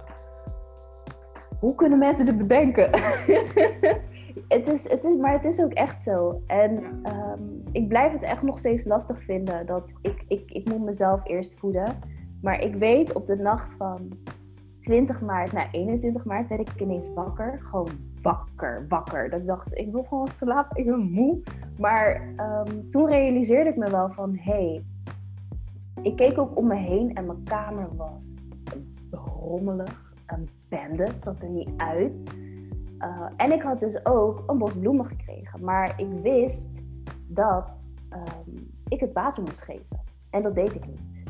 Hoe 1.60 1.74
kunnen 1.74 1.98
mensen 1.98 2.24
dit 2.24 2.38
bedenken? 2.38 2.90
het 4.48 4.68
is, 4.68 4.90
het 4.90 5.04
is, 5.04 5.16
maar 5.16 5.32
het 5.32 5.44
is 5.44 5.60
ook 5.60 5.72
echt 5.72 6.02
zo. 6.02 6.42
En 6.46 6.72
um, 7.06 7.62
ik 7.72 7.88
blijf 7.88 8.12
het 8.12 8.22
echt 8.22 8.42
nog 8.42 8.58
steeds 8.58 8.84
lastig 8.84 9.22
vinden. 9.22 9.66
Dat 9.66 9.92
ik, 10.02 10.24
ik, 10.28 10.50
ik 10.50 10.68
moet 10.68 10.84
mezelf 10.84 11.20
eerst 11.24 11.58
voeden. 11.58 11.98
Maar 12.42 12.62
ik 12.62 12.74
weet 12.74 13.12
op 13.12 13.26
de 13.26 13.36
nacht 13.36 13.74
van 13.74 14.12
20 14.80 15.20
maart 15.20 15.52
naar 15.52 15.68
21 15.72 16.24
maart 16.24 16.48
werd 16.48 16.60
ik 16.60 16.80
ineens 16.80 17.12
wakker. 17.14 17.60
Gewoon 17.62 17.90
wakker, 18.22 18.86
wakker. 18.88 19.30
Dat 19.30 19.40
ik 19.40 19.46
dacht, 19.46 19.78
ik 19.78 19.92
wil 19.92 20.02
gewoon 20.02 20.28
slapen, 20.28 20.76
ik 20.76 20.86
ben 20.86 21.10
moe. 21.10 21.42
Maar 21.78 22.34
um, 22.66 22.90
toen 22.90 23.06
realiseerde 23.06 23.70
ik 23.70 23.76
me 23.76 23.90
wel 23.90 24.10
van, 24.10 24.36
hé, 24.36 24.52
hey, 24.52 24.84
ik 26.02 26.16
keek 26.16 26.38
ook 26.38 26.56
om 26.56 26.66
me 26.66 26.74
heen 26.74 27.14
en 27.14 27.26
mijn 27.26 27.42
kamer 27.42 27.96
was 27.96 28.34
rommelig, 29.10 30.14
een 30.26 30.48
bende, 30.68 31.02
het 31.02 31.24
zat 31.24 31.42
er 31.42 31.48
niet 31.48 31.70
uit. 31.76 32.12
Eh, 32.98 33.26
en 33.36 33.52
ik 33.52 33.62
had 33.62 33.80
dus 33.80 34.06
ook 34.06 34.42
een 34.46 34.58
bos 34.58 34.78
bloemen 34.78 35.06
gekregen. 35.06 35.64
Maar 35.64 36.00
ik 36.00 36.08
wist 36.22 36.70
dat 37.26 37.86
ehm, 38.08 38.56
ik 38.88 39.00
het 39.00 39.12
water 39.12 39.42
moest 39.42 39.60
geven. 39.60 40.00
En 40.30 40.42
dat 40.42 40.54
deed 40.54 40.74
ik 40.74 40.86
niet. 40.86 41.22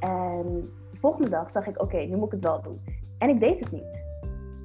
En 0.00 0.70
de 0.92 0.98
volgende 0.98 1.28
dag 1.28 1.50
zag 1.50 1.66
ik, 1.66 1.82
oké, 1.82 1.96
nu 1.96 2.16
moet 2.16 2.26
ik 2.26 2.32
het 2.32 2.44
wel 2.44 2.62
doen. 2.62 2.80
En 3.18 3.28
ik 3.28 3.40
deed 3.40 3.60
het 3.60 3.70
niet. 3.70 4.02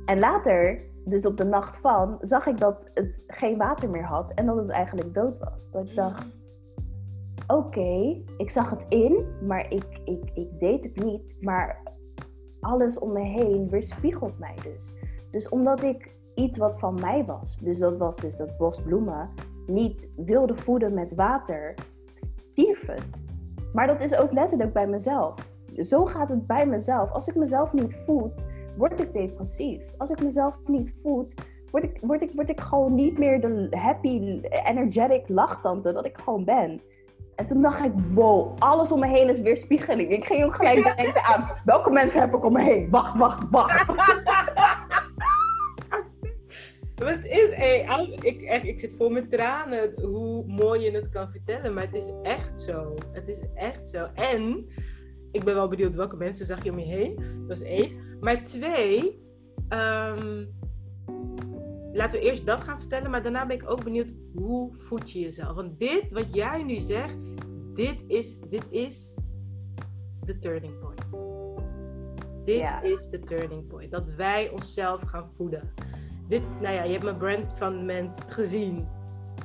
En 0.05 0.19
later, 0.19 0.81
dus 1.05 1.25
op 1.25 1.37
de 1.37 1.45
nacht 1.45 1.79
van, 1.79 2.17
zag 2.21 2.47
ik 2.47 2.59
dat 2.59 2.89
het 2.93 3.21
geen 3.27 3.57
water 3.57 3.89
meer 3.89 4.05
had 4.05 4.33
en 4.33 4.45
dat 4.45 4.57
het 4.57 4.69
eigenlijk 4.69 5.13
dood 5.13 5.39
was. 5.39 5.71
Dat 5.71 5.89
ik 5.89 5.95
dacht, 5.95 6.25
oké, 7.47 8.21
ik 8.37 8.49
zag 8.49 8.69
het 8.69 8.85
in, 8.89 9.25
maar 9.47 9.73
ik, 9.73 10.01
ik, 10.05 10.31
ik 10.33 10.59
deed 10.59 10.83
het 10.83 11.03
niet. 11.03 11.37
Maar 11.41 11.81
alles 12.59 12.99
om 12.99 13.11
me 13.11 13.23
heen 13.23 13.69
weerspiegelt 13.69 14.39
mij 14.39 14.55
dus. 14.63 14.95
Dus 15.31 15.49
omdat 15.49 15.83
ik 15.83 16.17
iets 16.39 16.57
wat 16.57 16.79
van 16.79 16.99
mij 17.01 17.25
was, 17.25 17.57
dus 17.57 17.79
dat 17.79 17.97
was 17.97 18.15
dus 18.15 18.37
dat 18.37 18.57
bos 18.57 18.81
bloemen, 18.81 19.29
niet 19.67 20.09
wilde 20.15 20.55
voeden 20.55 20.93
met 20.93 21.15
water, 21.15 21.73
stierf 22.13 22.85
het. 22.87 23.21
Maar 23.73 23.87
dat 23.87 24.03
is 24.03 24.15
ook 24.15 24.31
letterlijk 24.31 24.73
bij 24.73 24.87
mezelf. 24.87 25.33
Zo 25.77 26.05
gaat 26.05 26.29
het 26.29 26.47
bij 26.47 26.65
mezelf. 26.65 27.11
Als 27.11 27.27
ik 27.27 27.35
mezelf 27.35 27.73
niet 27.73 27.95
voed, 28.05 28.45
word 28.77 28.99
ik 28.99 29.13
depressief. 29.13 29.81
Als 29.97 30.09
ik 30.09 30.23
mezelf 30.23 30.55
niet 30.65 30.93
voed, 31.01 31.33
word 31.71 31.83
ik, 31.83 31.97
word 32.01 32.21
ik, 32.21 32.31
word 32.35 32.49
ik 32.49 32.59
gewoon 32.59 32.95
niet 32.95 33.17
meer 33.17 33.41
de 33.41 33.67
happy, 33.77 34.41
energetic 34.65 35.29
lachtante 35.29 35.93
dat 35.93 36.05
ik 36.05 36.17
gewoon 36.17 36.45
ben. 36.45 36.81
En 37.35 37.45
toen 37.45 37.61
dacht 37.61 37.83
ik, 37.83 37.91
wow, 38.13 38.55
alles 38.57 38.91
om 38.91 38.99
me 38.99 39.07
heen 39.07 39.29
is 39.29 39.41
weerspiegeling. 39.41 40.11
Ik 40.11 40.25
ging 40.25 40.43
ook 40.43 40.55
gelijk 40.55 40.95
denken 40.97 41.23
aan, 41.23 41.49
welke 41.65 41.91
mensen 41.91 42.19
heb 42.19 42.33
ik 42.33 42.45
om 42.45 42.53
me 42.53 42.61
heen? 42.61 42.89
Wacht, 42.89 43.17
wacht, 43.17 43.43
wacht. 43.49 43.87
het 47.07 47.25
is, 47.25 47.55
hey, 47.55 48.17
ik, 48.21 48.41
echt, 48.41 48.65
ik 48.65 48.79
zit 48.79 48.93
vol 48.93 49.09
met 49.09 49.31
tranen 49.31 49.93
hoe 50.01 50.45
mooi 50.47 50.81
je 50.81 50.91
het 50.91 51.09
kan 51.09 51.31
vertellen, 51.31 51.73
maar 51.73 51.83
het 51.83 51.95
is 51.95 52.09
echt 52.23 52.61
zo. 52.61 52.95
Het 53.11 53.27
is 53.27 53.41
echt 53.53 53.87
zo. 53.87 54.07
En 54.13 54.65
ik 55.31 55.43
ben 55.43 55.55
wel 55.55 55.67
benieuwd 55.67 55.95
welke 55.95 56.15
mensen 56.15 56.45
zag 56.45 56.63
je 56.63 56.71
om 56.71 56.79
je 56.79 56.85
heen. 56.85 57.45
Dat 57.47 57.61
is 57.61 57.63
één. 57.63 58.17
Maar 58.19 58.43
twee, 58.43 58.99
um, 59.69 60.57
laten 61.93 62.19
we 62.19 62.25
eerst 62.25 62.45
dat 62.45 62.63
gaan 62.63 62.79
vertellen, 62.79 63.11
maar 63.11 63.23
daarna 63.23 63.45
ben 63.45 63.57
ik 63.57 63.69
ook 63.69 63.83
benieuwd 63.83 64.09
hoe 64.35 64.73
voed 64.73 65.11
je 65.11 65.19
jezelf. 65.19 65.55
Want 65.55 65.79
dit, 65.79 66.11
wat 66.11 66.33
jij 66.33 66.63
nu 66.63 66.79
zegt, 66.79 67.17
dit 67.73 68.03
is, 68.07 68.39
dit 68.49 68.65
is 68.69 69.15
de 70.25 70.39
turning 70.39 70.79
point. 70.79 71.27
Dit 72.43 72.69
is 72.83 73.09
de 73.09 73.19
turning 73.19 73.67
point. 73.67 73.91
Dat 73.91 74.09
wij 74.09 74.49
onszelf 74.49 75.01
gaan 75.01 75.29
voeden. 75.35 75.73
Dit, 76.29 76.43
nou 76.59 76.73
ja, 76.73 76.83
je 76.83 76.91
hebt 76.91 77.03
mijn 77.03 77.17
brandfundament 77.17 78.19
gezien. 78.27 78.87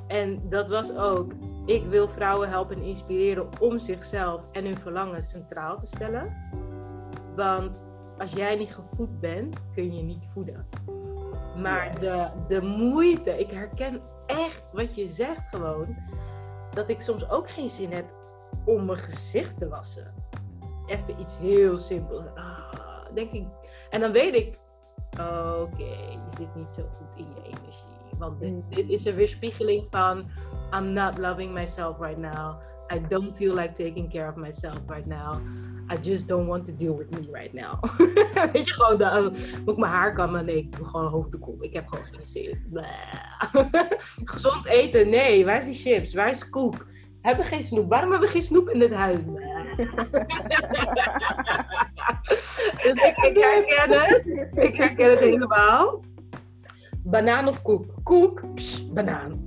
En 0.06 0.48
dat 0.48 0.68
was 0.68 0.96
ook, 0.96 1.32
ik 1.66 1.84
wil 1.84 2.08
vrouwen 2.08 2.48
helpen 2.48 2.76
en 2.76 2.82
inspireren 2.82 3.48
om 3.60 3.78
zichzelf 3.78 4.42
en 4.52 4.64
hun 4.64 4.76
verlangen 4.76 5.22
centraal 5.22 5.78
te 5.78 5.86
stellen. 5.86 6.36
Want 7.34 7.90
als 8.18 8.32
jij 8.32 8.56
niet 8.56 8.74
gevoed 8.74 9.20
bent, 9.20 9.60
kun 9.74 9.94
je 9.96 10.02
niet 10.02 10.26
voeden. 10.32 10.66
Maar 11.56 12.00
de, 12.00 12.28
de 12.48 12.62
moeite, 12.62 13.38
ik 13.38 13.50
herken 13.50 14.00
echt 14.26 14.64
wat 14.72 14.94
je 14.94 15.06
zegt 15.06 15.48
gewoon. 15.48 15.96
Dat 16.70 16.88
ik 16.88 17.00
soms 17.00 17.30
ook 17.30 17.50
geen 17.50 17.68
zin 17.68 17.92
heb 17.92 18.06
om 18.64 18.84
mijn 18.84 18.98
gezicht 18.98 19.58
te 19.58 19.68
wassen. 19.68 20.14
Even 20.86 21.20
iets 21.20 21.38
heel 21.38 21.78
simpels. 21.78 22.24
Ah, 22.34 23.14
denk 23.14 23.32
ik. 23.32 23.46
En 23.90 24.00
dan 24.00 24.12
weet 24.12 24.34
ik, 24.34 24.58
oké, 25.20 25.84
je 26.10 26.36
zit 26.36 26.54
niet 26.54 26.74
zo 26.74 26.82
goed 26.82 27.16
in 27.16 27.26
je 27.34 27.42
energie. 27.42 28.18
Want 28.18 28.40
dit, 28.40 28.50
mm. 28.50 28.64
dit 28.68 28.88
is 28.88 29.04
een 29.04 29.14
weerspiegeling 29.14 29.86
van 29.90 30.24
I'm 30.72 30.92
not 30.92 31.18
loving 31.18 31.52
myself 31.52 31.98
right 31.98 32.18
now. 32.18 32.60
I 32.92 33.00
don't 33.08 33.36
feel 33.36 33.54
like 33.54 33.72
taking 33.72 34.10
care 34.10 34.28
of 34.28 34.36
myself 34.36 34.78
right 34.86 35.06
now. 35.06 35.40
I 35.90 35.96
just 36.00 36.28
don't 36.28 36.46
want 36.46 36.64
to 36.64 36.72
deal 36.72 36.96
with 36.96 37.10
me 37.10 37.28
right 37.32 37.52
now. 37.52 37.82
Weet 38.52 38.66
je, 38.66 38.72
gewoon, 38.72 38.98
dan 38.98 39.22
moet 39.64 39.74
ik 39.74 39.76
mijn 39.76 39.92
haar 39.92 40.12
kammen? 40.12 40.44
Nee, 40.44 40.56
ik 40.56 40.76
doe 40.76 40.86
gewoon 40.86 41.10
hoofddoek 41.10 41.48
op. 41.48 41.62
Ik 41.62 41.72
heb 41.72 41.88
gewoon 41.88 42.04
geen 42.04 42.24
zin. 42.24 42.58
Gezond 44.32 44.66
eten? 44.66 45.08
Nee. 45.08 45.44
Waar 45.44 45.56
is 45.58 45.64
die 45.64 45.74
chips? 45.74 46.14
Waar 46.14 46.30
is 46.30 46.48
koek? 46.48 46.86
Hebben 47.24 47.44
geen 47.44 47.62
snoep? 47.62 47.88
Waarom 47.88 48.10
hebben 48.10 48.28
we 48.28 48.34
geen 48.34 48.42
snoep 48.42 48.68
in 48.68 48.78
dit 48.78 48.92
huis? 48.92 49.18
dus 52.82 52.96
ik, 52.96 53.16
ik 53.16 53.36
herken 53.36 53.90
het. 53.90 54.48
Ik 54.54 54.76
herken 54.76 55.10
het 55.10 55.18
helemaal. 55.18 56.04
Banaan 57.02 57.48
of 57.48 57.62
koek? 57.62 57.84
Koek, 58.02 58.54
pss, 58.54 58.92
banaan. 58.92 59.44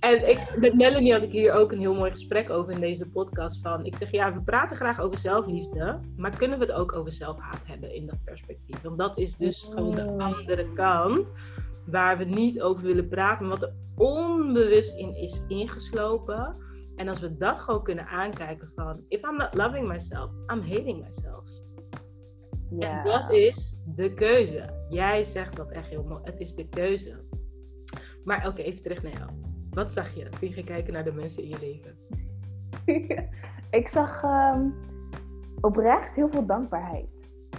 en 0.00 0.28
ik, 0.28 0.38
met 0.56 0.74
Melanie 0.74 1.12
had 1.12 1.22
ik 1.22 1.32
hier 1.32 1.52
ook 1.52 1.72
een 1.72 1.78
heel 1.78 1.94
mooi 1.94 2.10
gesprek 2.10 2.50
over 2.50 2.72
in 2.72 2.80
deze 2.80 3.08
podcast. 3.08 3.60
Van, 3.60 3.84
ik 3.84 3.96
zeg 3.96 4.10
ja, 4.10 4.34
we 4.34 4.40
praten 4.40 4.76
graag 4.76 5.00
over 5.00 5.18
zelfliefde, 5.18 6.00
maar 6.16 6.36
kunnen 6.36 6.58
we 6.58 6.64
het 6.64 6.74
ook 6.74 6.92
over 6.92 7.12
zelfhaat 7.12 7.60
hebben 7.64 7.94
in 7.94 8.06
dat 8.06 8.24
perspectief? 8.24 8.82
Want 8.82 8.98
dat 8.98 9.18
is 9.18 9.36
dus 9.36 9.68
gewoon 9.70 9.94
de 9.94 10.04
oh. 10.04 10.24
andere 10.24 10.72
kant 10.72 11.32
waar 11.86 12.18
we 12.18 12.24
niet 12.24 12.62
over 12.62 12.84
willen 12.84 13.08
praten, 13.08 13.48
wat 13.48 13.62
er 13.62 13.74
onbewust 13.96 14.96
in 14.96 15.16
is 15.16 15.42
ingeslopen. 15.48 16.56
En 16.96 17.08
als 17.08 17.20
we 17.20 17.36
dat 17.36 17.58
gewoon 17.58 17.82
kunnen 17.82 18.06
aankijken 18.06 18.72
van, 18.74 19.04
if 19.08 19.22
I'm 19.22 19.36
not 19.36 19.54
loving 19.54 19.88
myself, 19.88 20.30
I'm 20.30 20.60
hating 20.60 21.04
myself. 21.04 21.62
En 22.78 23.04
dat 23.04 23.30
is 23.30 23.78
de 23.84 24.14
keuze. 24.14 24.86
Jij 24.88 25.24
zegt 25.24 25.56
dat 25.56 25.70
echt 25.70 25.88
heel 25.88 26.04
mooi. 26.04 26.20
Het 26.24 26.40
is 26.40 26.54
de 26.54 26.68
keuze. 26.68 27.24
Maar 28.24 28.48
oké, 28.48 28.62
even 28.62 28.82
terug 28.82 29.02
naar 29.02 29.12
jou. 29.12 29.30
Wat 29.70 29.92
zag 29.92 30.14
je 30.14 30.28
toen 30.28 30.48
je 30.48 30.54
ging 30.54 30.66
kijken 30.66 30.92
naar 30.92 31.04
de 31.04 31.12
mensen 31.12 31.42
in 31.42 31.48
je 31.48 31.58
leven? 31.60 31.96
ik 33.80 33.88
zag 33.88 34.22
ehm, 34.22 34.70
oprecht 35.60 36.14
heel 36.14 36.28
veel 36.30 36.46
dankbaarheid. 36.46 37.08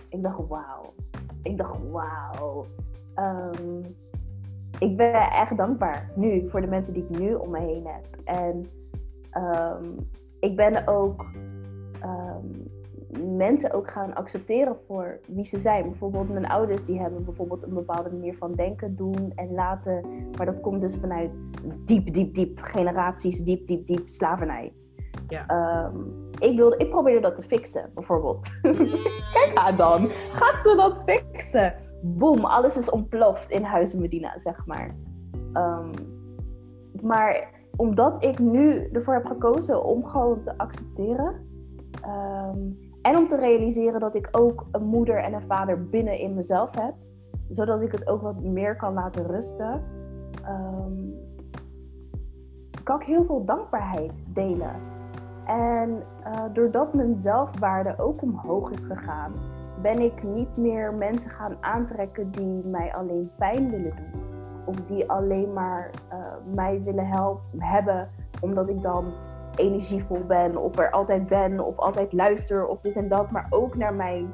Ik 0.09 0.23
dacht, 0.23 0.47
wauw. 0.47 0.93
Ik 1.41 1.57
dacht, 1.57 1.80
wauw. 1.91 2.67
Um, 3.15 3.82
ik 4.80 4.97
ben 4.97 5.13
echt 5.13 5.57
dankbaar 5.57 6.11
nu 6.15 6.49
voor 6.49 6.61
de 6.61 6.67
mensen 6.67 6.93
die 6.93 7.05
ik 7.09 7.19
nu 7.19 7.34
om 7.34 7.49
me 7.49 7.59
heen 7.59 7.88
heb. 7.88 8.05
En 8.23 8.65
ehm, 9.32 9.84
ik 10.39 10.55
ben 10.55 10.88
ook 10.88 11.26
mensen 13.23 13.71
ook 13.73 13.91
gaan 13.91 14.15
accepteren 14.15 14.78
voor 14.88 15.19
wie 15.28 15.45
ze 15.45 15.59
zijn. 15.59 15.89
Bijvoorbeeld 15.89 16.30
mijn 16.30 16.47
ouders 16.47 16.86
die 16.86 16.99
hebben 16.99 17.26
bijvoorbeeld 17.26 17.63
een 17.63 17.73
bepaalde 17.73 18.09
manier 18.09 18.36
van 18.38 18.51
denken, 18.51 18.95
doen 18.95 19.32
en 19.36 19.53
laten. 19.53 20.05
Maar 20.38 20.45
dat 20.45 20.61
komt 20.61 20.82
dus 20.82 20.95
vanuit 20.95 21.53
diep, 21.86 22.13
diep, 22.13 22.34
diep 22.34 22.59
generaties, 22.61 23.43
diep, 23.43 23.67
diep, 23.67 23.88
diep 23.88 24.07
slavernij. 24.07 24.73
Ja. 25.28 25.45
Ehm, 25.47 25.97
ik, 26.39 26.57
wilde, 26.57 26.78
ik 26.78 26.89
probeerde 26.89 27.19
dat 27.19 27.36
te 27.36 27.41
fixen, 27.41 27.91
bijvoorbeeld. 27.93 28.49
Kijk 29.34 29.51
haar 29.53 29.78
dan. 29.78 30.09
Gaat 30.32 30.63
ze 30.63 30.76
dat 30.76 31.03
fixen? 31.05 31.73
Boom, 32.07 32.45
alles 32.45 32.77
is 32.77 32.89
ontploft 32.89 33.49
in 33.49 33.63
Huizen 33.63 34.01
Medina, 34.01 34.37
zeg 34.37 34.65
maar. 34.65 34.95
Ehm, 35.53 35.89
maar 37.01 37.49
omdat 37.75 38.23
ik 38.23 38.39
nu 38.39 38.89
ervoor 38.91 39.13
heb 39.13 39.25
gekozen 39.25 39.85
om 39.85 40.05
gewoon 40.05 40.43
te 40.43 40.57
accepteren. 40.57 41.35
Ehm, 42.01 42.59
en 43.01 43.17
om 43.17 43.27
te 43.27 43.35
realiseren 43.35 43.99
dat 43.99 44.15
ik 44.15 44.27
ook 44.31 44.65
een 44.71 44.85
moeder 44.85 45.23
en 45.23 45.33
een 45.33 45.47
vader 45.47 45.89
binnen 45.89 46.19
in 46.19 46.33
mezelf 46.33 46.75
heb. 46.75 46.93
Zodat 47.49 47.81
ik 47.81 47.91
het 47.91 48.07
ook 48.07 48.21
wat 48.21 48.41
meer 48.41 48.75
kan 48.75 48.93
laten 48.93 49.27
rusten. 49.27 49.83
Um, 50.47 51.13
kan 52.83 52.99
ik 52.99 53.05
heel 53.05 53.25
veel 53.25 53.45
dankbaarheid 53.45 54.11
delen. 54.27 54.75
En 55.45 56.03
uh, 56.25 56.43
doordat 56.53 56.93
mijn 56.93 57.17
zelfwaarde 57.17 57.95
ook 57.97 58.21
omhoog 58.21 58.71
is 58.71 58.83
gegaan, 58.83 59.31
ben 59.82 59.99
ik 59.99 60.23
niet 60.23 60.57
meer 60.57 60.93
mensen 60.93 61.32
gaan 61.32 61.57
aantrekken 61.61 62.32
die 62.32 62.61
mij 62.65 62.93
alleen 62.93 63.32
pijn 63.38 63.71
willen 63.71 63.95
doen. 63.95 64.23
Of 64.65 64.76
die 64.76 65.09
alleen 65.09 65.53
maar 65.53 65.89
uh, 66.13 66.17
mij 66.53 66.82
willen 66.84 67.07
helpen 67.07 67.61
hebben 67.61 68.09
omdat 68.41 68.69
ik 68.69 68.82
dan 68.82 69.13
energievol 69.55 70.26
ben 70.28 70.57
of 70.57 70.78
er 70.78 70.91
altijd 70.91 71.28
ben 71.28 71.59
of 71.59 71.78
altijd 71.78 72.13
luister 72.13 72.67
of 72.67 72.82
dit 72.82 72.95
en 72.95 73.07
dat, 73.07 73.32
maar 73.32 73.47
ook 73.49 73.76
naar 73.76 73.93
mijn, 73.93 74.30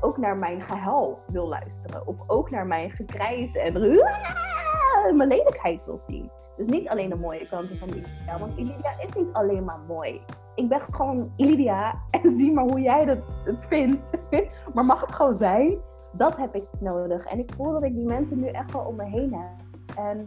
ook 0.00 0.16
naar 0.16 0.36
mijn 0.36 0.60
gehuil 0.60 1.18
wil 1.26 1.48
luisteren. 1.48 2.06
Of 2.06 2.16
ook 2.26 2.50
naar 2.50 2.66
mijn 2.66 2.90
gekrijs 2.90 3.56
en 3.56 3.72
mijn 5.16 5.28
lelijkheid 5.28 5.84
wil 5.84 5.98
zien. 5.98 6.30
Dus 6.56 6.68
niet 6.68 6.88
alleen 6.88 7.08
de 7.08 7.16
mooie 7.16 7.48
kanten 7.48 7.78
van 7.78 7.88
Lydia, 7.88 8.38
want 8.38 8.56
Lydia 8.56 8.98
is 8.98 9.12
niet 9.12 9.32
alleen 9.32 9.64
maar 9.64 9.80
mooi. 9.88 10.22
Ik 10.60 10.68
ben 10.68 10.80
gewoon 10.80 11.30
Lydia 11.36 11.94
en 12.10 12.30
zie 12.38 12.52
maar 12.52 12.64
hoe 12.64 12.80
jij 12.80 13.04
dat, 13.04 13.18
het 13.44 13.66
vindt. 13.66 14.10
maar 14.74 14.84
mag 14.84 15.00
het 15.00 15.12
gewoon 15.12 15.34
zijn? 15.34 15.78
Dat 16.12 16.36
heb 16.36 16.54
ik 16.54 16.64
nodig. 16.78 17.24
En 17.24 17.38
ik 17.38 17.52
voel 17.56 17.72
dat 17.72 17.82
ik 17.82 17.94
die 17.94 18.06
mensen 18.06 18.40
nu 18.40 18.46
echt 18.46 18.72
wel 18.72 18.82
om 18.82 18.96
me 18.96 19.04
heen 19.04 19.34
heb. 19.34 19.96
En 19.96 20.20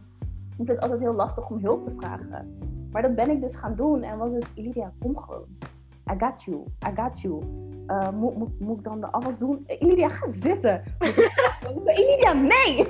ik 0.50 0.56
vind 0.56 0.68
het 0.68 0.80
altijd 0.80 1.00
heel 1.00 1.14
lastig 1.14 1.50
om 1.50 1.58
hulp 1.58 1.84
te 1.84 1.94
vragen. 1.98 2.58
Maar 2.92 3.02
dat 3.02 3.16
ben 3.16 3.30
ik 3.30 3.42
dus 3.42 3.56
gaan 3.56 3.76
doen 3.76 4.04
en 4.04 4.18
was 4.18 4.32
het, 4.32 4.48
Lydia, 4.56 4.94
kom 5.00 5.18
gewoon. 5.18 5.46
I 6.12 6.16
got 6.18 6.44
you, 6.44 6.64
I 6.88 7.02
got 7.02 7.22
you. 7.22 7.42
Uh, 7.88 8.10
moet, 8.10 8.78
ik 8.78 8.84
dan 8.84 9.00
de 9.02 9.12
afwas 9.12 9.38
doen? 9.38 9.66
Ilidia, 9.80 10.10
ga 10.10 10.28
zitten. 10.28 10.84
Ilidia, 12.00 12.34
nee! 12.34 12.88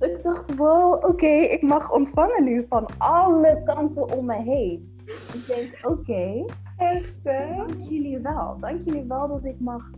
ik 0.00 0.22
dacht, 0.22 0.54
wow, 0.56 1.04
oké, 1.04 1.26
ik 1.26 1.62
mag 1.62 1.92
ontvangen 1.92 2.44
nu 2.44 2.66
van 2.68 2.86
alle 2.98 3.62
kanten 3.64 4.16
om 4.16 4.24
me 4.24 4.42
heen. 4.42 4.98
Ik 5.06 5.44
denk, 5.46 5.92
oké, 5.92 6.44
Echt, 6.80 7.20
hè? 7.22 7.56
dank 7.56 7.80
jullie 7.88 8.18
wel. 8.18 8.58
Dank 8.60 8.84
jullie 8.84 9.04
wel 9.04 9.28
dat 9.28 9.44
ik 9.44 9.60
mag 9.60 9.90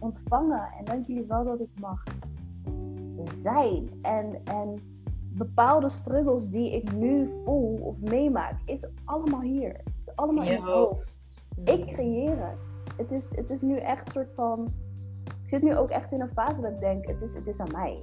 ontvangen. 0.00 0.68
En 0.78 0.84
dank 0.84 1.06
jullie 1.06 1.26
wel 1.26 1.44
dat 1.44 1.60
ik 1.60 1.80
mag 1.80 2.02
zijn. 3.22 3.88
En, 4.02 4.44
en 4.44 4.78
bepaalde 5.38 5.88
struggles 5.88 6.48
die 6.48 6.74
ik 6.74 6.92
nu 6.92 7.30
voel 7.44 7.78
of 7.82 7.96
meemaak, 8.00 8.54
is 8.64 8.88
allemaal 9.04 9.40
hier. 9.40 9.72
Het 9.72 9.94
is 10.00 10.16
allemaal 10.16 10.44
in 10.44 10.50
Je 10.50 10.60
mijn 10.60 10.72
hoofd. 10.72 11.14
Ik 11.64 11.86
creëer 11.86 12.46
het. 12.46 12.58
Het 12.96 13.12
is, 13.12 13.36
het 13.36 13.50
is 13.50 13.62
nu 13.62 13.76
echt 13.76 14.06
een 14.06 14.12
soort 14.12 14.32
van. 14.32 14.72
Ik 15.24 15.48
zit 15.48 15.62
nu 15.62 15.76
ook 15.76 15.90
echt 15.90 16.12
in 16.12 16.20
een 16.20 16.32
fase 16.32 16.60
dat 16.60 16.72
ik 16.72 16.80
denk: 16.80 17.06
het 17.06 17.22
is, 17.22 17.34
het 17.34 17.46
is 17.46 17.60
aan 17.60 17.72
mij. 17.72 18.02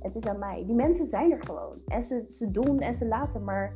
Het 0.00 0.16
is 0.16 0.26
aan 0.26 0.38
mij. 0.38 0.64
Die 0.66 0.74
mensen 0.74 1.04
zijn 1.04 1.32
er 1.32 1.42
gewoon. 1.44 1.76
En 1.86 2.02
ze, 2.02 2.24
ze 2.28 2.50
doen 2.50 2.78
en 2.78 2.94
ze 2.94 3.06
laten. 3.06 3.44
Maar 3.44 3.72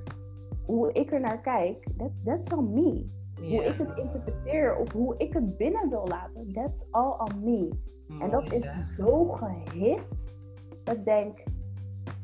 hoe 0.67 0.93
ik 0.93 1.13
er 1.13 1.21
naar 1.21 1.41
kijk, 1.41 1.87
that, 1.97 2.11
that's 2.25 2.53
on 2.53 2.73
me. 2.73 3.17
Hoe 3.41 3.65
ik 3.65 3.79
het 3.79 3.99
interpreteer 3.99 4.77
of 4.77 4.93
hoe 4.93 5.15
ik 5.19 5.33
het 5.33 5.57
binnen 5.57 5.89
wil 5.89 6.07
laten, 6.09 6.53
that's 6.53 6.85
all 6.91 7.13
on 7.19 7.45
me. 7.45 7.69
En 8.21 8.31
dat 8.31 8.53
is 8.53 8.95
zo 8.95 9.29
gehit 9.29 10.27
dat 10.85 10.97
ik 10.97 11.05
denk, 11.05 11.39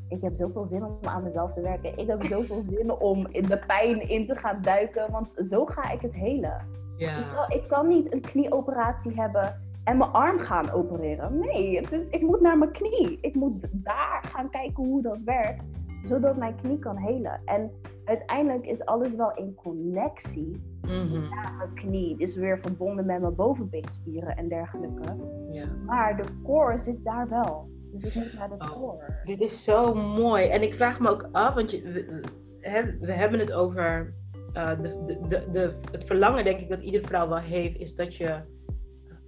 ik 0.07 0.21
heb 0.21 0.35
zoveel 0.35 0.65
zin 0.65 0.83
om 0.83 0.97
aan 1.01 1.23
mezelf 1.23 1.53
te 1.53 1.61
werken. 1.61 1.97
Ik 1.97 2.07
heb 2.07 2.23
zoveel 2.23 2.61
zin 2.73 2.91
om 2.91 3.27
in 3.31 3.45
de 3.45 3.59
pijn 3.67 4.09
in 4.09 4.27
te 4.27 4.35
gaan 4.35 4.61
duiken, 4.61 5.11
want 5.11 5.29
zo 5.35 5.65
ga 5.65 5.91
ik 5.91 6.01
het 6.01 6.13
helen. 6.13 6.67
Ik, 6.97 7.25
kan, 7.35 7.57
ik 7.57 7.67
kan 7.67 7.87
niet 7.87 8.13
een 8.13 8.21
knieoperatie 8.21 9.21
hebben 9.21 9.61
en 9.83 9.97
mijn 9.97 10.11
arm 10.11 10.39
gaan 10.39 10.71
opereren. 10.71 11.39
Nee, 11.39 11.77
het 11.77 11.91
is, 11.91 12.09
ik 12.09 12.21
moet 12.21 12.41
naar 12.41 12.57
mijn 12.57 12.71
knie. 12.71 13.17
Ik 13.21 13.35
moet 13.35 13.67
daar 13.71 14.23
gaan 14.27 14.49
kijken 14.49 14.85
hoe 14.85 15.01
dat 15.01 15.19
werkt, 15.25 15.63
zodat 16.03 16.37
mijn 16.37 16.55
knie 16.55 16.79
kan 16.79 16.97
helen. 16.97 17.41
En 17.45 17.71
uiteindelijk 18.05 18.65
is 18.65 18.85
alles 18.85 19.15
wel 19.15 19.33
in 19.33 19.55
connectie 19.55 20.74
Mhm. 20.85 21.29
naar 21.29 21.53
mijn 21.57 21.73
knie. 21.73 22.11
Het 22.11 22.21
is 22.21 22.35
weer 22.35 22.59
verbonden 22.59 23.05
met 23.05 23.21
mijn 23.21 23.35
bovenbeenspieren 23.35 24.35
en 24.35 24.47
dergelijke. 24.47 25.15
ja. 25.51 25.65
Maar 25.85 26.17
de 26.17 26.23
core 26.43 26.77
zit 26.77 27.03
daar 27.03 27.29
wel. 27.29 27.69
Dus 27.91 28.03
ik 28.03 28.15
moet 28.23 28.33
naar 28.33 28.49
de 28.49 28.55
Oh. 28.55 28.71
core. 28.71 29.19
Dit 29.23 29.41
is 29.41 29.63
zo 29.63 29.93
mooi. 29.93 30.47
En 30.47 30.61
ik 30.61 30.73
vraag 30.73 30.99
me 30.99 31.09
ook 31.09 31.29
af, 31.31 31.53
want 31.53 31.71
je, 31.71 31.81
we, 31.81 32.97
we 32.99 33.13
hebben 33.13 33.39
het 33.39 33.51
over 33.53 34.13
eh, 34.53 34.81
de, 34.81 35.05
de, 35.29 35.43
de, 35.51 35.73
het 35.91 36.03
verlangen, 36.05 36.43
denk 36.43 36.59
ik, 36.59 36.69
dat 36.69 36.81
iedere 36.81 37.07
vrouw 37.07 37.27
wel 37.27 37.37
heeft, 37.37 37.79
is 37.79 37.95
dat 37.95 38.15
je 38.15 38.39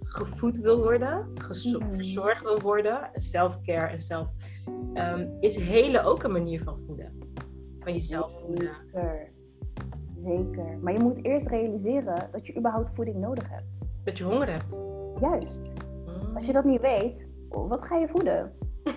gevoed 0.02 0.58
wil 0.58 0.82
worden, 0.82 1.32
Mhm. 1.34 1.90
verzorgd 1.92 2.42
wil 2.42 2.60
worden, 2.60 3.10
self-care 3.14 3.86
en 3.86 4.00
self. 4.00 4.28
ehm, 4.94 5.26
is 5.40 5.56
helen 5.56 6.04
ook 6.04 6.22
een 6.22 6.32
manier 6.32 6.62
van 6.62 6.78
voeden? 6.86 7.18
Van 7.78 7.92
jezelf 7.92 8.40
voeden. 8.40 8.70
Zeker. 8.92 9.32
Zeker. 10.18 10.78
Maar 10.80 10.92
je 10.92 10.98
moet 11.00 11.24
eerst 11.24 11.48
realiseren 11.48 12.28
dat 12.32 12.46
je 12.46 12.56
überhaupt 12.56 12.90
voeding 12.94 13.16
nodig 13.16 13.48
hebt. 13.50 13.78
Dat 14.04 14.18
je 14.18 14.24
honger 14.24 14.50
hebt. 14.52 14.78
Juist. 15.20 15.62
Mm. 16.06 16.36
Als 16.36 16.46
je 16.46 16.52
dat 16.52 16.64
niet 16.64 16.80
weet, 16.80 17.28
wat 17.48 17.82
ga 17.82 17.96
je 17.96 18.08
voeden? 18.08 18.52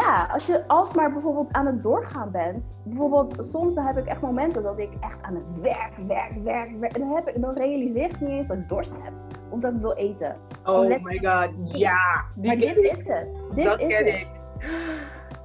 ja, 0.00 0.28
als 0.32 0.46
je 0.46 0.68
alsmaar 0.68 1.12
bijvoorbeeld 1.12 1.52
aan 1.52 1.66
het 1.66 1.82
doorgaan 1.82 2.30
bent. 2.30 2.62
Bijvoorbeeld, 2.84 3.46
soms 3.46 3.74
dan 3.74 3.84
heb 3.86 3.96
ik 3.96 4.06
echt 4.06 4.20
momenten 4.20 4.62
dat 4.62 4.78
ik 4.78 4.90
echt 5.00 5.22
aan 5.22 5.34
het 5.34 5.60
werk, 5.60 5.92
werk, 6.06 6.32
werk, 6.44 6.78
werk. 6.80 6.92
En 6.92 7.00
dan, 7.00 7.14
heb 7.14 7.28
ik, 7.28 7.40
dan 7.42 7.54
realiseer 7.54 8.04
ik 8.04 8.20
niet 8.20 8.30
eens 8.30 8.46
dat 8.46 8.56
ik 8.56 8.68
dorst 8.68 8.92
heb. 9.02 9.12
Omdat 9.50 9.72
ik 9.72 9.80
wil 9.80 9.92
eten. 9.94 10.36
Oh 10.64 10.86
let- 10.86 11.02
my 11.02 11.18
god, 11.18 11.78
ja. 11.78 12.24
Maar 12.42 12.56
dit 12.56 12.76
is 12.76 13.08
het. 13.08 13.28
Dit 13.54 13.64
dat 13.64 13.80
is 13.80 13.86
ken 13.86 14.04
het. 14.04 14.14
ik. 14.14 14.28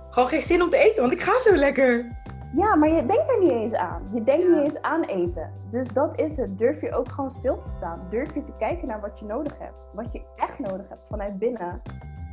Gewoon 0.09 0.29
geen 0.29 0.43
zin 0.43 0.61
om 0.61 0.69
te 0.69 0.77
eten, 0.77 1.01
want 1.01 1.13
ik 1.13 1.21
ga 1.21 1.39
zo 1.39 1.55
lekker. 1.55 2.15
Ja, 2.55 2.75
maar 2.75 2.89
je 2.89 3.05
denkt 3.05 3.29
er 3.29 3.39
niet 3.39 3.51
eens 3.51 3.73
aan. 3.73 4.01
Je 4.13 4.23
denkt 4.23 4.43
Ja. 4.43 4.49
niet 4.49 4.63
eens 4.63 4.81
aan 4.81 5.03
eten. 5.03 5.51
Dus 5.69 5.87
dat 5.87 6.19
is 6.19 6.37
het. 6.37 6.57
Durf 6.57 6.81
je 6.81 6.95
ook 6.95 7.09
gewoon 7.11 7.31
stil 7.31 7.59
te 7.59 7.69
staan. 7.69 7.99
Durf 8.09 8.33
je 8.33 8.43
te 8.43 8.51
kijken 8.57 8.87
naar 8.87 9.01
wat 9.01 9.19
je 9.19 9.25
nodig 9.25 9.57
hebt. 9.59 9.75
Wat 9.93 10.11
je 10.11 10.21
echt 10.35 10.59
nodig 10.59 10.89
hebt 10.89 11.07
vanuit 11.09 11.39
binnen. 11.39 11.81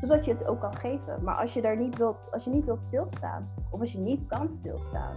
Zodat 0.01 0.25
je 0.25 0.33
het 0.33 0.47
ook 0.47 0.61
kan 0.61 0.77
geven. 0.77 1.23
Maar 1.23 1.35
als 1.35 1.55
je 1.55 1.63
daar 1.63 1.77
niet 1.77 1.97
wilt, 1.99 2.29
als 2.33 2.45
je 2.45 2.51
niet 2.51 2.65
wilt 2.65 2.85
stilstaan. 2.85 3.49
Of 3.71 3.81
als 3.81 3.93
je 3.93 3.99
niet 3.99 4.27
kan 4.27 4.53
stilstaan. 4.55 5.17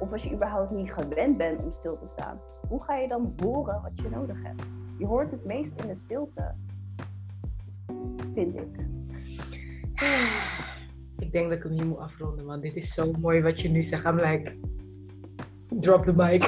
Of 0.00 0.12
als 0.12 0.22
je 0.22 0.32
überhaupt 0.34 0.70
niet 0.70 0.92
gewend 0.92 1.36
bent 1.36 1.62
om 1.62 1.72
stil 1.72 1.98
te 1.98 2.06
staan. 2.06 2.38
Hoe 2.68 2.82
ga 2.82 2.94
je 2.94 3.08
dan 3.08 3.34
horen 3.42 3.82
wat 3.82 3.92
je 3.94 4.08
nodig 4.10 4.42
hebt? 4.42 4.62
Je 4.98 5.06
hoort 5.06 5.30
het 5.30 5.44
meest 5.44 5.80
in 5.82 5.86
de 5.88 5.94
stilte. 5.94 6.54
Vind 8.34 8.54
ik. 8.54 8.68
Ik 11.30 11.36
denk 11.36 11.48
dat 11.48 11.58
ik 11.58 11.64
hem 11.64 11.72
hier 11.72 11.86
moet 11.86 11.98
afronden, 11.98 12.44
want 12.44 12.62
dit 12.62 12.76
is 12.76 12.94
zo 12.94 13.12
mooi 13.12 13.42
wat 13.42 13.60
je 13.60 13.68
nu 13.68 13.82
zegt. 13.82 14.04
I'm 14.04 14.16
like, 14.16 14.56
drop 15.68 16.04
the 16.04 16.12
mic. 16.12 16.42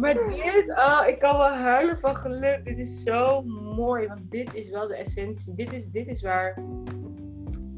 maar 0.00 0.14
dit, 0.14 0.68
oh, 0.68 1.02
ik 1.06 1.18
kan 1.18 1.38
wel 1.38 1.52
huilen 1.52 1.98
van 1.98 2.16
geluk. 2.16 2.64
Dit 2.64 2.78
is 2.78 3.02
zo 3.02 3.42
mooi, 3.76 4.06
want 4.06 4.30
dit 4.30 4.54
is 4.54 4.70
wel 4.70 4.88
de 4.88 4.96
essentie. 4.96 5.54
Dit 5.54 5.72
is, 5.72 5.90
dit 5.90 6.06
is 6.06 6.22
waar 6.22 6.62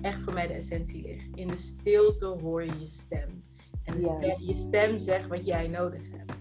echt 0.00 0.20
voor 0.22 0.32
mij 0.32 0.46
de 0.46 0.54
essentie 0.54 1.02
ligt. 1.02 1.26
In 1.34 1.46
de 1.46 1.56
stilte 1.56 2.26
hoor 2.26 2.64
je 2.64 2.80
je 2.80 2.86
stem. 2.86 3.42
En 3.84 3.94
de 3.94 4.00
stem, 4.00 4.20
Juist. 4.20 4.46
je 4.46 4.54
stem 4.54 4.98
zegt 4.98 5.28
wat 5.28 5.46
jij 5.46 5.68
nodig 5.68 6.02
hebt. 6.16 6.32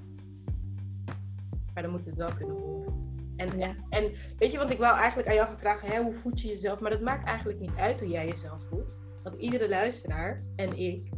Maar 1.74 1.84
dan 1.84 1.92
moet 1.92 2.06
het 2.06 2.18
wel 2.18 2.34
kunnen 2.38 2.56
horen. 2.56 2.99
En, 3.40 3.58
Ja. 3.60 3.68
en, 3.68 4.04
en 4.04 4.12
weet 4.38 4.52
je, 4.52 4.58
want 4.58 4.70
ik 4.70 4.78
wou 4.80 4.98
eigenlijk 4.98 5.28
aan 5.30 5.36
jou 5.36 5.48
gaan 5.48 5.60
vragen, 5.60 5.88
hè, 5.90 6.02
hoe 6.02 6.14
voed 6.14 6.42
je 6.42 6.48
jezelf? 6.48 6.80
Maar 6.80 6.92
dat 6.92 7.02
maakt 7.02 7.28
eigenlijk 7.28 7.60
niet 7.60 7.76
uit 7.78 8.00
hoe 8.00 8.10
jij 8.10 8.28
jezelf 8.28 8.62
voelt. 8.70 8.94
Want 9.24 9.36
iedere 9.42 9.70
luisteraar 9.70 10.44
en 10.56 10.78
ik 10.78 11.10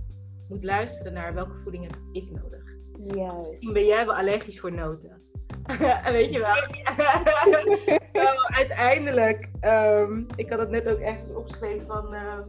moet 0.50 0.64
luisteren 0.64 1.14
naar 1.14 1.34
welke 1.34 1.58
voeding 1.64 1.84
heb 1.84 1.98
ik 2.12 2.30
nodig. 2.32 2.64
Juist. 3.16 3.52
Misschien 3.52 3.74
ben 3.74 3.86
jij 3.86 4.06
wel 4.06 4.16
allergisch 4.16 4.60
voor 4.60 4.74
noten. 4.74 5.22
En 6.06 6.14
weet 6.14 6.34
je 6.34 6.40
wel. 6.40 6.56
Zo, 8.14 8.22
uiteindelijk, 8.62 9.50
ehm, 9.60 10.24
ik 10.36 10.50
had 10.50 10.60
het 10.60 10.70
net 10.70 10.88
ook 10.88 11.00
ergens 11.00 11.34
opgeschreven 11.34 11.88
van. 11.88 12.14
ehm, 12.14 12.40
eh, 12.40 12.44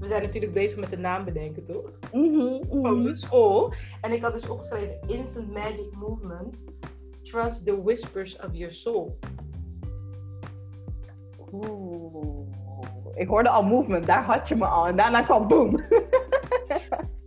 we 0.00 0.06
zijn 0.06 0.22
natuurlijk 0.22 0.52
bezig 0.52 0.78
met 0.78 0.90
de 0.90 0.98
naam 0.98 1.24
bedenken, 1.24 1.64
toch? 1.64 1.90
Mhm, 2.12 2.82
Van 2.82 3.02
de 3.02 3.16
school. 3.16 3.72
En 4.00 4.12
ik 4.12 4.22
had 4.22 4.32
dus 4.32 4.48
opgeschreven: 4.48 4.98
Instant 5.06 5.52
Magic 5.52 5.94
Movement. 5.94 6.64
Trust 7.22 7.64
the 7.64 7.82
whispers 7.82 8.38
of 8.38 8.48
your 8.52 8.72
soul. 8.72 9.18
Oeh. 11.52 12.46
Ik 13.14 13.28
hoorde 13.28 13.48
al 13.48 13.62
movement, 13.62 14.06
daar 14.06 14.24
had 14.24 14.48
je 14.48 14.56
me 14.56 14.66
al. 14.66 14.86
En 14.86 14.96
daarna 14.96 15.22
kwam 15.22 15.48
boom. 15.48 15.80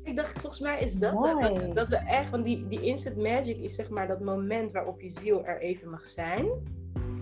Ik 0.03 0.15
dacht, 0.15 0.39
volgens 0.39 0.59
mij 0.59 0.79
is 0.79 0.93
dat. 0.93 1.13
Dat, 1.13 1.75
dat 1.75 1.89
we 1.89 1.95
echt, 1.95 2.29
want 2.29 2.45
die, 2.45 2.67
die 2.67 2.81
instant 2.81 3.17
magic 3.17 3.57
is 3.57 3.75
zeg 3.75 3.89
maar 3.89 4.07
dat 4.07 4.19
moment 4.19 4.71
waarop 4.71 5.01
je 5.01 5.09
ziel 5.09 5.45
er 5.45 5.59
even 5.59 5.89
mag 5.89 6.05
zijn. 6.05 6.45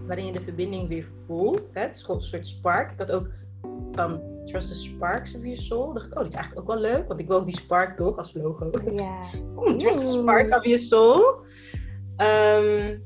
Waarin 0.07 0.25
je 0.25 0.31
de 0.31 0.41
verbinding 0.41 0.87
weer 0.87 1.07
voelt. 1.25 1.69
Hè? 1.73 1.81
Het 1.81 1.95
is 1.95 2.07
een 2.07 2.21
soort 2.21 2.47
spark. 2.47 2.91
Ik 2.91 2.97
had 2.97 3.11
ook 3.11 3.27
van 3.91 4.21
Trust 4.45 4.67
the 4.67 4.75
Sparks 4.75 5.35
of 5.35 5.41
Your 5.41 5.57
Soul. 5.57 5.93
dacht 5.93 6.05
ik, 6.05 6.13
oh, 6.13 6.19
dit 6.19 6.27
is 6.27 6.35
eigenlijk 6.35 6.69
ook 6.69 6.75
wel 6.75 6.91
leuk. 6.91 7.07
Want 7.07 7.19
ik 7.19 7.27
wil 7.27 7.37
ook 7.37 7.45
die 7.45 7.57
spark 7.57 7.97
toch 7.97 8.17
als 8.17 8.33
logo. 8.33 8.71
Ja. 8.93 9.19
Trust 9.77 9.99
the. 9.99 10.05
Spark 10.05 10.55
of 10.55 10.63
Your 10.63 10.79
Soul. 10.79 11.37
Ehm, 12.17 12.97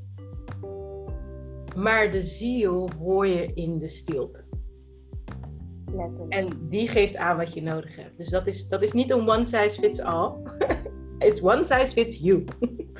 maar 1.76 2.12
de 2.12 2.24
ziel 2.24 2.90
hoor 3.00 3.28
je 3.28 3.54
in 3.54 3.80
de 3.80 3.88
stilte. 3.88 4.44
Letterlijk. 5.86 6.34
En 6.34 6.68
die 6.70 6.88
geeft 6.88 7.16
aan 7.16 7.38
wat 7.38 7.54
je 7.54 7.62
nodig 7.62 7.96
hebt. 7.96 8.18
Dus 8.18 8.30
dat 8.30 8.48
is, 8.48 8.68
dat 8.68 8.82
is 8.82 8.92
niet 8.92 9.12
een 9.12 9.30
one 9.30 9.46
size 9.46 9.82
fits 9.82 10.02
all. 10.02 10.34
It's 11.20 11.42
one 11.42 11.64
size 11.64 11.94
fits 11.94 12.18
you. 12.18 12.44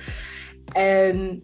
en 0.74 1.44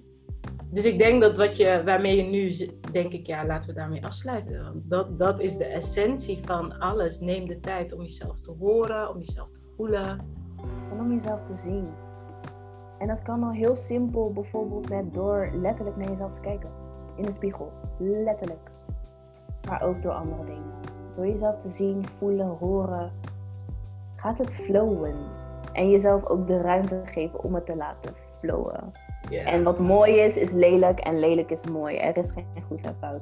dus 0.76 0.86
ik 0.86 0.97
denk 0.97 1.21
dat 1.21 1.38
wat 1.38 1.57
je, 1.57 1.82
waarmee 1.86 2.15
je 2.15 2.23
nu 2.23 2.69
denk 2.91 3.11
ik, 3.11 3.28
ja, 3.28 3.45
laten 3.45 3.69
we 3.69 3.76
daarmee 3.76 4.05
afsluiten. 4.05 4.63
Want 4.63 4.89
dat, 4.89 5.19
dat 5.19 5.39
is 5.39 5.57
de 5.57 5.65
essentie 5.65 6.38
van 6.38 6.80
alles. 6.80 7.19
Neem 7.19 7.47
de 7.47 7.59
tijd 7.59 7.93
om 7.93 8.01
jezelf 8.01 8.39
te 8.39 8.51
horen, 8.51 9.09
om 9.09 9.17
jezelf 9.17 9.51
te 9.51 9.59
voelen. 9.76 10.19
En 10.91 10.99
om 10.99 11.13
jezelf 11.13 11.43
te 11.43 11.57
zien. 11.57 11.88
En 12.99 13.07
dat 13.07 13.21
kan 13.21 13.43
al 13.43 13.51
heel 13.51 13.76
simpel, 13.76 14.32
bijvoorbeeld 14.32 14.89
met 14.89 15.13
door 15.13 15.49
letterlijk 15.53 15.97
naar 15.97 16.09
jezelf 16.09 16.34
te 16.34 16.39
kijken. 16.41 16.69
In 17.15 17.26
de 17.26 17.32
spiegel. 17.32 17.71
Letterlijk. 17.99 18.71
Maar 19.67 19.82
ook 19.82 20.01
door 20.01 20.13
andere 20.13 20.45
dingen. 20.45 20.73
Door 21.15 21.28
jezelf 21.28 21.57
te 21.57 21.69
zien, 21.69 22.05
voelen, 22.17 22.57
horen. 22.59 23.11
Gaat 24.15 24.38
het 24.38 24.53
flowen. 24.53 25.15
En 25.73 25.89
jezelf 25.89 26.26
ook 26.26 26.47
de 26.47 26.57
ruimte 26.57 27.01
geven 27.05 27.43
om 27.43 27.55
het 27.55 27.65
te 27.65 27.76
laten 27.76 28.13
flowen. 28.39 29.05
En 29.30 29.63
wat 29.63 29.80
mooi 29.80 30.19
is, 30.19 30.38
is 30.38 30.51
lelijk. 30.51 30.99
En 30.99 31.19
lelijk 31.19 31.49
is 31.51 31.63
mooi. 31.63 31.97
Er 31.97 32.17
is 32.17 32.32
geen 32.32 32.45
goed 32.67 32.82
en 32.86 32.95
fout. 32.99 33.21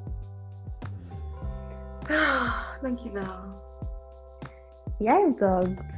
Ah, 2.10 2.54
dankjewel. 2.82 3.51
Jij 4.97 5.34
bedankt. 5.34 5.93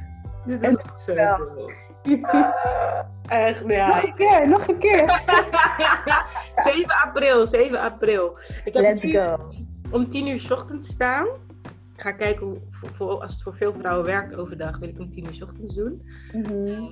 Dit 0.46 0.62
is 0.62 0.76
echt 0.76 0.98
zo 0.98 1.14
tof. 1.14 1.72
Uh, 2.02 2.48
echt, 3.28 3.62
ja. 3.66 3.88
Nog 3.88 4.02
een 4.04 4.14
keer, 4.14 4.48
nog 4.48 4.68
een 4.68 4.78
keer. 4.78 5.22
7 6.72 6.94
april, 7.04 7.46
7 7.46 7.80
april. 7.80 8.38
Ik 8.64 8.74
heb 8.74 8.82
Let's 8.82 9.04
go. 9.12 9.36
om 9.92 10.10
10 10.10 10.26
uur 10.26 10.38
's 10.38 10.50
ochtends 10.50 10.88
staan. 10.88 11.26
Ik 11.94 12.00
ga 12.02 12.12
kijken 12.12 12.46
hoe, 12.46 12.58
voor, 12.68 12.88
voor- 12.94 13.20
als 13.20 13.32
het 13.32 13.42
voor 13.42 13.54
veel 13.54 13.74
vrouwen 13.74 14.06
werkt 14.06 14.34
overdag, 14.34 14.78
wil 14.78 14.88
ik 14.88 14.98
om 14.98 15.10
10 15.10 15.24
uur 15.24 15.34
's 15.34 15.42
ochtends 15.42 15.74
doen. 15.74 16.02
Mhm. 16.32 16.66
Ehm, 16.66 16.84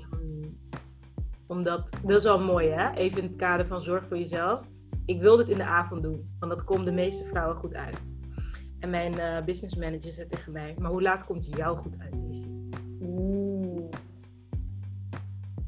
omdat, 1.47 1.91
dat 2.03 2.17
is 2.17 2.25
wel 2.25 2.45
mooi 2.45 2.69
hè, 2.69 2.91
even 2.91 3.19
in 3.19 3.25
het 3.25 3.37
kader 3.37 3.67
van 3.67 3.81
zorg 3.81 4.07
voor 4.09 4.19
jezelf. 4.19 4.61
Ik 5.07 5.21
wil 5.21 5.37
dit 5.37 5.49
in 5.49 5.57
de 5.57 5.65
avond 5.65 6.03
doen, 6.03 6.37
want 6.39 6.53
dat 6.53 6.65
komt 6.65 6.85
de 6.85 6.93
meeste 6.93 7.25
vrouwen 7.25 7.57
goed 7.57 7.75
uit. 7.75 8.13
En 8.79 8.91
mijn 8.91 9.19
eh, 9.19 9.45
business 9.45 9.75
manager 9.75 10.13
zei 10.13 10.29
tegen 10.29 10.53
mij, 10.53 10.75
maar 10.79 10.91
hoe 10.91 11.03
laat 11.03 11.25
komt 11.25 11.47
jou 11.47 11.77
goed 11.77 11.95
uit, 11.99 12.21
Daisy? 12.21 12.47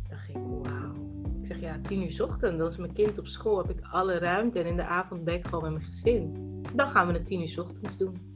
Dacht 0.09 0.29
ik, 0.29 0.37
wauw. 0.63 0.93
Ik 1.41 1.47
zeg 1.47 1.61
ja, 1.61 1.79
10 1.83 2.03
uur 2.03 2.11
's 2.11 2.21
ochtend, 2.21 2.59
dan 2.59 2.67
is 2.67 2.77
mijn 2.77 2.93
kind 2.93 3.19
op 3.19 3.27
school, 3.27 3.59
heb 3.59 3.71
ik 3.71 3.85
alle 3.91 4.19
ruimte 4.19 4.59
en 4.59 4.67
in 4.67 4.77
de 4.77 4.87
avond 4.87 5.25
ben 5.25 5.35
ik 5.35 5.47
gewoon 5.47 5.63
met 5.63 5.73
mijn 5.73 5.85
gezin. 5.85 6.35
Dan 6.75 6.89
gaan 6.89 7.07
we 7.07 7.13
het 7.13 7.27
10 7.27 7.41
uur 7.41 7.49
's 7.49 7.59
ochtends 7.59 7.97
doen. 7.97 8.35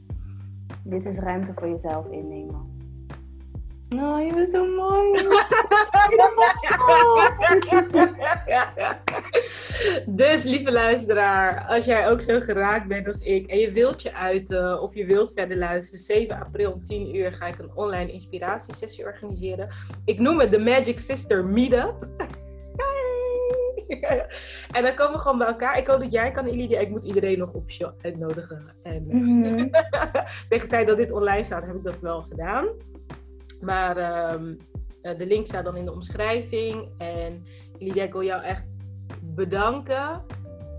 Dit 0.83 1.05
is 1.05 1.19
ruimte 1.19 1.53
voor 1.53 1.67
jezelf 1.67 2.09
innemen. 2.09 2.80
Oh, 3.99 4.25
je 4.25 4.33
bent 4.35 4.49
zo 4.49 4.65
mooi. 4.65 5.11
dus 10.05 10.43
lieve 10.43 10.71
luisteraar, 10.71 11.65
als 11.67 11.85
jij 11.85 12.09
ook 12.09 12.21
zo 12.21 12.39
geraakt 12.39 12.87
bent 12.87 13.07
als 13.07 13.21
ik 13.21 13.47
en 13.47 13.57
je 13.57 13.71
wilt 13.71 14.01
je 14.01 14.13
uiten 14.13 14.81
of 14.81 14.95
je 14.95 15.05
wilt 15.05 15.31
verder 15.35 15.57
luisteren, 15.57 15.99
7 15.99 16.39
april 16.39 16.71
om 16.71 16.83
10 16.83 17.15
uur 17.15 17.31
ga 17.33 17.47
ik 17.47 17.59
een 17.59 17.71
online 17.75 18.11
inspiratiesessie 18.11 19.05
organiseren. 19.05 19.69
Ik 20.05 20.19
noem 20.19 20.39
het 20.39 20.51
de 20.51 20.59
Magic 20.59 20.99
Sister 20.99 21.45
Meetup. 21.45 22.07
en 24.71 24.83
dan 24.83 24.95
komen 24.95 25.13
we 25.13 25.19
gewoon 25.19 25.37
bij 25.37 25.47
elkaar. 25.47 25.77
Ik 25.77 25.87
hoop 25.87 25.99
dat 25.99 26.11
jij 26.11 26.31
kan, 26.31 26.47
Ilidia. 26.47 26.79
Ik 26.79 26.89
moet 26.89 27.03
iedereen 27.05 27.37
nog 27.37 27.51
officieel 27.53 27.93
uitnodigen. 28.01 28.73
En 28.83 29.05
Mhm. 29.07 29.55
tegen 30.49 30.59
de 30.59 30.67
tijd 30.67 30.87
dat 30.87 30.97
dit 30.97 31.11
online 31.11 31.43
staat, 31.43 31.65
heb 31.65 31.75
ik 31.75 31.83
dat 31.83 32.01
wel 32.01 32.21
gedaan. 32.21 32.67
Maar 33.61 33.97
ehm, 33.97 34.53
eh, 35.01 35.17
de 35.17 35.25
link 35.25 35.47
staat 35.47 35.63
dan 35.63 35.77
in 35.77 35.85
de 35.85 35.93
omschrijving. 35.93 36.89
En 36.97 37.45
Lydia, 37.79 38.03
ik 38.03 38.11
wil 38.11 38.23
jou 38.23 38.43
echt 38.43 38.77
bedanken 39.21 40.21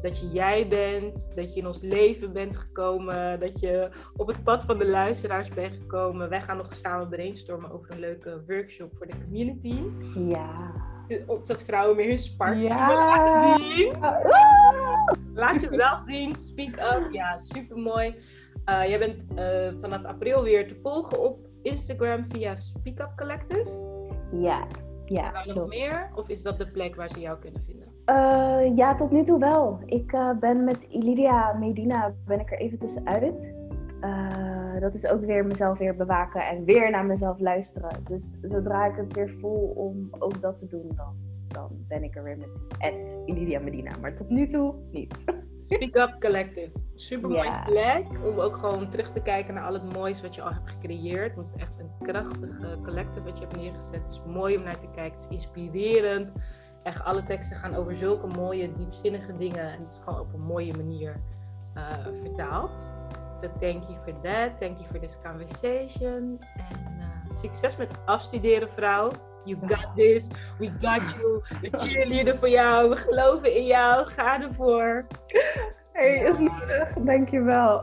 dat 0.03 0.19
je 0.19 0.31
jij 0.31 0.69
bent, 0.69 1.33
dat 1.35 1.55
je 1.55 1.61
in 1.61 1.67
ons 1.67 1.83
leven 1.83 2.33
bent 2.33 2.57
gekomen, 2.57 3.41
dat 3.41 3.61
je 3.61 3.89
op 4.17 4.27
het 4.27 4.43
pad 4.45 4.65
van 4.65 4.79
de 4.79 4.87
luisteraars 4.87 5.49
bent 5.49 5.75
gekomen. 5.75 6.29
Wij 6.29 6.43
gaan 6.43 6.57
nog 6.57 6.73
samen 6.73 7.09
brainstormen 7.09 7.73
over 7.73 7.91
een 7.91 7.99
leuke 7.99 8.43
workshop 8.47 8.93
voor 8.97 9.07
de 9.07 9.13
community. 9.25 9.83
Ja. 10.15 10.73
Zodat 11.07 11.63
vrouwen 11.63 11.97
meer 11.97 12.09
hun 12.09 12.19
spark 12.19 12.59
Ja. 12.59 12.95
laten 12.95 13.65
zien. 13.69 14.03
Ah. 14.03 14.25
Laat 15.35 15.61
jezelf 15.61 16.01
zien, 16.01 16.37
speak 16.37 16.77
up. 16.77 17.13
Ja, 17.13 17.39
super 17.39 17.77
mooi. 17.77 18.15
jij 18.65 18.99
bent 18.99 19.27
eh, 19.35 19.73
vanaf 19.81 20.05
april 20.05 20.43
weer 20.43 20.69
te 20.69 20.77
volgen 20.81 21.21
op 21.21 21.47
Instagram 21.63 22.25
via 22.29 22.55
Speak 22.55 23.01
Up 23.01 23.13
Collective. 23.17 23.71
Ja. 24.33 24.67
Ja, 25.05 25.31
Zijn 25.31 25.49
er 25.49 25.55
nog 25.55 25.69
meer? 25.69 26.11
Of 26.15 26.29
is 26.29 26.43
dat 26.43 26.59
de 26.59 26.67
plek 26.67 26.97
waar 26.97 27.11
ze 27.11 27.21
jou 27.21 27.39
kunnen 27.39 27.63
vinden? 27.67 27.89
Eh, 28.05 28.77
ja, 28.77 28.95
tot 28.95 29.11
nu 29.11 29.25
toe 29.25 29.39
wel. 29.39 29.81
Ik 29.87 30.13
eh, 30.13 30.31
ben 30.41 30.65
met 30.65 30.83
Ilidia 30.83 31.53
Medina 31.53 32.15
ben 32.27 32.41
ik 32.41 32.53
er 32.53 32.59
even 32.59 32.79
tussenuit. 32.79 33.55
Eh, 34.01 34.81
dat 34.81 34.95
is 34.95 35.07
ook 35.07 35.25
weer 35.25 35.47
mezelf 35.47 35.79
weer 35.79 35.97
bewaken 35.97 36.47
en 36.47 36.65
weer 36.65 36.91
naar 36.91 37.05
mezelf 37.05 37.41
luisteren. 37.41 38.05
Dus 38.09 38.37
zodra 38.43 38.87
ik 38.87 38.97
het 38.97 39.15
weer 39.15 39.35
voel 39.41 39.73
om 39.77 40.09
ook 40.19 40.41
dat 40.41 40.59
te 40.59 40.67
doen, 40.67 40.91
dan, 40.97 41.15
dan 41.53 41.85
ben 41.89 42.03
ik 42.03 42.17
er 42.17 42.23
weer 42.23 42.39
met 42.39 42.61
Ed 42.79 43.19
Ilidia 43.27 43.61
Medina. 43.61 43.97
Maar 44.01 44.17
tot 44.17 44.29
nu 44.29 44.49
toe 44.49 44.75
niet. 44.91 45.15
Speak 45.59 45.95
Up 45.95 46.21
Collective. 46.21 46.71
Super 46.95 47.29
mooie 47.29 47.63
plek 47.65 48.07
om 48.25 48.41
ook 48.41 48.57
gewoon 48.57 48.91
terug 48.91 49.13
te 49.13 49.23
kijken 49.23 49.55
naar 49.55 49.65
al 49.65 49.73
het 49.73 49.93
moois 49.93 50.23
wat 50.23 50.35
je 50.35 50.43
al 50.43 50.53
hebt 50.53 50.71
gecreëerd. 50.71 51.35
Want 51.35 51.53
het 51.53 51.61
is 51.61 51.67
echt 51.67 51.79
een 51.79 52.07
krachtige 52.07 52.79
collective 52.85 53.23
wat 53.25 53.39
je 53.39 53.45
hebt 53.45 53.57
neergezet. 53.57 54.03
Het 54.03 54.11
is 54.11 54.23
mooi 54.27 54.57
om 54.57 54.63
naar 54.63 54.79
te 54.79 54.89
kijken. 54.95 55.13
Het 55.13 55.31
is 55.31 55.37
inspirerend. 55.37 56.33
Echt 56.83 57.05
alle 57.05 57.23
teksten 57.23 57.57
gaan 57.57 57.75
over 57.75 57.95
zulke 57.95 58.27
mooie, 58.27 58.73
diepzinnige 58.73 59.37
dingen. 59.37 59.73
En 59.73 59.81
het 59.81 59.91
is 59.91 59.99
gewoon 60.05 60.21
op 60.21 60.33
een 60.33 60.41
mooie 60.41 60.75
manier 60.77 61.21
eh, 61.75 61.83
vertaald. 62.23 62.91
So 63.41 63.49
thank 63.61 63.83
you 63.83 63.97
for 64.05 64.21
that. 64.21 64.59
Thank 64.59 64.79
you 64.79 64.85
for 64.91 65.01
this 65.01 65.19
conversation. 65.23 66.41
En 66.57 66.99
eh, 66.99 67.37
succes 67.37 67.77
met 67.77 67.91
afstuderen, 68.05 68.71
vrouw. 68.71 69.11
You 69.45 69.59
got 69.67 69.97
this. 69.97 70.29
We 70.59 70.71
got 70.81 71.15
you. 71.19 71.43
We 71.61 71.71
cheerleaden 71.79 72.39
voor 72.39 72.49
jou. 72.49 72.89
We 72.89 72.97
geloven 72.97 73.55
in 73.57 73.67
jou. 73.67 74.07
Ga 74.07 74.43
ervoor. 74.43 75.07
Hey, 75.93 76.17
is 76.17 76.39
nodig. 76.39 76.95
Dankjewel. 76.95 77.81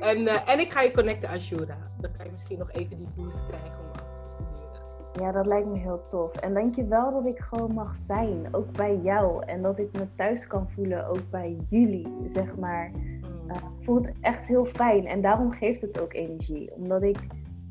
En, 0.00 0.28
eh, 0.28 0.48
en 0.48 0.58
ik 0.58 0.72
ga 0.72 0.82
je 0.82 0.90
connecten 0.90 1.28
aan 1.28 1.40
Shura. 1.40 1.76
Dan 2.00 2.10
kan 2.16 2.24
je 2.24 2.30
misschien 2.30 2.58
nog 2.58 2.72
even 2.72 2.96
die 2.96 3.08
boost 3.16 3.46
krijgen 3.46 3.78
om 3.78 3.90
af 3.92 4.22
te 4.24 4.28
studeren. 4.28 5.26
Ja, 5.26 5.32
dat 5.32 5.46
lijkt 5.46 5.66
me 5.66 5.78
heel 5.78 6.02
tof. 6.10 6.36
En 6.36 6.54
dankjewel 6.54 7.12
dat 7.12 7.26
ik 7.26 7.38
gewoon 7.38 7.74
mag 7.74 7.96
zijn, 7.96 8.48
ook 8.54 8.72
bij 8.72 8.96
jou. 8.96 9.44
En 9.44 9.62
dat 9.62 9.78
ik 9.78 9.92
me 9.92 10.06
thuis 10.16 10.46
kan 10.46 10.70
voelen, 10.70 11.06
ook 11.06 11.30
bij 11.30 11.56
jullie, 11.68 12.06
zeg 12.26 12.56
maar. 12.56 12.90
Mm. 12.94 13.24
Uh, 13.46 13.52
het 13.52 13.84
voelt 13.84 14.08
echt 14.20 14.46
heel 14.46 14.64
fijn 14.64 15.06
en 15.06 15.20
daarom 15.20 15.52
geeft 15.52 15.80
het 15.80 16.00
ook 16.00 16.12
energie. 16.12 16.72
Omdat 16.74 17.02
ik, 17.02 17.18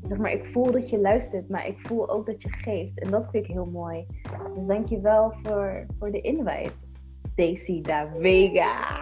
zeg 0.08 0.18
maar, 0.18 0.32
ik 0.32 0.44
voel 0.44 0.70
dat 0.70 0.90
je 0.90 0.98
luistert, 0.98 1.48
maar 1.48 1.66
ik 1.66 1.78
voel 1.78 2.10
ook 2.10 2.26
dat 2.26 2.42
je 2.42 2.52
geeft. 2.52 3.00
En 3.00 3.10
dat 3.10 3.28
vind 3.30 3.44
ik 3.44 3.50
heel 3.50 3.66
mooi. 3.66 4.06
Dus 4.54 4.66
dank 4.66 4.88
je 4.88 5.00
wel 5.00 5.34
voor, 5.42 5.86
voor 5.98 6.10
de 6.10 6.20
invite. 6.20 6.72
Daisy 7.34 7.80
da 7.80 8.08
Vega. 8.18 9.00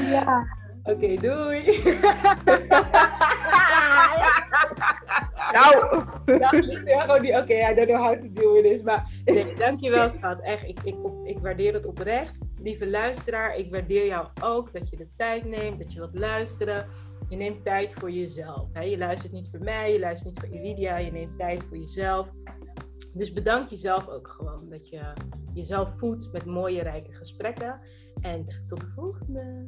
ja. 0.14 0.57
Oké, 0.88 1.14
doei. 1.16 1.62
Nou. 5.52 6.04
Gewoon 6.84 7.22
die, 7.22 7.36
oké, 7.36 7.70
I 7.70 7.74
don't 7.74 7.88
know 7.88 8.00
how 8.00 8.20
to 8.20 8.32
deal 8.32 8.52
with 8.52 8.64
this. 8.64 8.82
Maar 8.82 9.10
nee, 9.24 9.54
dankjewel 9.54 10.08
schat. 10.08 10.40
Echt, 10.40 10.68
ik, 10.68 10.80
ik, 10.82 10.96
ik 11.24 11.38
waardeer 11.38 11.74
het 11.74 11.86
oprecht. 11.86 12.38
Lieve 12.62 12.90
luisteraar, 12.90 13.56
ik 13.56 13.70
waardeer 13.70 14.06
jou 14.06 14.26
ook 14.42 14.72
dat 14.72 14.90
je 14.90 14.96
de 14.96 15.08
tijd 15.16 15.44
neemt, 15.44 15.78
dat 15.78 15.92
je 15.92 15.98
wilt 15.98 16.18
luisteren. 16.18 16.88
Je 17.28 17.36
neemt 17.36 17.64
tijd 17.64 17.94
voor 17.94 18.10
jezelf. 18.10 18.68
Hè? 18.72 18.82
Je 18.82 18.98
luistert 18.98 19.32
niet 19.32 19.48
voor 19.50 19.60
mij, 19.60 19.92
je 19.92 19.98
luistert 19.98 20.34
niet 20.34 20.40
voor 20.44 20.58
Iridia, 20.58 20.96
je 20.96 21.12
neemt 21.12 21.38
tijd 21.38 21.64
voor 21.64 21.76
jezelf. 21.76 22.30
Dus 23.14 23.32
bedank 23.32 23.68
jezelf 23.68 24.08
ook 24.08 24.28
gewoon 24.28 24.68
dat 24.70 24.88
je 24.88 25.00
jezelf 25.54 25.98
voedt 25.98 26.32
met 26.32 26.44
mooie, 26.44 26.82
rijke 26.82 27.12
gesprekken. 27.12 27.80
En 28.20 28.46
tot 28.66 28.80
de 28.80 28.86
volgende. 28.86 29.64